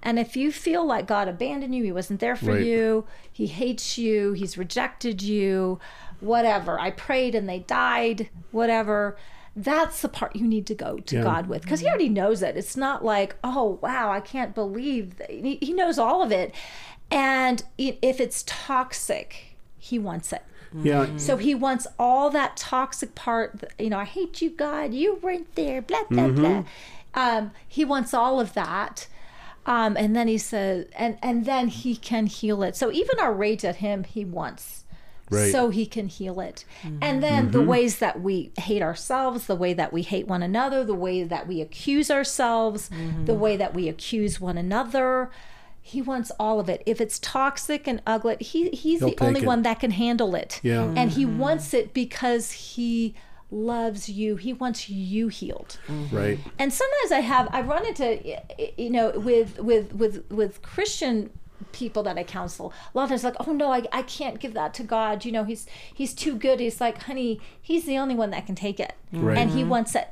And 0.02 0.18
if 0.20 0.36
you 0.38 0.52
feel 0.52 0.86
like 0.86 1.06
God 1.08 1.28
abandoned 1.28 1.74
you, 1.76 1.84
he 1.84 1.92
wasn't 1.92 2.20
there 2.20 2.36
for 2.36 2.54
Right. 2.54 2.64
you, 2.64 3.06
he 3.32 3.48
hates 3.48 3.98
you, 3.98 4.34
he's 4.34 4.58
rejected 4.58 5.22
you, 5.22 5.80
whatever. 6.20 6.80
I 6.80 6.92
prayed 6.92 7.36
and 7.36 7.48
they 7.50 7.60
died, 7.60 8.30
whatever. 8.52 9.18
That's 9.56 10.02
the 10.04 10.10
part 10.10 10.36
you 10.36 10.48
need 10.48 10.68
to 10.68 10.76
go 10.76 10.98
to 10.98 11.16
Yeah. 11.16 11.24
God 11.24 11.48
with 11.48 11.64
because 11.64 11.80
He 11.80 11.88
already 11.88 12.10
knows 12.10 12.44
it. 12.44 12.56
It's 12.56 12.78
not 12.78 13.04
like, 13.04 13.36
oh, 13.44 13.80
wow, 13.82 14.12
I 14.12 14.20
can't 14.20 14.54
believe. 14.54 15.18
That. 15.18 15.32
He 15.32 15.58
he 15.62 15.74
knows 15.74 15.98
all 15.98 16.22
of 16.22 16.32
it. 16.32 16.54
And 17.12 17.64
i- 17.80 17.98
if 18.02 18.20
it's 18.20 18.44
toxic, 18.46 19.56
He 19.78 19.98
wants 19.98 20.34
it. 20.34 20.44
Yeah. 20.74 21.16
So 21.16 21.38
he 21.38 21.56
wants 21.56 21.88
all 21.98 22.30
that 22.32 22.58
toxic 22.58 23.16
part. 23.16 23.64
You 23.80 23.90
know, 23.92 24.00
I 24.00 24.04
hate 24.04 24.42
you, 24.42 24.50
God. 24.50 24.94
You 24.94 25.16
weren't 25.22 25.56
there. 25.56 25.82
Blah 25.82 26.04
blah 26.10 26.24
Mm-hmm. 26.28 26.42
blah. 26.42 26.64
Um, 27.14 27.52
he 27.68 27.86
wants 27.86 28.14
all 28.14 28.42
of 28.42 28.54
that, 28.54 29.08
um, 29.66 29.96
and 29.96 30.14
then 30.14 30.28
he 30.28 30.38
says, 30.38 30.88
and 30.96 31.18
and 31.22 31.46
then 31.46 31.70
he 31.70 31.96
can 31.96 32.26
heal 32.28 32.64
it. 32.64 32.76
So 32.76 32.92
even 32.92 33.18
our 33.20 33.34
rage 33.34 33.64
at 33.64 33.78
him, 33.78 34.04
he 34.04 34.26
wants. 34.26 34.84
Right. 35.30 35.52
So 35.52 35.70
he 35.70 35.86
can 35.86 36.08
heal 36.10 36.40
it. 36.42 36.64
And 37.02 37.24
then 37.24 37.52
the 37.52 37.62
ways 37.62 38.00
that 38.00 38.22
we 38.22 38.52
hate 38.58 38.82
ourselves, 38.82 39.48
the 39.48 39.56
way 39.56 39.74
that 39.74 39.92
we 39.94 40.02
hate 40.02 40.28
one 40.28 40.42
another, 40.44 40.84
the 40.84 40.94
way 40.96 41.24
that 41.24 41.48
we 41.48 41.60
accuse 41.62 42.10
ourselves, 42.12 42.90
the 43.26 43.34
way 43.34 43.56
that 43.58 43.74
we 43.74 43.88
accuse 43.90 44.40
one 44.42 44.58
another. 44.58 45.30
He 45.88 46.02
wants 46.02 46.34
all 46.38 46.60
of 46.60 46.68
it. 46.68 46.84
If 46.86 47.00
it's 47.00 47.18
toxic 47.20 47.88
and 47.88 48.02
ugly, 48.06 48.36
he, 48.42 48.70
he's 48.72 49.00
He'll 49.00 49.12
the 49.12 49.24
only 49.24 49.42
it. 49.42 49.46
one 49.46 49.62
that 49.62 49.80
can 49.80 49.92
handle 49.92 50.36
it. 50.36 50.60
Yeah. 50.62 50.84
And 50.84 51.12
he 51.12 51.24
mm-hmm. 51.24 51.40
wants 51.40 51.74
it 51.74 51.94
because 51.94 52.52
he 52.52 53.16
loves 53.50 54.10
you. 54.10 54.36
He 54.36 54.52
wants 54.52 54.90
you 54.90 55.30
healed. 55.30 55.80
Mm-hmm. 55.88 56.14
Right. 56.14 56.40
And 56.60 56.74
sometimes 56.74 57.14
I 57.14 57.22
have 57.22 57.48
I 57.54 57.62
run 57.62 57.86
into 57.86 58.20
you 58.78 58.90
know 58.90 59.12
with 59.12 59.60
with 59.60 59.94
with 59.94 60.30
with 60.30 60.62
Christian 60.62 61.30
people 61.72 62.04
that 62.04 62.18
I 62.18 62.24
counsel. 62.24 62.74
A 62.94 62.98
lot 62.98 63.06
of 63.06 63.10
times 63.12 63.24
like, 63.24 63.48
"Oh 63.48 63.54
no, 63.54 63.72
I, 63.72 63.84
I 63.94 64.02
can't 64.02 64.42
give 64.42 64.54
that 64.56 64.74
to 64.74 64.84
God. 64.84 65.24
You 65.24 65.32
know, 65.32 65.46
he's 65.46 65.68
he's 65.94 66.14
too 66.14 66.36
good." 66.36 66.60
He's 66.60 66.82
like, 66.82 67.04
"Honey, 67.04 67.40
he's 67.62 67.86
the 67.86 67.98
only 67.98 68.16
one 68.16 68.32
that 68.32 68.46
can 68.46 68.56
take 68.56 68.82
it." 68.82 68.92
Right. 69.14 69.38
And 69.38 69.52
he 69.52 69.62
mm-hmm. 69.62 69.70
wants 69.70 69.96
it. 69.96 70.10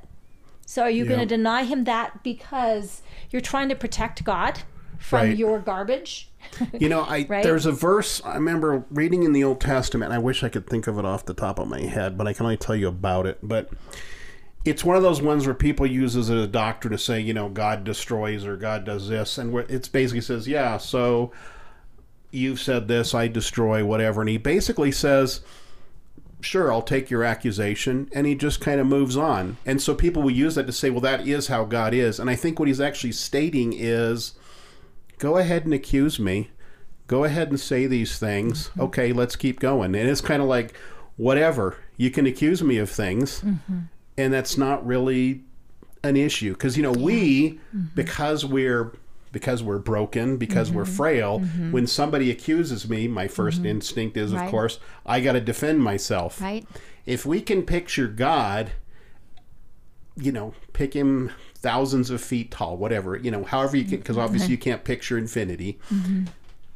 So 0.65 0.83
are 0.83 0.89
you 0.89 1.05
gonna 1.05 1.25
deny 1.25 1.65
him 1.65 1.83
that 1.83 2.23
because 2.23 3.01
you're 3.29 3.41
trying 3.41 3.67
to 3.69 3.75
protect 3.75 4.23
God 4.23 4.61
from 5.05 5.19
Right. 5.27 5.37
your 5.37 5.59
garbage? 5.59 6.29
You 6.79 6.89
know, 6.89 7.01
I 7.01 7.25
Right? 7.27 7.43
there's 7.43 7.65
a 7.65 7.71
verse 7.71 8.21
I 8.25 8.35
remember 8.35 8.85
reading 8.91 9.23
in 9.23 9.33
the 9.33 9.43
Old 9.43 9.59
Testament. 9.61 10.11
I 10.11 10.17
wish 10.19 10.43
I 10.43 10.49
could 10.49 10.67
think 10.67 10.87
of 10.87 10.97
it 10.99 11.05
off 11.05 11.25
the 11.25 11.33
top 11.33 11.59
of 11.59 11.67
my 11.67 11.81
head, 11.81 12.17
but 12.17 12.27
I 12.27 12.33
can 12.33 12.45
only 12.45 12.57
tell 12.57 12.75
you 12.75 12.87
about 12.87 13.25
it. 13.25 13.39
But 13.43 13.69
it's 14.63 14.83
one 14.83 14.95
of 14.97 15.03
those 15.03 15.21
ones 15.21 15.45
where 15.45 15.53
people 15.55 15.85
use 15.85 16.15
as 16.15 16.29
a 16.29 16.47
doctor 16.47 16.89
to 16.89 16.97
say, 16.97 17.19
you 17.19 17.33
know, 17.33 17.49
God 17.49 17.83
destroys 17.83 18.45
or 18.45 18.57
God 18.57 18.83
does 18.85 19.07
this, 19.09 19.37
and 19.37 19.55
it's 19.69 19.87
basically 19.87 20.21
says, 20.21 20.47
yeah, 20.47 20.77
so 20.77 21.31
you've 22.31 22.59
said 22.59 22.87
this, 22.87 23.13
I 23.13 23.27
destroy 23.27 23.85
whatever, 23.85 24.21
and 24.21 24.29
he 24.29 24.37
basically 24.37 24.91
says. 24.91 25.41
Sure, 26.41 26.71
I'll 26.71 26.83
take 26.83 27.09
your 27.09 27.23
accusation, 27.23 28.07
and 28.13 28.27
he 28.27 28.35
just 28.35 28.61
kind 28.61 28.79
of 28.79 28.85
moves 28.85 29.17
on. 29.17 29.57
And 29.65 29.81
so 29.81 29.95
people 29.95 30.21
will 30.21 30.29
use 30.31 30.53
that 30.55 30.67
to 30.67 30.73
say, 30.73 30.91
well, 30.91 30.99
that 31.01 31.27
is 31.27 31.47
how 31.47 31.63
God 31.65 31.91
is. 31.91 32.19
And 32.19 32.29
I 32.29 32.35
think 32.35 32.59
what 32.59 32.67
he's 32.67 32.81
actually 32.81 33.13
stating 33.13 33.73
is, 33.73 34.35
go 35.19 35.37
ahead 35.37 35.65
and 35.65 35.73
accuse 35.73 36.19
me. 36.19 36.49
Go 37.07 37.23
ahead 37.23 37.49
and 37.49 37.59
say 37.59 37.85
these 37.87 38.17
things. 38.17 38.69
Mm-hmm. 38.69 38.81
Okay, 38.81 39.13
let's 39.13 39.35
keep 39.35 39.59
going. 39.59 39.95
And 39.95 40.09
it's 40.09 40.21
kind 40.21 40.41
of 40.41 40.47
like, 40.47 40.75
whatever. 41.17 41.77
You 41.97 42.11
can 42.11 42.25
accuse 42.25 42.61
me 42.63 42.77
of 42.77 42.89
things, 42.89 43.41
mm-hmm. 43.41 43.79
and 44.17 44.33
that's 44.33 44.57
not 44.57 44.85
really 44.85 45.41
an 46.03 46.15
issue 46.15 46.53
because 46.53 46.77
you 46.77 46.83
know 46.83 46.91
we 46.91 47.51
mm-hmm. 47.51 47.85
because 47.95 48.45
we're 48.45 48.93
because 49.31 49.63
we're 49.63 49.79
broken 49.79 50.37
because 50.37 50.71
we're 50.71 50.85
frail 50.85 51.39
when 51.71 51.87
somebody 51.87 52.29
accuses 52.29 52.87
me 52.87 53.07
my 53.07 53.27
1st 53.27 53.65
instinct 53.65 54.15
is 54.15 54.31
of 54.31 54.39
Right. 54.39 54.51
course 54.51 54.79
i 55.05 55.19
got 55.19 55.33
to 55.33 55.41
defend 55.41 55.83
myself 55.83 56.39
Right? 56.39 56.65
if 57.05 57.25
we 57.25 57.41
can 57.41 57.63
picture 57.63 58.07
God, 58.07 58.71
you 60.15 60.31
know, 60.31 60.53
pick 60.73 60.93
him 60.93 61.31
thousands 61.65 62.11
of 62.11 62.21
feet 62.21 62.51
tall, 62.51 62.77
whatever, 62.77 63.17
you 63.17 63.31
know, 63.31 63.43
however 63.43 63.75
you 63.75 63.83
can, 63.83 63.97
because 63.97 64.19
obviously 64.19 64.51
you 64.51 64.57
can't 64.57 64.83
picture 64.83 65.17
infinity, 65.17 65.79
mm-hmm. 65.91 66.25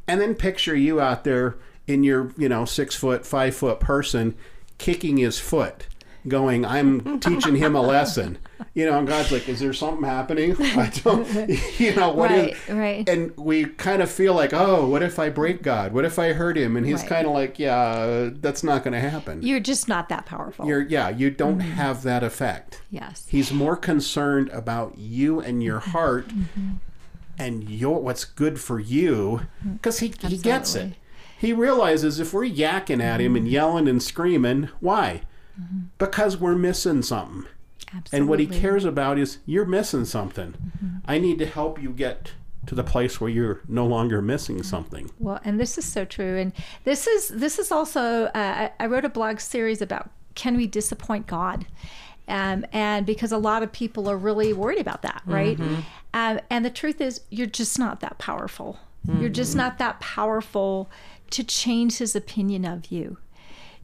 and 0.08 0.20
then 0.20 0.34
picture 0.34 0.76
you 0.76 1.00
out 1.00 1.24
there 1.24 1.58
in 1.86 2.04
your, 2.04 2.34
you 2.38 2.50
know, 2.50 2.66
six 2.66 2.96
foot, 2.96 3.24
five 3.24 3.56
foot 3.56 3.80
person 3.80 4.34
kicking 4.80 5.18
his 5.18 5.38
foot. 5.38 5.86
Going, 6.28 6.66
I'm 6.66 7.20
teaching 7.22 7.56
him 7.56 7.76
a 7.76 7.82
lesson. 7.82 8.38
You 8.74 8.86
know, 8.86 9.00
and 9.00 9.08
God's 9.08 9.32
like, 9.32 9.48
is 9.48 9.60
there 9.62 9.72
something 9.74 10.04
happening? 10.04 10.56
I 10.60 10.90
don't, 11.04 11.26
you 11.80 11.96
know, 11.96 12.12
what 12.12 12.32
is- 12.32 12.58
Right, 12.68 12.78
right. 12.78 13.10
And 13.10 13.36
we 13.38 13.66
kind 13.66 14.02
of 14.02 14.12
feel 14.12 14.34
like, 14.34 14.54
oh, 14.54 14.86
what 14.88 15.02
if 15.02 15.18
I 15.18 15.30
break 15.30 15.64
God? 15.64 15.94
What 15.94 16.04
if 16.06 16.20
I 16.20 16.34
hurt 16.34 16.58
him? 16.58 16.76
And 16.76 16.86
he's 16.86 17.00
Right. 17.02 17.10
kind 17.10 17.28
of 17.28 17.34
like, 17.34 17.58
yeah, 17.58 18.30
that's 18.34 18.64
not 18.64 18.84
going 18.84 18.94
to 18.94 19.00
happen. 19.10 19.42
You're 19.42 19.60
just 19.62 19.88
not 19.88 20.10
that 20.10 20.26
powerful. 20.26 20.66
You're 20.68 20.82
yeah, 20.82 21.08
you 21.10 21.30
don't 21.32 21.60
Mm-hmm. 21.60 21.72
have 21.72 22.04
that 22.04 22.22
effect. 22.24 22.82
yes. 22.92 23.26
He's 23.30 23.52
more 23.54 23.76
concerned 23.78 24.50
about 24.50 24.98
you 24.98 25.40
and 25.40 25.64
your 25.64 25.80
Mm-hmm. 25.80 25.92
heart 25.92 26.26
and 27.38 27.70
your 27.70 28.02
what's 28.02 28.26
good 28.26 28.60
for 28.60 28.80
you 28.80 29.42
because 29.64 30.00
he, 30.00 30.14
he 30.22 30.38
gets 30.38 30.76
it. 30.76 30.94
He 31.38 31.54
realizes 31.54 32.20
if 32.20 32.34
we're 32.34 32.44
yakking 32.46 33.02
at 33.02 33.22
him 33.22 33.36
and 33.38 33.46
Mm-hmm. 33.46 33.54
yelling 33.54 33.88
and 33.88 34.04
screaming, 34.04 34.70
why? 34.82 35.22
Because 35.98 36.38
we're 36.38 36.56
missing 36.56 37.02
something. 37.02 37.46
Absolutely. 37.88 38.18
And 38.18 38.30
what 38.30 38.40
he 38.40 38.48
cares 38.48 38.86
about 38.86 39.18
is 39.18 39.40
you're 39.46 39.66
missing 39.66 40.06
something. 40.06 40.52
Mm-hmm. 40.54 40.98
I 41.06 41.18
need 41.18 41.40
to 41.40 41.46
help 41.46 41.82
you 41.82 41.92
get 41.92 42.34
to 42.68 42.76
the 42.76 42.84
place 42.84 43.20
where 43.20 43.30
you're 43.30 43.62
no 43.68 43.86
longer 43.88 44.22
missing 44.22 44.62
something. 44.62 45.10
Well, 45.18 45.40
and 45.44 45.60
this 45.60 45.78
is 45.78 45.86
so 45.86 46.06
true. 46.06 46.38
And 46.38 46.54
this 46.84 47.08
is 47.08 47.30
this 47.30 47.58
is 47.58 47.72
also 47.72 48.26
uh, 48.26 48.32
I, 48.36 48.72
I 48.80 48.86
wrote 48.86 49.06
a 49.06 49.10
blog 49.10 49.40
series 49.40 49.82
about 49.82 50.10
can 50.36 50.56
we 50.56 50.68
disappoint 50.68 51.26
God, 51.26 51.66
um, 52.28 52.66
and 52.72 53.06
because 53.06 53.32
a 53.32 53.38
lot 53.38 53.64
of 53.64 53.72
people 53.72 54.08
are 54.08 54.18
really 54.18 54.54
worried 54.54 54.80
about 54.80 55.02
that, 55.02 55.24
right? 55.26 55.60
Um, 56.14 56.40
and 56.50 56.64
the 56.64 56.70
truth 56.70 57.02
is, 57.02 57.22
you're 57.30 57.48
just 57.48 57.80
not 57.80 58.02
that 58.02 58.20
powerful. 58.20 58.80
You're 59.20 59.30
just 59.30 59.56
not 59.56 59.80
that 59.80 60.00
powerful 60.00 60.90
to 61.32 61.44
change 61.44 61.98
His 61.98 62.16
opinion 62.16 62.66
of 62.66 62.92
you. 62.92 63.18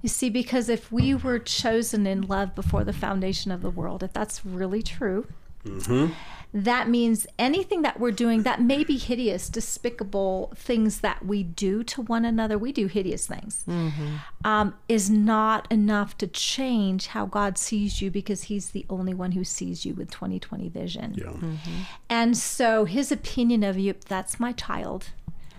You 0.05 0.09
see, 0.09 0.29
because 0.29 0.69
if 0.69 0.91
we 0.91 1.15
were 1.15 1.39
chosen 1.39 2.05
in 2.05 2.27
love 2.27 2.53
before 2.53 2.83
the 2.83 2.93
foundation 2.93 3.51
of 3.51 3.63
the 3.63 3.71
world, 3.71 4.03
if 4.03 4.13
that's 4.13 4.45
really 4.45 4.83
true, 4.83 5.25
mm-hmm. 5.65 6.13
that 6.53 6.87
means 6.87 7.25
anything 7.39 7.81
that 7.81 7.99
we're 7.99 8.11
doing 8.11 8.43
that 8.43 8.61
may 8.61 8.83
be 8.83 8.97
hideous, 8.97 9.49
despicable 9.49 10.53
things 10.55 10.99
that 10.99 11.25
we 11.25 11.41
do 11.41 11.83
to 11.85 12.03
one 12.03 12.23
another, 12.23 12.55
we 12.55 12.71
do 12.71 12.85
hideous 12.85 13.25
things, 13.25 13.63
mm-hmm. 13.67 14.17
um, 14.43 14.75
is 14.87 15.09
not 15.09 15.67
enough 15.71 16.15
to 16.19 16.27
change 16.27 17.07
how 17.07 17.25
God 17.25 17.57
sees 17.57 17.99
you 17.99 18.11
because 18.11 18.43
He's 18.43 18.69
the 18.69 18.85
only 18.91 19.15
one 19.15 19.31
who 19.31 19.43
sees 19.43 19.87
you 19.87 19.95
with 19.95 20.11
2020 20.11 20.69
vision. 20.69 21.15
Yeah. 21.17 21.23
Mm-hmm. 21.29 21.81
And 22.11 22.37
so 22.37 22.85
His 22.85 23.11
opinion 23.11 23.63
of 23.63 23.79
you, 23.79 23.95
that's 24.07 24.39
my 24.39 24.51
child. 24.51 25.07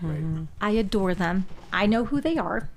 Right. 0.01 0.47
I 0.61 0.69
adore 0.69 1.13
them. 1.13 1.47
I 1.73 1.85
know 1.85 2.05
who 2.05 2.21
they 2.21 2.37
are. 2.37 2.69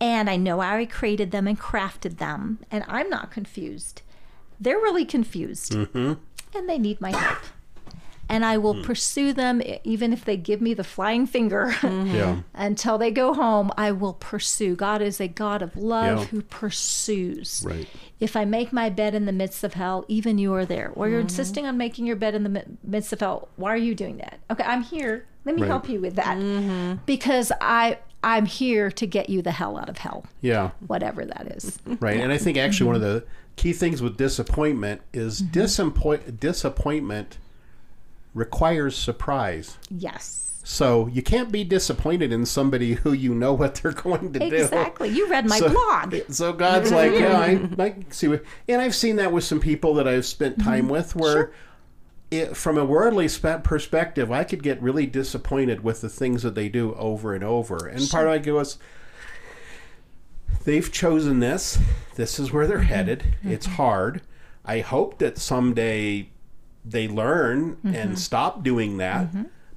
And 0.00 0.30
I 0.30 0.36
know 0.36 0.60
how 0.60 0.76
I 0.76 0.86
created 0.86 1.30
them 1.30 1.46
and 1.46 1.58
crafted 1.60 2.16
them. 2.18 2.60
And 2.70 2.84
I'm 2.88 3.10
not 3.10 3.30
confused. 3.30 4.02
They're 4.58 4.78
really 4.78 5.04
confused. 5.04 5.72
Mm-hmm. 5.72 6.14
And 6.56 6.68
they 6.68 6.78
need 6.78 7.00
my 7.00 7.10
help. 7.14 7.38
And 8.28 8.44
I 8.44 8.58
will 8.58 8.74
hmm. 8.74 8.82
pursue 8.82 9.32
them 9.32 9.60
even 9.82 10.12
if 10.12 10.24
they 10.24 10.36
give 10.36 10.60
me 10.60 10.72
the 10.72 10.84
flying 10.84 11.26
finger. 11.26 11.74
Mm-hmm. 11.80 12.14
Yeah. 12.14 12.40
Until 12.54 12.96
they 12.96 13.10
go 13.10 13.34
home, 13.34 13.72
I 13.76 13.90
will 13.90 14.12
pursue. 14.14 14.76
God 14.76 15.02
is 15.02 15.20
a 15.20 15.26
God 15.26 15.62
of 15.62 15.76
love 15.76 16.18
Yeah. 16.20 16.24
who 16.26 16.42
pursues. 16.42 17.62
Right. 17.66 17.88
If 18.20 18.36
I 18.36 18.44
make 18.44 18.72
my 18.72 18.88
bed 18.88 19.14
in 19.16 19.26
the 19.26 19.32
midst 19.32 19.64
of 19.64 19.74
hell, 19.74 20.04
even 20.06 20.38
you 20.38 20.54
are 20.54 20.64
there. 20.64 20.90
Or 20.94 21.04
Mm-hmm. 21.06 21.12
you're 21.12 21.20
insisting 21.20 21.66
on 21.66 21.76
making 21.76 22.06
your 22.06 22.16
bed 22.16 22.34
in 22.36 22.44
the 22.44 22.64
midst 22.84 23.12
of 23.12 23.18
hell. 23.20 23.48
Why 23.56 23.72
are 23.72 23.76
you 23.76 23.94
doing 23.96 24.18
that? 24.18 24.38
Okay, 24.50 24.64
I'm 24.64 24.82
here. 24.82 25.26
Let 25.44 25.56
me 25.56 25.62
Right. 25.62 25.68
help 25.68 25.88
you 25.88 26.00
with 26.00 26.14
that. 26.14 26.36
Mm-hmm. 26.38 27.02
Because 27.06 27.50
I 27.60 27.98
I'm 28.22 28.44
here 28.46 28.90
to 28.90 29.06
get 29.06 29.30
you 29.30 29.40
the 29.42 29.52
hell 29.52 29.78
out 29.78 29.88
of 29.88 29.98
hell, 29.98 30.24
Yeah. 30.42 30.70
whatever 30.86 31.24
that 31.24 31.52
is. 31.56 31.78
Right. 32.00 32.20
And 32.20 32.30
I 32.32 32.36
think 32.38 32.58
actually 32.58 32.86
one 32.88 32.96
of 32.96 33.00
the 33.02 33.24
key 33.56 33.72
things 33.72 34.02
with 34.02 34.16
disappointment 34.16 35.00
is 35.12 35.40
Mm-hmm. 35.42 35.52
disappoint 35.52 36.40
disappointment 36.40 37.38
requires 38.34 38.96
surprise. 38.96 39.76
yes. 39.90 40.46
So 40.62 41.08
you 41.08 41.22
can't 41.22 41.50
be 41.50 41.64
disappointed 41.64 42.30
in 42.32 42.44
somebody 42.46 42.92
who 43.02 43.12
you 43.12 43.34
know 43.34 43.54
what 43.54 43.76
they're 43.76 43.92
going 43.92 44.32
to 44.34 44.38
do. 44.38 44.54
Exactly. 44.54 45.08
You 45.08 45.26
read 45.28 45.46
my 45.46 45.58
So- 45.58 45.70
blog. 45.70 46.14
So 46.28 46.52
God's 46.52 46.92
like, 46.92 47.12
yeah, 47.12 47.38
I, 47.40 47.82
I 47.82 47.94
see 48.10 48.28
what, 48.28 48.44
and 48.68 48.80
I've 48.80 48.94
seen 48.94 49.16
that 49.16 49.32
with 49.32 49.42
some 49.42 49.58
people 49.58 49.94
that 49.94 50.06
I've 50.06 50.26
spent 50.26 50.58
Mm-hmm. 50.58 50.68
time 50.68 50.88
with, 50.88 51.16
where, 51.16 51.52
it, 52.30 52.56
from 52.56 52.78
a 52.78 52.84
worldly 52.84 53.28
perspective, 53.62 54.30
I 54.30 54.44
could 54.44 54.62
get 54.62 54.80
really 54.80 55.06
disappointed 55.06 55.82
with 55.82 56.00
the 56.00 56.08
things 56.08 56.42
that 56.42 56.54
they 56.54 56.68
do 56.68 56.94
over 56.94 57.34
and 57.34 57.42
over. 57.44 57.86
And 57.88 58.08
part 58.08 58.28
of 58.28 58.34
it 58.34 58.42
goes, 58.44 58.78
they've 60.64 60.90
chosen 60.90 61.40
this. 61.40 61.78
This 62.16 62.38
is 62.38 62.52
where 62.52 62.66
they're 62.66 62.78
Mm-hmm. 62.78 62.86
headed. 62.86 63.24
It's 63.44 63.66
hard. 63.66 64.22
I 64.64 64.80
hope 64.80 65.18
that 65.18 65.38
someday 65.38 66.28
they 66.84 67.08
learn 67.08 67.76
Mm-hmm. 67.76 67.94
and 67.94 68.18
stop 68.18 68.62
doing 68.62 68.96
that. 68.98 69.28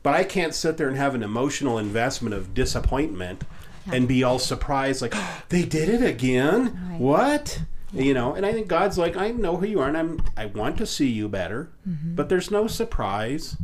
But 0.04 0.14
I 0.16 0.24
can't 0.26 0.54
sit 0.54 0.78
there 0.78 0.88
and 0.90 0.98
have 0.98 1.16
an 1.16 1.24
emotional 1.24 1.78
investment 1.78 2.36
of 2.36 2.54
disappointment 2.54 3.44
and 3.92 4.08
be 4.08 4.24
all 4.24 4.40
surprised, 4.40 5.02
like 5.02 5.16
they 5.50 5.64
did 5.64 5.90
it 5.90 6.04
again. 6.04 6.78
Right. 6.92 7.00
What? 7.00 7.62
You 7.94 8.14
know, 8.16 8.34
and 8.34 8.46
I 8.46 8.52
think 8.54 8.68
God's 8.68 8.98
like, 8.98 9.16
I 9.16 9.30
know 9.32 9.58
who 9.58 9.68
you 9.68 9.80
are, 9.80 9.88
and 9.88 9.98
I'm 9.98 10.20
I 10.36 10.48
want 10.48 10.78
to 10.80 10.86
see 10.86 11.10
you 11.10 11.30
better, 11.30 11.70
Mm-hmm. 11.88 12.16
but 12.16 12.28
there's 12.30 12.50
no 12.50 12.68
surprise. 12.68 13.56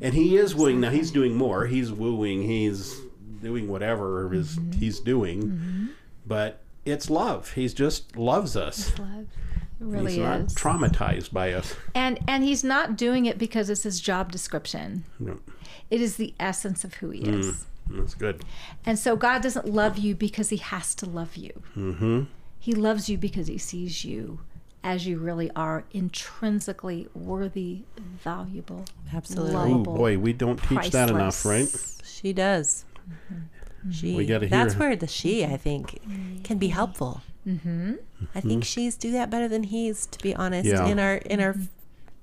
And 0.00 0.14
he 0.14 0.36
is 0.36 0.54
wooing 0.54 0.80
now. 0.80 0.90
He's 0.90 1.10
doing 1.10 1.34
more. 1.36 1.66
He's 1.66 1.92
wooing. 1.92 2.42
He's 2.42 2.96
doing 3.42 3.68
whatever 3.68 4.32
is 4.34 4.56
Mm-hmm. 4.56 4.72
he's 4.80 5.00
doing, 5.00 5.90
but 6.26 6.60
it's 6.86 7.10
love. 7.10 7.52
He's 7.52 7.74
just 7.74 8.16
loves 8.16 8.56
us. 8.56 8.98
Love. 8.98 9.26
It 9.80 9.84
really 9.86 10.12
he's 10.12 10.20
not 10.22 10.40
is. 10.40 10.54
traumatized 10.54 11.32
by 11.32 11.52
us. 11.52 11.74
and 11.94 12.18
and 12.26 12.42
he's 12.44 12.64
not 12.64 12.96
doing 12.96 13.26
it 13.26 13.36
because 13.38 13.68
it's 13.68 13.82
his 13.82 14.00
job 14.00 14.32
description. 14.32 15.04
No, 15.18 15.40
It 15.90 16.00
is 16.00 16.16
the 16.16 16.32
essence 16.40 16.84
of 16.84 16.94
who 16.94 17.10
he 17.10 17.20
is. 17.22 17.66
that's 17.90 18.14
good. 18.14 18.44
And 18.86 18.98
so 18.98 19.14
God 19.16 19.42
doesn't 19.42 19.66
love 19.68 19.98
you 19.98 20.14
because 20.14 20.48
he 20.48 20.56
has 20.56 20.94
to 20.96 21.06
love 21.06 21.36
you. 21.36 21.52
Mm-hmm. 22.64 22.70
He 22.70 22.80
loves 22.80 23.08
you 23.08 23.18
because 23.18 23.46
he 23.48 23.58
sees 23.58 24.04
you 24.04 24.40
as 24.82 25.06
you 25.06 25.18
really 25.18 25.50
are 25.56 25.84
intrinsically 25.92 27.08
worthy, 27.14 27.84
valuable, 28.22 28.84
Absolutely. 29.12 29.54
Oh 29.54 29.58
lovable. 29.68 29.94
boy, 29.96 30.18
we 30.18 30.32
don't 30.32 30.62
teach 30.62 30.90
that 30.90 31.08
enough, 31.10 31.44
right? 31.44 31.68
She 32.04 32.32
does. 32.32 32.84
She. 33.90 34.14
We 34.14 34.26
gotta 34.26 34.46
hear 34.46 34.50
That's 34.50 34.74
hear- 34.74 34.80
where 34.80 34.96
the 34.96 35.06
she, 35.06 35.44
I 35.44 35.56
think, 35.56 36.00
can 36.44 36.58
be 36.58 36.68
helpful. 36.68 37.22
Mm-hmm. 37.46 37.94
I 38.34 38.40
think 38.40 38.64
she's 38.64 38.96
do 38.96 39.10
that 39.12 39.28
better 39.30 39.48
than 39.48 39.64
he's, 39.64 40.06
to 40.06 40.18
be 40.22 40.34
honest. 40.34 40.66
Yeah. 40.68 40.86
In 40.86 40.98
our 40.98 41.16
in 41.16 41.40
our 41.40 41.54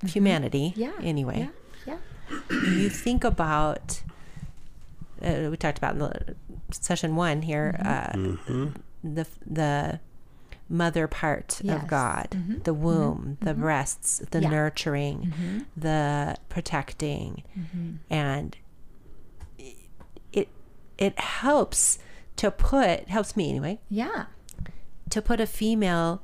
humanity. 0.07 0.73
Yeah. 0.75 0.91
Anyway, 1.01 1.49
Yeah. 1.85 1.97
you 2.51 2.89
think 2.89 3.23
about. 3.23 4.01
Uh, 5.23 5.49
we 5.51 5.57
talked 5.57 5.77
about 5.77 5.93
in 5.93 5.99
the 5.99 6.35
session 6.71 7.15
one 7.15 7.43
here. 7.43 7.75
Mm-hmm. 7.83 8.67
Uh, 8.67 8.69
the 9.03 9.27
the 9.45 9.99
mother 10.71 11.07
part 11.07 11.59
Yes. 11.63 11.81
of 11.81 11.87
God, 11.87 12.27
mm-hmm. 12.31 12.59
the 12.63 12.73
mm-hmm. 12.73 12.83
womb, 12.83 13.37
the 13.41 13.51
mm-hmm. 13.51 13.61
breasts, 13.61 14.19
the 14.19 14.25
Mm-hmm. 14.25 14.43
Yeah. 14.43 14.49
nurturing, 14.49 15.65
the 15.77 16.37
protecting, 16.49 17.43
and 18.09 18.57
it 20.33 20.47
it 20.97 21.19
helps 21.19 21.99
to 22.37 22.49
put 22.51 23.07
helps 23.09 23.35
me 23.35 23.49
anyway 23.49 23.79
Yeah. 23.89 24.25
to 25.09 25.21
put 25.21 25.39
a 25.41 25.45
female 25.45 26.23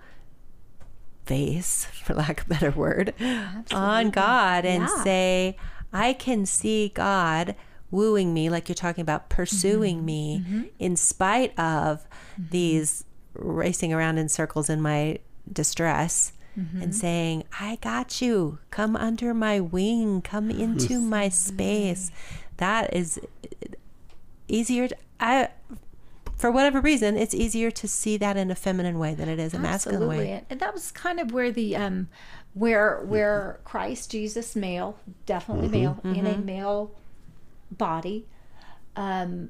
face, 1.26 1.86
for 2.04 2.14
lack 2.14 2.41
of 2.41 2.48
a 2.48 2.50
better 2.50 2.72
word, 2.72 3.14
on 3.72 4.10
God 4.12 4.66
and 4.66 4.84
Yeah. 4.84 5.04
say, 5.04 5.58
I 5.93 6.14
can 6.14 6.45
see 6.45 6.89
God 6.93 7.56
wooing 7.91 8.34
me, 8.34 8.50
like 8.50 8.68
you're 8.68 8.76
talking 8.76 9.02
about, 9.02 9.30
pursuing 9.30 10.04
me 10.04 10.72
in 10.80 10.95
spite 10.95 11.58
of 11.60 12.06
these 12.38 13.06
racing 13.38 13.94
around 13.94 14.18
in 14.18 14.30
circles 14.30 14.70
in 14.70 14.82
my 14.82 15.20
distress. 15.52 16.34
And 16.82 16.96
saying, 16.96 17.44
I 17.60 17.78
got 17.82 18.20
you. 18.20 18.58
Come 18.72 18.96
under 18.96 19.32
my 19.36 19.60
wing. 19.60 20.24
Come 20.24 20.50
into 20.50 21.00
my 21.00 21.30
space. 21.30 22.10
That 22.58 22.92
is 22.96 23.20
easier. 24.48 24.88
To, 24.88 24.98
I, 25.20 25.50
for 26.36 26.50
whatever 26.50 26.82
reason, 26.82 27.16
it's 27.16 27.36
easier 27.36 27.70
to 27.70 27.88
see 27.88 28.18
that 28.18 28.38
in 28.38 28.50
a 28.50 28.56
feminine 28.56 28.98
way 28.98 29.14
than 29.14 29.30
it 29.30 29.38
is 29.38 29.54
a 29.54 29.60
masculine 29.60 30.08
way. 30.08 30.46
And 30.50 30.60
that 30.60 30.74
was 30.74 30.92
kind 30.92 31.20
of 31.20 31.32
where 31.32 31.52
the 31.52 31.76
um 31.76 32.08
where 32.56 33.02
where 33.02 33.60
Christ 33.64 34.10
Jesus 34.10 34.56
male, 34.56 34.98
definitely 35.28 35.68
male 35.68 36.00
in 36.04 36.26
a 36.26 36.38
male 36.40 36.90
body 37.70 38.26
um 38.96 39.50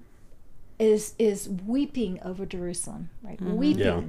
is 0.80 1.14
is 1.18 1.50
weeping 1.50 2.20
over 2.24 2.46
Jerusalem, 2.46 3.10
right? 3.22 3.40
Mm-hmm. 3.40 3.58
Weeping. 3.58 3.84
Yeah. 3.84 4.02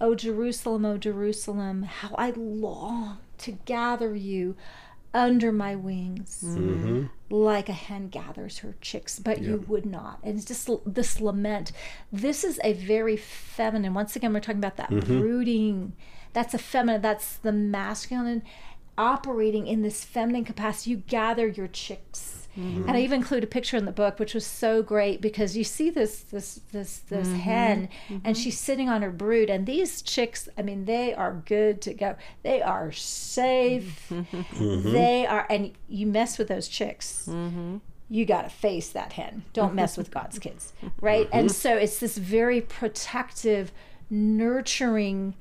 Oh 0.00 0.14
Jerusalem, 0.14 0.84
oh 0.84 0.98
Jerusalem, 0.98 1.84
how 1.84 2.14
I 2.16 2.30
long 2.30 3.18
to 3.38 3.52
gather 3.52 4.14
you 4.14 4.56
under 5.14 5.50
my 5.50 5.74
wings 5.74 6.42
mm-hmm. 6.44 7.06
like 7.30 7.70
a 7.70 7.72
hen 7.72 8.08
gathers 8.08 8.58
her 8.58 8.74
chicks, 8.82 9.18
but 9.18 9.40
you 9.40 9.64
would 9.66 9.86
not. 9.86 10.18
And 10.22 10.36
it's 10.36 10.44
just 10.44 10.68
l- 10.68 10.82
this 10.84 11.20
lament. 11.20 11.72
This 12.12 12.44
is 12.44 12.60
a 12.62 12.74
very 12.74 13.16
feminine. 13.16 13.94
Once 13.94 14.14
again, 14.14 14.34
we're 14.34 14.40
talking 14.40 14.58
about 14.58 14.76
that 14.76 14.90
mm-hmm. 14.90 15.18
brooding. 15.18 15.94
That's 16.34 16.52
a 16.52 16.58
feminine. 16.58 17.00
That's 17.00 17.36
the 17.36 17.52
masculine 17.52 18.42
operating 18.98 19.66
in 19.66 19.80
this 19.80 20.04
feminine 20.04 20.44
capacity. 20.44 20.90
You 20.90 20.96
gather 20.98 21.46
your 21.46 21.68
chicks. 21.68 22.35
Mm-hmm. 22.58 22.88
And 22.88 22.96
I 22.96 23.00
even 23.00 23.20
include 23.20 23.44
a 23.44 23.46
picture 23.46 23.76
in 23.76 23.84
the 23.84 23.92
book, 23.92 24.18
which 24.18 24.34
was 24.34 24.46
so 24.46 24.82
great 24.82 25.20
because 25.20 25.56
you 25.56 25.64
see 25.64 25.90
this 25.90 26.20
this 26.22 26.60
this 26.72 26.98
this 26.98 27.28
mm-hmm. 27.28 27.36
hen, 27.38 27.88
and 28.08 28.22
mm-hmm. 28.22 28.32
she's 28.32 28.58
sitting 28.58 28.88
on 28.88 29.02
her 29.02 29.10
brood, 29.10 29.50
and 29.50 29.66
these 29.66 30.00
chicks, 30.02 30.48
I 30.56 30.62
mean, 30.62 30.86
they 30.86 31.14
are 31.14 31.42
good 31.46 31.82
to 31.82 31.94
go. 31.94 32.16
They 32.42 32.62
are 32.62 32.92
safe. 32.92 34.12
They 34.58 35.26
are, 35.26 35.46
and 35.50 35.72
you 35.88 36.06
mess 36.06 36.38
with 36.38 36.48
those 36.48 36.68
chicks, 36.68 37.28
you 38.08 38.24
got 38.24 38.42
to 38.42 38.50
face 38.50 38.90
that 38.90 39.14
hen. 39.14 39.44
Don't 39.52 39.74
mess 39.74 39.96
with 39.96 40.10
God's 40.10 40.38
kids, 40.38 40.72
right? 41.00 41.28
And 41.32 41.50
so 41.50 41.76
it's 41.76 41.98
this 41.98 42.16
very 42.16 42.60
protective, 42.60 43.72
nurturing 44.08 45.34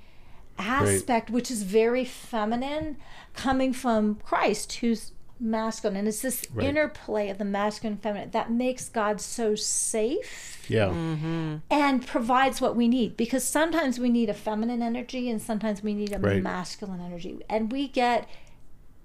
aspect, 0.57 1.29
which 1.29 1.51
is 1.51 1.63
very 1.63 2.05
feminine, 2.05 2.97
coming 3.33 3.73
from 3.73 4.15
Christ, 4.23 4.73
who's 4.73 5.11
masculine. 5.39 5.97
And 5.97 6.07
it's 6.07 6.21
this 6.21 6.45
Right. 6.53 6.67
interplay 6.67 7.29
of 7.29 7.37
the 7.37 7.45
masculine 7.45 7.93
and 7.93 8.01
feminine 8.01 8.31
that 8.31 8.51
makes 8.51 8.89
God 8.89 9.19
so 9.19 9.55
safe 9.55 10.65
Yeah. 10.69 10.87
Mm-hmm. 10.87 11.57
and 11.69 12.05
provides 12.07 12.61
what 12.61 12.75
we 12.75 12.87
need 12.87 13.17
because 13.17 13.43
sometimes 13.43 13.99
we 13.99 14.09
need 14.09 14.29
a 14.29 14.33
feminine 14.33 14.81
energy 14.81 15.29
and 15.29 15.41
sometimes 15.41 15.83
we 15.83 15.93
need 15.93 16.13
a 16.13 16.19
Right. 16.19 16.41
masculine 16.41 17.01
energy 17.01 17.37
and 17.49 17.71
we 17.71 17.87
get 17.87 18.27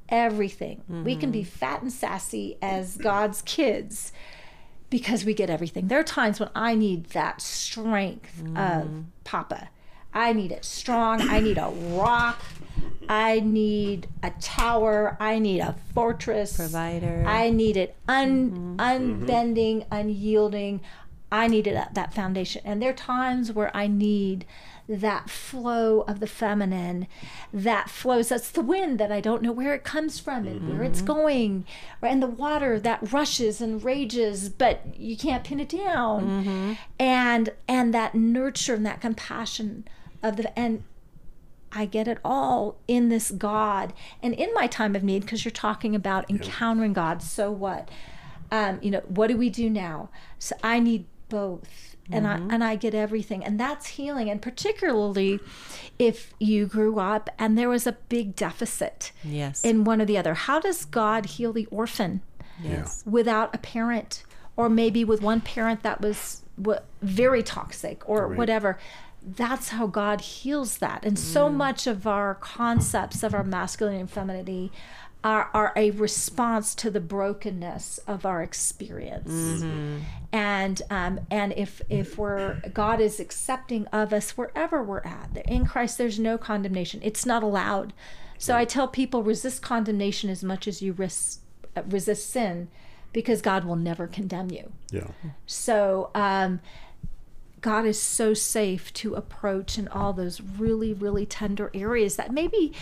everything 0.09 0.83
we 1.05 1.15
can 1.15 1.31
be 1.31 1.43
mm-hmm. 1.43 1.49
fat 1.49 1.83
and 1.83 1.93
sassy 1.93 2.59
as 2.61 2.97
god's 2.97 3.43
kids 3.43 4.13
because 4.91 5.25
we 5.25 5.33
get 5.33 5.49
everything 5.49 5.87
there 5.87 6.01
are 6.01 6.05
times 6.05 6.41
when 6.41 6.49
i 6.57 6.75
need 6.75 7.05
that 7.11 7.41
strength 7.41 8.41
of 8.41 8.47
mm-hmm. 8.49 9.01
papa 9.23 9.69
i 10.13 10.33
need 10.33 10.53
it 10.53 10.65
strong 10.65 11.21
i 11.29 11.41
need 11.41 11.59
a 11.59 11.69
rock 11.93 12.41
i 13.09 13.41
need 13.41 14.09
a 14.23 14.31
tower 14.41 15.17
i 15.21 15.39
need 15.39 15.61
a 15.61 15.75
fortress 15.95 16.57
Provider. 16.57 17.25
I 17.27 17.51
need 17.51 17.77
it 17.77 17.97
un, 18.09 18.51
mm-hmm. 18.51 18.81
unbending, 18.81 19.85
unyielding. 19.91 20.81
I 21.33 21.47
needed 21.47 21.77
that, 21.77 21.95
that 21.95 22.13
foundation. 22.13 22.63
And 22.65 22.83
there 22.83 22.91
are 22.91 22.95
times 22.95 23.53
where 23.53 23.75
I 23.77 23.87
need 23.87 24.47
that 24.89 25.31
flow 25.31 26.01
of 26.03 26.19
the 26.19 26.27
feminine 26.27 27.07
that 27.53 27.89
flows. 27.89 28.31
That's 28.31 28.51
the 28.51 28.63
wind 28.63 28.99
that 28.99 29.13
I 29.13 29.21
don't 29.21 29.43
know 29.43 29.53
where 29.53 29.73
it 29.73 29.85
comes 29.85 30.19
from 30.19 30.49
and 30.49 30.69
where 30.69 30.83
it's 30.83 30.99
mm-hmm. 30.99 31.07
going. 31.07 31.67
And 32.03 32.21
the 32.21 32.27
water 32.27 32.81
that 32.81 33.13
rushes 33.13 33.61
and 33.61 33.83
rages, 33.85 34.49
but 34.49 34.83
you 34.97 35.17
can't 35.17 35.45
pin 35.45 35.61
it 35.61 35.69
down. 35.69 36.45
Mm-hmm. 36.45 36.73
And 36.99 37.51
and 37.69 37.95
that 37.95 38.17
nurture 38.17 38.75
and 38.75 38.87
that 38.87 39.01
compassion 39.01 39.87
of 40.23 40.37
the 40.37 40.59
and 40.59 40.83
I 41.73 41.85
get 41.87 42.09
it 42.09 42.19
all 42.25 42.77
in 42.89 43.11
this 43.11 43.31
God. 43.31 43.93
And 44.23 44.35
in 44.35 44.53
my 44.55 44.67
time 44.67 44.97
of 44.97 45.05
need, 45.05 45.23
because 45.23 45.45
you're 45.45 45.53
talking 45.53 45.95
about 45.95 46.29
encountering 46.29 46.93
God, 46.93 47.23
so 47.23 47.51
what? 47.53 47.89
Um, 48.51 48.81
you 48.83 48.91
know, 48.91 49.03
what 49.07 49.29
do 49.29 49.37
we 49.37 49.51
do 49.51 49.71
now? 49.71 50.09
So 50.39 50.57
I 50.65 50.81
need 50.81 51.07
both. 51.29 51.87
And 52.13 52.27
I 52.27 52.39
and 52.39 52.65
I 52.65 52.75
get 52.75 52.93
everything. 52.93 53.45
And 53.45 53.61
that's 53.61 53.87
healing. 53.87 54.29
And 54.29 54.43
particularly 54.43 55.39
if 55.97 56.35
you 56.41 56.67
grew 56.67 56.99
up 56.99 57.31
and 57.39 57.57
there 57.57 57.69
was 57.69 57.87
a 57.87 57.93
big 58.09 58.35
deficit 58.35 59.13
Yes. 59.23 59.65
in 59.65 59.85
one 59.85 60.03
or 60.03 60.05
the 60.05 60.19
other. 60.19 60.35
How 60.35 60.59
does 60.59 60.85
God 60.85 61.27
heal 61.27 61.53
the 61.53 61.67
orphan? 61.67 62.23
yes. 62.63 63.03
without 63.07 63.55
a 63.55 63.59
parent 63.59 64.23
or 64.57 64.69
maybe 64.69 65.03
with 65.05 65.23
one 65.23 65.41
parent 65.41 65.83
that 65.83 66.01
was 66.03 66.43
wa- 66.59 66.81
very 67.01 67.43
toxic 67.43 68.03
or 68.07 68.27
Right. 68.27 68.37
whatever 68.37 68.77
that's 69.23 69.69
how 69.71 69.87
god 69.87 70.21
heals 70.21 70.79
that 70.79 71.05
and 71.05 71.19
so 71.19 71.49
Mm. 71.49 71.55
much 71.55 71.87
of 71.87 72.07
our 72.07 72.35
concepts 72.37 73.23
of 73.23 73.35
our 73.35 73.45
masculinity 73.45 74.01
and 74.01 74.11
femininity 74.11 74.73
are, 75.23 75.51
are 75.53 75.75
a 75.77 75.91
response 75.91 76.75
to 76.75 76.91
the 76.91 77.01
brokenness 77.01 77.99
of 78.07 78.25
our 78.25 78.43
experience 78.43 79.29
Mm-hmm. 79.31 79.99
and 80.33 80.81
um, 80.89 81.21
and 81.31 81.53
if 81.57 81.83
if 81.91 82.17
we're 82.17 82.61
god 82.73 83.01
is 83.01 83.21
accepting 83.21 83.87
of 83.89 84.13
us 84.15 84.31
wherever 84.39 84.83
we're 84.83 85.03
at 85.05 85.31
in 85.47 85.67
christ 85.67 85.99
there's 85.99 86.19
no 86.19 86.39
condemnation 86.39 87.01
it's 87.03 87.27
not 87.27 87.43
allowed 87.43 87.93
so 88.39 88.57
i 88.57 88.65
tell 88.65 88.89
people 88.89 89.23
resist 89.23 89.61
condemnation 89.61 90.31
as 90.31 90.43
much 90.43 90.67
as 90.67 90.81
you 90.81 90.93
res- 90.95 91.41
uh, 91.77 91.83
resist 91.89 92.31
sin 92.31 92.69
because 93.13 93.43
god 93.43 93.65
will 93.67 93.77
never 93.77 94.07
condemn 94.07 94.51
you 94.51 94.73
Yeah. 94.91 95.09
so 95.45 96.11
um, 96.15 96.61
God 97.61 97.87
is 97.87 98.01
so 98.01 98.35
safe 98.35 98.93
to 98.95 99.15
approach 99.15 99.79
in 99.79 99.89
all 99.89 100.13
those 100.13 100.41
really, 100.41 100.93
really 100.93 101.27
tender 101.27 101.71
areas 101.75 102.17
that 102.17 102.33
maybe 102.33 102.73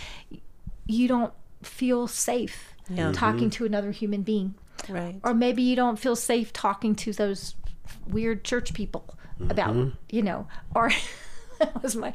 you 0.85 1.07
don't 1.07 1.33
feel 1.61 2.07
safe 2.07 2.73
Yeah. 2.89 3.05
Mm-hmm. 3.05 3.11
talking 3.13 3.49
to 3.51 3.65
another 3.65 3.91
human 3.91 4.23
being. 4.23 4.55
Right. 4.87 5.19
Or 5.23 5.33
maybe 5.33 5.61
you 5.61 5.75
don't 5.75 5.99
feel 5.99 6.15
safe 6.15 6.53
talking 6.53 6.95
to 6.95 7.13
those 7.13 7.55
weird 8.07 8.43
church 8.43 8.73
people 8.73 9.17
about 9.49 9.73
mm-hmm. 9.73 9.89
you 10.09 10.21
know 10.21 10.47
or 10.75 10.91
that 11.59 11.81
was 11.81 11.95
my 11.95 12.13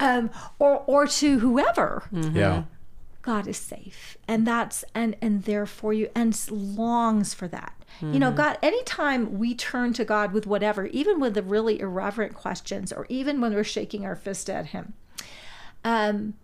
um 0.00 0.30
or 0.58 0.82
or 0.86 1.06
to 1.06 1.38
whoever 1.38 2.04
mm-hmm. 2.12 2.36
Yeah. 2.36 2.64
God 3.26 3.48
is 3.48 3.56
safe, 3.56 4.16
and 4.28 4.46
that's 4.46 4.84
and 4.94 5.16
and 5.20 5.42
there 5.42 5.66
for 5.66 5.92
you, 5.92 6.08
and 6.14 6.38
longs 6.48 7.34
for 7.34 7.48
that. 7.48 7.74
You 8.00 8.20
know, 8.20 8.28
mm-hmm. 8.28 8.36
God. 8.36 8.58
Anytime 8.62 9.36
we 9.38 9.52
turn 9.52 9.94
to 9.94 10.04
God 10.04 10.32
with 10.32 10.46
whatever, 10.46 10.86
even 10.86 11.18
with 11.18 11.34
the 11.34 11.42
really 11.42 11.80
irreverent 11.80 12.34
questions, 12.34 12.92
or 12.92 13.04
even 13.08 13.40
when 13.40 13.52
we're 13.52 13.64
shaking 13.64 14.06
our 14.06 14.14
fist 14.14 14.48
at 14.48 14.66
Him, 14.66 14.92
um, 15.82 16.34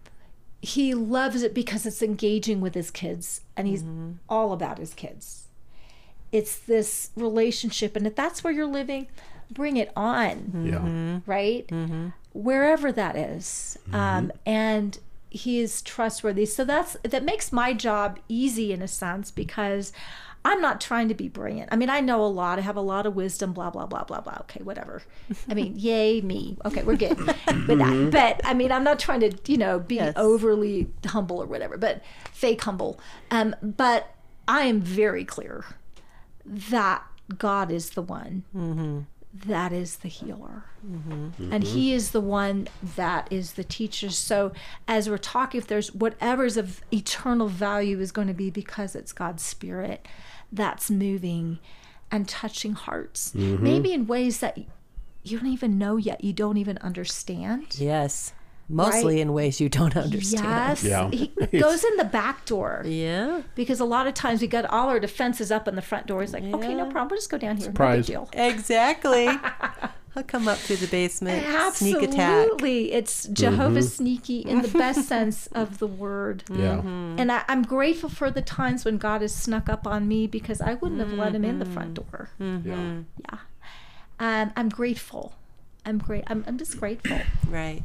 He 0.61 0.93
loves 0.93 1.43
it 1.43 1.55
because 1.55 1.87
it's 1.87 2.03
engaging 2.03 2.61
with 2.61 2.75
His 2.75 2.91
kids, 2.91 3.43
and 3.57 3.69
He's 3.69 3.85
mm-hmm. 3.85 4.15
all 4.29 4.53
about 4.53 4.79
His 4.79 4.93
kids. 4.93 5.47
It's 6.33 6.59
this 6.59 7.11
relationship, 7.15 7.95
and 7.95 8.09
if 8.09 8.17
that's 8.17 8.43
where 8.43 8.53
you're 8.53 8.67
living, 8.67 9.07
bring 9.53 9.77
it 9.77 9.93
on 9.95 10.65
Yeah. 10.67 10.79
Mm-hmm. 10.79 11.19
right? 11.31 11.71
Wherever 12.33 12.91
that 12.91 13.15
is. 13.15 13.79
Um, 13.93 14.33
and 14.45 14.99
he 15.33 15.59
is 15.61 15.83
trustworthy. 15.83 16.47
So 16.47 16.65
that's 16.65 16.97
that 17.03 17.25
makes 17.25 17.53
my 17.53 17.73
job 17.73 18.19
easy 18.29 18.73
in 18.73 18.83
a 18.83 18.89
sense 18.89 19.31
because 19.31 19.93
I'm 20.45 20.61
not 20.61 20.81
trying 20.81 21.07
to 21.09 21.15
be 21.15 21.29
brilliant. 21.29 21.69
I 21.73 21.77
mean, 21.77 21.89
I 21.89 22.01
know 22.01 22.25
a 22.25 22.27
lot. 22.27 22.59
I 22.59 22.63
have 22.63 22.75
a 22.77 22.81
lot 22.81 23.07
of 23.07 23.15
wisdom, 23.15 23.53
blah, 23.53 23.71
blah, 23.71 23.87
blah, 23.87 24.03
blah, 24.03 24.21
blah. 24.21 24.39
Okay, 24.41 24.61
whatever. 24.63 25.01
I 25.49 25.55
mean, 25.55 25.75
yay, 25.77 26.21
me. 26.21 26.59
Okay, 26.65 26.83
we're 26.83 26.97
good 26.97 27.17
with 27.17 27.79
that. 27.79 28.09
But 28.11 28.41
I 28.45 28.53
mean, 28.53 28.73
I'm 28.73 28.83
not 28.83 28.99
trying 28.99 29.21
to, 29.21 29.33
you 29.47 29.57
know, 29.57 29.79
be 29.79 29.95
Yes. 29.97 30.15
overly 30.17 30.89
humble 31.07 31.41
or 31.41 31.47
whatever, 31.47 31.77
but 31.79 32.03
fake 32.33 32.61
humble. 32.63 32.99
Um, 33.31 33.55
but 33.63 34.15
I 34.49 34.63
am 34.63 34.81
very 34.81 35.25
clear 35.25 35.65
that 36.45 37.05
God 37.39 37.71
is 37.71 37.91
the 37.91 38.03
one 38.03 39.07
that 39.35 39.73
is 39.73 39.97
the 39.97 40.09
healer. 40.09 40.65
Mm-hmm. 40.87 41.53
And 41.53 41.65
he 41.65 41.89
mm-hmm. 41.89 41.97
is 41.97 42.11
the 42.11 42.21
one 42.21 42.69
that 42.97 43.29
is 43.31 43.53
the 43.53 43.65
teacher. 43.65 44.11
So 44.11 44.53
as 44.87 45.09
we're 45.09 45.19
talking, 45.19 45.59
if 45.59 45.67
there's 45.67 45.93
whatever's 45.95 46.57
of 46.57 46.83
eternal 46.93 47.49
value 47.49 47.99
is 48.01 48.13
going 48.13 48.29
to 48.29 48.35
be 48.35 48.51
because 48.51 48.95
it's 48.95 49.13
God's 49.13 49.43
spirit 49.43 50.07
that's 50.51 50.91
moving 50.91 51.61
and 52.11 52.29
touching 52.29 52.75
hearts, 52.75 53.33
mm-hmm. 53.35 53.63
maybe 53.63 53.93
in 53.93 54.07
ways 54.07 54.41
that 54.41 54.59
you 55.23 55.39
don't 55.39 55.49
even 55.49 55.79
know 55.79 55.97
yet, 55.97 56.23
you 56.23 56.33
don't 56.33 56.59
even 56.59 56.77
understand. 56.79 57.77
Yes. 57.79 58.35
Mostly 58.69 59.17
Right. 59.17 59.23
in 59.23 59.33
ways 59.33 59.61
you 59.61 59.69
don't 59.69 59.97
understand. 59.97 60.45
Yes. 60.45 60.85
Yeah. 60.85 61.11
He 61.11 61.27
goes 61.61 61.85
in 61.85 61.97
the 61.97 62.05
back 62.05 62.45
door. 62.47 62.83
Yeah. 62.87 63.43
Because 63.55 63.81
a 63.81 63.85
lot 63.85 64.07
of 64.07 64.15
times 64.15 64.41
we 64.41 64.47
got 64.47 64.65
all 64.67 64.89
our 64.89 65.01
defenses 65.01 65.51
up 65.51 65.69
in 65.69 65.77
the 65.77 65.83
front 65.83 66.07
door. 66.07 66.21
He's 66.21 66.33
like, 66.33 66.45
okay, 66.45 66.75
no 66.75 66.85
problem. 66.85 67.09
We'll 67.09 67.19
just 67.19 67.31
go 67.31 67.39
down 67.39 67.57
here. 67.57 67.67
Surprise. 67.67 68.09
No 68.09 68.23
big 68.23 68.31
deal. 68.33 68.45
Exactly. 68.45 69.29
I'll 70.15 70.23
come 70.23 70.47
up 70.47 70.59
through 70.59 70.77
the 70.77 70.89
basement, 70.89 71.43
sneak 71.75 72.03
attack. 72.03 72.19
Absolutely. 72.19 72.93
It's 72.93 73.27
Jehovah 73.29 73.79
mm-hmm. 73.79 73.89
sneaky 73.89 74.41
in 74.41 74.61
the 74.61 74.69
best 74.69 75.05
sense 75.09 75.47
of 75.49 75.79
the 75.79 75.87
word. 75.87 76.45
Yeah. 76.51 76.77
Mm-hmm. 76.77 77.17
And 77.19 77.33
I, 77.33 77.45
I'm 77.49 77.63
grateful 77.63 78.11
for 78.11 78.31
the 78.31 78.43
times 78.43 78.85
when 78.85 78.99
God 78.99 79.23
has 79.23 79.35
snuck 79.35 79.71
up 79.71 79.87
on 79.87 80.07
me 80.07 80.27
because 80.27 80.61
I 80.61 80.75
wouldn't 80.75 81.01
have 81.01 81.13
let 81.13 81.35
him 81.35 81.45
in 81.45 81.59
the 81.59 81.65
front 81.65 81.95
mm-hmm. 81.95 82.11
door. 82.13 82.29
Yeah. 82.65 83.03
Yeah. 83.31 83.39
Um, 84.21 84.53
I'm 84.55 84.69
grateful. 84.69 85.35
I'm 85.85 85.99
great. 85.99 86.25
I'm, 86.29 86.45
I'm 86.47 86.59
just 86.59 86.79
grateful. 86.79 87.19
Right. 87.49 87.83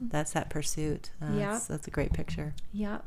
That's 0.00 0.32
that 0.32 0.48
pursuit. 0.50 1.10
Uh, 1.20 1.32
Yeah. 1.36 1.52
that's, 1.52 1.66
that's 1.66 1.86
a 1.86 1.90
great 1.90 2.12
picture. 2.12 2.54
Yeah. 2.72 2.98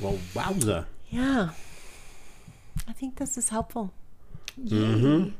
Well, 0.00 0.18
wowza. 0.34 0.86
Yeah. 1.10 1.50
I 2.88 2.92
think 2.92 3.16
this 3.16 3.36
is 3.38 3.48
helpful. 3.48 3.92
Mm-hmm. 4.60 5.30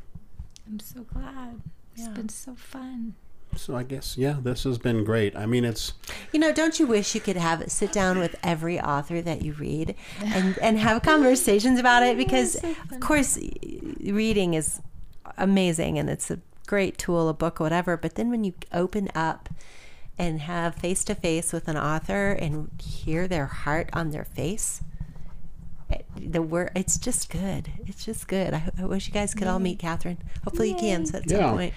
I'm 0.69 0.81
so 0.81 1.03
glad. 1.03 1.61
It's 1.95 2.05
Yeah. 2.07 2.13
been 2.13 2.29
so 2.29 2.55
fun. 2.55 3.15
So 3.57 3.75
I 3.75 3.85
guess 3.85 4.19
yeah, 4.19 4.37
this 4.43 4.65
has 4.65 4.77
been 4.77 5.03
great. 5.05 5.35
I 5.35 5.47
mean, 5.47 5.65
it's 5.65 5.95
You 6.33 6.39
know, 6.41 6.53
don't 6.53 6.79
you 6.79 6.87
wish 6.87 7.15
you 7.15 7.21
could 7.23 7.37
have 7.39 7.71
sit 7.71 7.91
down 7.93 8.19
with 8.19 8.37
every 8.43 8.79
author 8.79 9.23
that 9.23 9.43
you 9.43 9.53
read 9.55 9.95
and, 10.23 10.59
and 10.59 10.79
have 10.79 11.03
conversations 11.13 11.79
about 11.81 12.03
it? 12.03 12.19
Because, 12.19 12.57
of 12.63 13.01
course, 13.01 13.39
reading 14.03 14.55
is 14.55 14.81
amazing 15.39 15.99
and 15.99 16.09
it's 16.11 16.31
a 16.31 16.39
great 16.67 16.99
tool, 16.99 17.29
a 17.29 17.35
book, 17.35 17.61
whatever. 17.61 17.97
But 17.97 18.15
then 18.17 18.31
when 18.31 18.45
you 18.45 18.55
open 18.73 19.09
up 19.15 19.49
and 20.19 20.41
have 20.41 20.75
face 20.77 21.05
to 21.05 21.15
face 21.15 21.53
with 21.53 21.69
an 21.69 21.77
author 21.77 22.33
and 22.33 22.71
hear 22.83 23.29
their 23.29 23.47
heart 23.47 23.91
on 23.93 24.11
their 24.11 24.25
face, 24.25 24.83
it- 25.91 26.07
the 26.17 26.43
word 26.43 26.71
it's 26.75 26.99
just 26.99 27.31
good. 27.31 27.71
It's 27.87 28.05
just 28.05 28.27
good. 28.27 28.55
I, 28.55 28.71
I 28.79 28.85
wish 28.87 29.07
you 29.07 29.13
guys 29.13 29.35
could 29.35 29.47
all 29.47 29.59
meet 29.59 29.79
Catherine. 29.79 30.19
Hopefully, 30.45 30.71
you 30.71 30.77
can 30.77 31.03
at 31.03 31.09
some 31.09 31.23
Yeah. 31.27 31.53
point. 31.53 31.75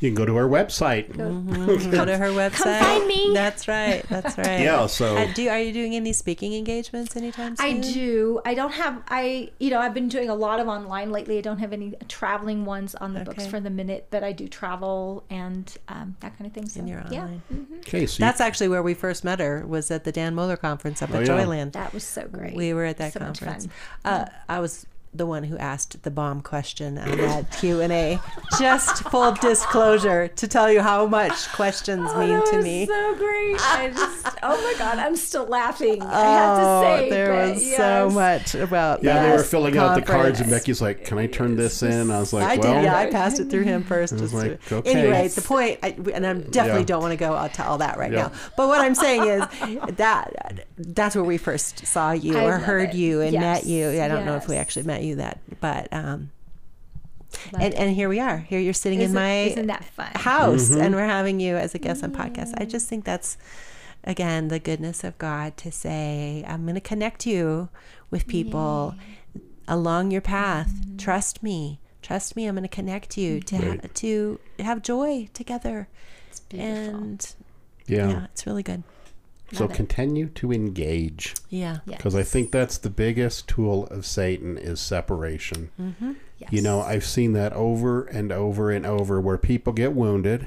You 0.00 0.08
can 0.08 0.14
go 0.14 0.24
to 0.24 0.34
her 0.36 0.48
website. 0.48 1.14
Go 1.16 2.04
to 2.06 2.16
her 2.16 2.28
website. 2.30 2.78
Come 2.78 2.84
find 2.84 3.06
me. 3.06 3.32
That's 3.34 3.68
right. 3.68 4.02
That's 4.08 4.36
right. 4.38 4.60
Yeah, 4.60 4.86
so- 4.86 5.16
Uh, 5.16 5.32
do 5.34 5.48
are 5.48 5.60
you 5.60 5.72
doing 5.72 5.94
any 5.94 6.12
speaking 6.14 6.54
engagements 6.54 7.16
anytime 7.16 7.54
soon? 7.56 7.66
I 7.66 7.80
do. 7.80 8.40
I 8.46 8.54
don't 8.54 8.72
have. 8.72 9.02
I 9.08 9.50
you 9.58 9.68
know 9.70 9.78
I've 9.78 9.92
been 9.94 10.08
doing 10.08 10.30
a 10.30 10.34
lot 10.34 10.58
of 10.58 10.68
online 10.68 11.10
lately. 11.12 11.36
I 11.38 11.42
don't 11.42 11.58
have 11.58 11.72
any 11.74 11.94
traveling 12.08 12.64
ones 12.64 12.94
on 12.94 13.12
the 13.14 13.20
books 13.20 13.46
for 13.46 13.60
the 13.60 13.70
minute, 13.70 14.06
but 14.10 14.24
I 14.24 14.32
do 14.32 14.48
travel 14.48 15.24
and 15.30 15.72
um, 15.88 16.16
that 16.20 16.36
kind 16.38 16.46
of 16.46 16.54
thing. 16.54 16.66
So 16.68 16.80
And 16.80 16.88
you're 16.88 17.04
yeah, 17.10 17.20
online. 17.24 17.42
Okay, 17.80 18.06
so 18.06 18.20
That's 18.22 18.40
actually 18.40 18.68
where 18.68 18.82
we 18.82 18.94
first 18.94 19.22
met 19.22 19.38
her. 19.40 19.66
Was 19.66 19.90
at 19.90 20.04
the 20.04 20.12
Dan 20.12 20.34
Mohler 20.34 20.58
conference 20.58 21.02
up 21.02 21.10
Oh, 21.12 21.16
at 21.18 21.26
yeah. 21.26 21.28
Joyland. 21.44 21.72
that 21.72 21.92
was 21.92 22.04
so 22.04 22.26
great. 22.26 22.54
We 22.54 22.72
were 22.72 22.84
at 22.86 22.96
that 22.96 23.12
So 23.12 23.20
much 23.20 23.40
conference. 23.40 23.68
fun. 24.02 24.12
Uh, 24.12 24.26
I 24.48 24.60
was 24.60 24.86
the 25.12 25.26
one 25.26 25.42
who 25.44 25.56
asked 25.58 26.02
the 26.04 26.10
bomb 26.10 26.40
question 26.40 26.96
on 26.98 27.16
that 27.18 27.50
Q 27.58 27.80
and 27.80 27.92
A. 27.92 28.20
Just 28.60 29.02
full 29.10 29.32
disclosure 29.32 30.28
to 30.28 30.46
tell 30.48 30.70
you 30.70 30.80
how 30.80 31.06
much 31.06 31.48
questions 31.52 32.08
Oh, 32.12 32.20
mean 32.20 32.28
that 32.30 32.46
to 32.46 32.56
was 32.56 32.64
me. 32.64 32.86
So 32.86 33.14
great! 33.16 33.56
I 33.60 33.90
just 33.92 34.26
oh 34.42 34.56
my 34.62 34.74
god, 34.78 34.98
I'm 34.98 35.16
still 35.16 35.46
laughing. 35.46 36.00
I 36.02 36.22
have 36.22 36.56
to 36.58 36.62
oh, 36.64 36.82
say, 36.82 37.06
Oh, 37.06 37.10
there 37.10 37.32
but 37.46 37.54
was 37.54 37.76
so 37.76 38.10
much 38.10 38.54
about 38.54 39.02
yeah, 39.02 39.14
that 39.14 39.30
they 39.30 39.36
were 39.36 39.42
filling 39.42 39.76
out 39.76 39.94
the 39.96 40.02
cards, 40.02 40.38
and 40.40 40.48
conference. 40.48 40.62
Becky's 40.62 40.80
like, 40.80 41.04
"Can 41.04 41.18
I 41.18 41.26
turn 41.26 41.56
this 41.56 41.82
in?" 41.82 42.10
I 42.10 42.20
was 42.20 42.32
like, 42.32 42.44
I 42.44 42.56
"Well, 42.56 42.74
did. 42.74 42.84
Yeah, 42.84 42.96
I 42.96 43.10
passed 43.10 43.40
it 43.40 43.50
through 43.50 43.64
him 43.64 43.82
first. 43.82 44.12
was 44.12 44.22
just 44.22 44.34
like, 44.34 44.64
to- 44.66 44.76
okay. 44.76 44.92
Anyway, 44.92 45.26
the 45.28 45.42
point, 45.42 45.80
I, 45.82 45.88
and 46.14 46.24
I 46.26 46.34
definitely 46.34 46.82
Yeah. 46.82 46.86
don't 46.86 47.02
want 47.02 47.12
to 47.12 47.16
go 47.16 47.34
out 47.34 47.54
to 47.54 47.66
all 47.66 47.78
that 47.78 47.98
right 47.98 48.12
Yeah. 48.12 48.28
now. 48.28 48.32
But 48.56 48.68
what 48.68 48.80
I'm 48.80 48.94
saying 48.94 49.24
is 49.24 49.42
that 49.96 50.66
that's 50.78 51.14
where 51.16 51.24
we 51.24 51.36
first 51.36 51.84
saw 51.86 52.12
you 52.12 52.38
I 52.38 52.44
or 52.44 52.58
heard 52.58 52.90
it. 52.90 52.94
you 52.94 53.20
and 53.22 53.32
met 53.32 53.66
you. 53.66 54.00
I 54.00 54.06
don't 54.08 54.24
know 54.24 54.36
if 54.36 54.46
we 54.48 54.56
actually 54.56 54.84
met 54.86 54.99
you 55.02 55.16
that, 55.16 55.38
but 55.60 55.88
um, 55.92 56.30
Love 57.52 57.62
and, 57.62 57.74
it. 57.74 57.80
and 57.80 57.94
here 57.94 58.08
we 58.08 58.20
are. 58.20 58.38
Here 58.38 58.60
you're 58.60 58.72
sitting 58.72 59.00
in 59.00 59.06
Isn't- 59.06 59.14
my 59.14 59.40
isn't 59.42 59.66
that 59.66 59.84
fun? 59.84 60.10
house, 60.14 60.70
mm-hmm. 60.70 60.80
and 60.80 60.94
we're 60.94 61.06
having 61.06 61.40
you 61.40 61.56
as 61.56 61.74
a 61.74 61.78
guest 61.78 62.02
on 62.02 62.12
podcast. 62.12 62.54
I 62.56 62.62
mm-hmm. 62.62 62.68
just 62.68 62.88
think 62.88 63.04
that's 63.04 63.36
again 64.04 64.48
the 64.48 64.58
goodness 64.58 65.04
of 65.04 65.16
God 65.18 65.56
to 65.58 65.70
say, 65.70 66.44
I'm 66.46 66.62
going 66.62 66.74
to 66.74 66.80
connect 66.80 67.26
you 67.26 67.68
with 68.10 68.26
people 68.26 68.94
along 69.68 70.10
your 70.10 70.20
path. 70.20 70.68
Mm-hmm. 70.68 70.96
Trust 70.96 71.42
me. 71.42 71.80
Trust 72.02 72.34
me. 72.34 72.46
I'm 72.46 72.54
going 72.54 72.62
to 72.62 72.68
connect 72.68 73.16
you 73.16 73.40
to 73.40 73.56
ha- 73.56 73.88
to 73.94 74.40
have 74.58 74.82
joy 74.82 75.28
together. 75.32 75.88
It's 76.28 76.40
beautiful. 76.40 76.96
And 76.96 77.34
yeah." 77.86 78.08
yeah, 78.08 78.24
it's 78.32 78.46
really 78.46 78.62
good. 78.62 78.82
So 79.52 79.64
Love 79.64 79.72
it. 79.72 79.76
continue 79.76 80.28
to 80.28 80.52
engage, 80.52 81.34
Yeah. 81.48 81.78
Because 81.86 82.14
I 82.14 82.22
think 82.22 82.52
that's 82.52 82.78
the 82.78 82.90
biggest 82.90 83.48
tool 83.48 83.86
of 83.88 84.06
Satan 84.06 84.56
is 84.56 84.80
separation. 84.80 85.70
Mm-hmm. 85.80 86.12
Yes. 86.38 86.52
You 86.52 86.62
know, 86.62 86.80
I've 86.80 87.04
seen 87.04 87.32
that 87.34 87.52
over 87.52 88.04
and 88.04 88.30
over 88.32 88.70
and 88.70 88.86
over 88.86 89.20
where 89.20 89.36
people 89.38 89.72
get 89.72 89.92
wounded. 89.92 90.46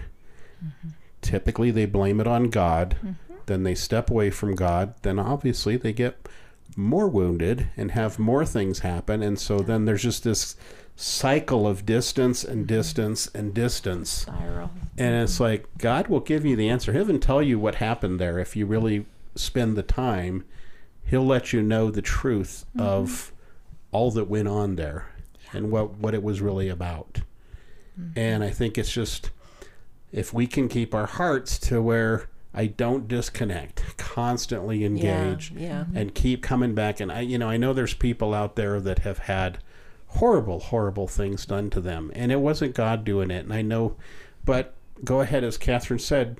Typically, 1.21 1.71
they 1.71 1.85
blame 1.85 2.19
it 2.19 2.27
on 2.27 2.49
God. 2.49 2.97
Then 3.45 3.63
they 3.63 3.75
step 3.75 4.09
away 4.09 4.29
from 4.29 4.55
God. 4.55 4.93
Then 5.01 5.19
obviously 5.19 5.77
they 5.77 5.93
get 5.93 6.27
more 6.75 7.07
wounded 7.07 7.67
and 7.77 7.91
have 7.91 8.17
more 8.19 8.45
things 8.45 8.79
happen. 8.79 9.21
And 9.21 9.37
so 9.39 9.59
then 9.59 9.85
there's 9.85 10.03
just 10.03 10.23
this 10.23 10.55
cycle 10.95 11.67
of 11.67 11.85
distance 11.85 12.43
and 12.43 12.65
mm-hmm. 12.65 12.75
distance 12.75 13.27
and 13.33 13.53
distance. 13.53 14.09
spiral. 14.09 14.71
And 14.97 15.15
it's 15.15 15.35
mm-hmm. 15.35 15.43
like 15.43 15.77
God 15.77 16.07
will 16.07 16.19
give 16.19 16.45
you 16.45 16.55
the 16.55 16.69
answer. 16.69 16.93
He'll 16.93 17.01
even 17.01 17.19
tell 17.19 17.41
you 17.41 17.59
what 17.59 17.75
happened 17.75 18.19
there 18.19 18.39
if 18.39 18.55
you 18.55 18.65
really 18.65 19.05
spend 19.35 19.75
the 19.75 19.83
time. 19.83 20.45
He'll 21.05 21.25
let 21.25 21.51
you 21.51 21.61
know 21.61 21.91
the 21.91 22.01
truth 22.01 22.65
mm-hmm. 22.75 22.85
of 22.85 23.31
all 23.91 24.11
that 24.11 24.25
went 24.25 24.47
on 24.47 24.75
there 24.75 25.09
and 25.51 25.71
what 25.71 25.95
what 25.97 26.13
it 26.13 26.23
was 26.23 26.41
really 26.41 26.69
about. 26.69 27.21
And 28.15 28.43
I 28.43 28.49
think 28.49 28.77
it's 28.77 28.91
just 28.91 29.29
if 30.11 30.33
we 30.33 30.47
can 30.47 30.67
keep 30.67 30.95
our 30.95 31.05
hearts 31.05 31.59
to 31.59 31.81
where 31.81 32.27
I 32.53 32.67
don't 32.67 33.07
disconnect, 33.07 33.97
constantly 33.97 34.85
engage, 34.85 35.51
Yeah. 35.55 35.85
and 35.95 36.13
keep 36.13 36.43
coming 36.43 36.75
back. 36.75 36.99
And 36.99 37.11
I, 37.11 37.21
you 37.21 37.37
know, 37.37 37.49
I 37.49 37.57
know 37.57 37.73
there's 37.73 37.95
people 37.95 38.33
out 38.33 38.55
there 38.55 38.79
that 38.79 38.99
have 38.99 39.19
had 39.19 39.57
horrible, 40.17 40.59
horrible 40.59 41.07
things 41.07 41.45
done 41.45 41.69
to 41.71 41.81
them, 41.81 42.11
and 42.15 42.31
it 42.31 42.39
wasn't 42.39 42.75
God 42.75 43.03
doing 43.03 43.31
it. 43.31 43.43
And 43.45 43.53
I 43.53 43.61
know, 43.61 43.95
but 44.45 44.73
go 45.03 45.21
ahead, 45.21 45.43
as 45.43 45.57
Catherine 45.57 45.99
said, 45.99 46.37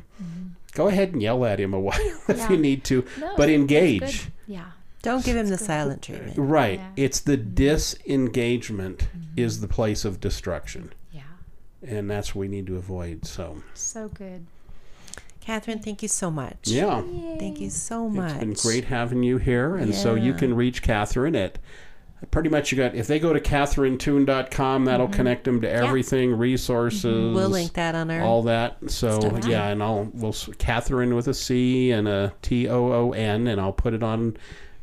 go 0.73 0.87
ahead 0.87 1.13
and 1.13 1.21
yell 1.21 1.43
at 1.45 1.59
him 1.59 1.73
a 1.73 1.79
while 1.87 1.99
if 2.27 2.37
Yeah. 2.37 2.49
you 2.51 2.57
need 2.57 2.83
to, 2.85 3.05
No, 3.19 3.33
but 3.37 3.49
engage. 3.49 4.29
Yeah. 4.47 4.65
Don't 5.01 5.25
give 5.25 5.35
him 5.35 5.47
the 5.47 5.57
silent 5.57 6.01
treatment. 6.01 6.35
Right. 6.37 6.79
Yeah. 6.79 6.89
It's 6.95 7.19
the 7.19 7.35
disengagement 7.35 9.07
is 9.35 9.59
the 9.61 9.67
place 9.67 10.05
of 10.05 10.19
destruction. 10.21 10.93
Yeah. 11.11 11.23
and 11.85 12.09
that's 12.09 12.33
what 12.33 12.41
we 12.41 12.47
need 12.47 12.67
to 12.67 12.77
avoid. 12.77 13.25
So 13.25 13.61
So 13.73 14.07
good. 14.07 14.45
Catherine, 15.41 15.79
thank 15.79 16.01
you 16.01 16.07
so 16.07 16.31
much. 16.31 16.55
yeah, 16.63 17.01
Thank 17.37 17.59
you 17.59 17.69
so 17.69 18.07
much. 18.07 18.31
it's 18.31 18.39
been 18.39 18.53
great 18.53 18.85
having 18.85 19.23
you 19.23 19.37
here, 19.37 19.75
and 19.75 19.93
so 19.93 20.15
you 20.15 20.33
can 20.33 20.53
reach 20.55 20.81
Catherine 20.81 21.35
at. 21.35 21.57
Pretty 22.31 22.49
much, 22.49 22.71
you 22.71 22.77
got 22.77 22.95
if 22.95 23.07
they 23.07 23.19
go 23.19 23.33
to 23.33 23.39
catherinetoon.com, 23.39 24.85
that'll 24.85 25.07
connect 25.07 25.43
them 25.43 25.61
to 25.61 25.69
everything, 25.69 26.33
resources. 26.37 27.03
Mm-hmm. 27.03 27.35
We'll 27.35 27.49
link 27.49 27.73
that 27.73 27.95
on 27.95 28.09
our. 28.11 28.21
all 28.21 28.43
that. 28.43 28.77
So 28.89 29.19
Stuff. 29.19 29.45
yeah, 29.45 29.67
and 29.67 29.83
I'll 29.83 30.09
we'll 30.13 30.35
Catherine 30.57 31.15
with 31.15 31.27
a 31.27 31.33
C 31.33 31.91
and 31.91 32.07
a 32.07 32.33
T 32.41 32.69
O 32.69 32.93
O 32.93 33.11
N, 33.11 33.47
and 33.47 33.59
I'll 33.59 33.73
put 33.73 33.93
it 33.93 34.03
on 34.03 34.37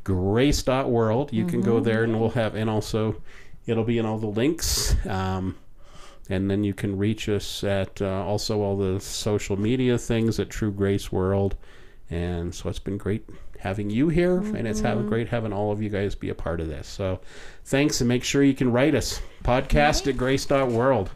grace.world. 0.04 1.32
You 1.32 1.46
can 1.46 1.60
go 1.60 1.80
there, 1.80 2.04
and 2.04 2.20
we'll 2.20 2.30
have, 2.30 2.54
and 2.54 2.68
also 2.68 3.22
it'll 3.66 3.84
be 3.84 3.98
in 3.98 4.06
all 4.06 4.18
the 4.18 4.26
links. 4.26 4.94
Um, 5.06 5.56
and 6.28 6.48
then 6.48 6.62
you 6.62 6.72
can 6.74 6.96
reach 6.96 7.28
us 7.28 7.64
at 7.64 8.00
uh, 8.00 8.24
also 8.24 8.60
all 8.60 8.76
the 8.76 9.00
social 9.00 9.58
media 9.58 9.98
things 9.98 10.38
at 10.38 10.48
True 10.48 10.70
Grace 10.70 11.10
World. 11.10 11.56
And 12.08 12.54
so 12.54 12.68
it's 12.68 12.78
been 12.78 12.98
great 12.98 13.28
having 13.60 13.90
you 13.90 14.08
here, 14.08 14.38
mm-hmm. 14.38 14.56
and 14.56 14.66
it's 14.66 14.80
have 14.80 14.98
mm-hmm. 14.98 15.08
great 15.08 15.28
having 15.28 15.52
all 15.52 15.70
of 15.70 15.82
you 15.82 15.88
guys 15.88 16.14
be 16.14 16.30
a 16.30 16.34
part 16.34 16.60
of 16.60 16.68
this. 16.68 16.88
So 16.88 17.20
thanks, 17.64 18.00
and 18.00 18.08
make 18.08 18.24
sure 18.24 18.42
you 18.42 18.54
can 18.54 18.72
write 18.72 18.94
us 18.94 19.20
podcast 19.44 20.00
right. 20.00 20.08
at 20.08 20.16
grace.world. 20.16 21.10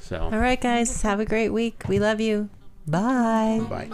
So, 0.00 0.20
all 0.20 0.38
right, 0.38 0.60
guys, 0.60 1.02
have 1.02 1.20
a 1.20 1.24
great 1.24 1.50
week. 1.50 1.82
We 1.88 1.98
love 1.98 2.20
you. 2.20 2.48
Bye. 2.86 3.60
Bye. 3.68 3.90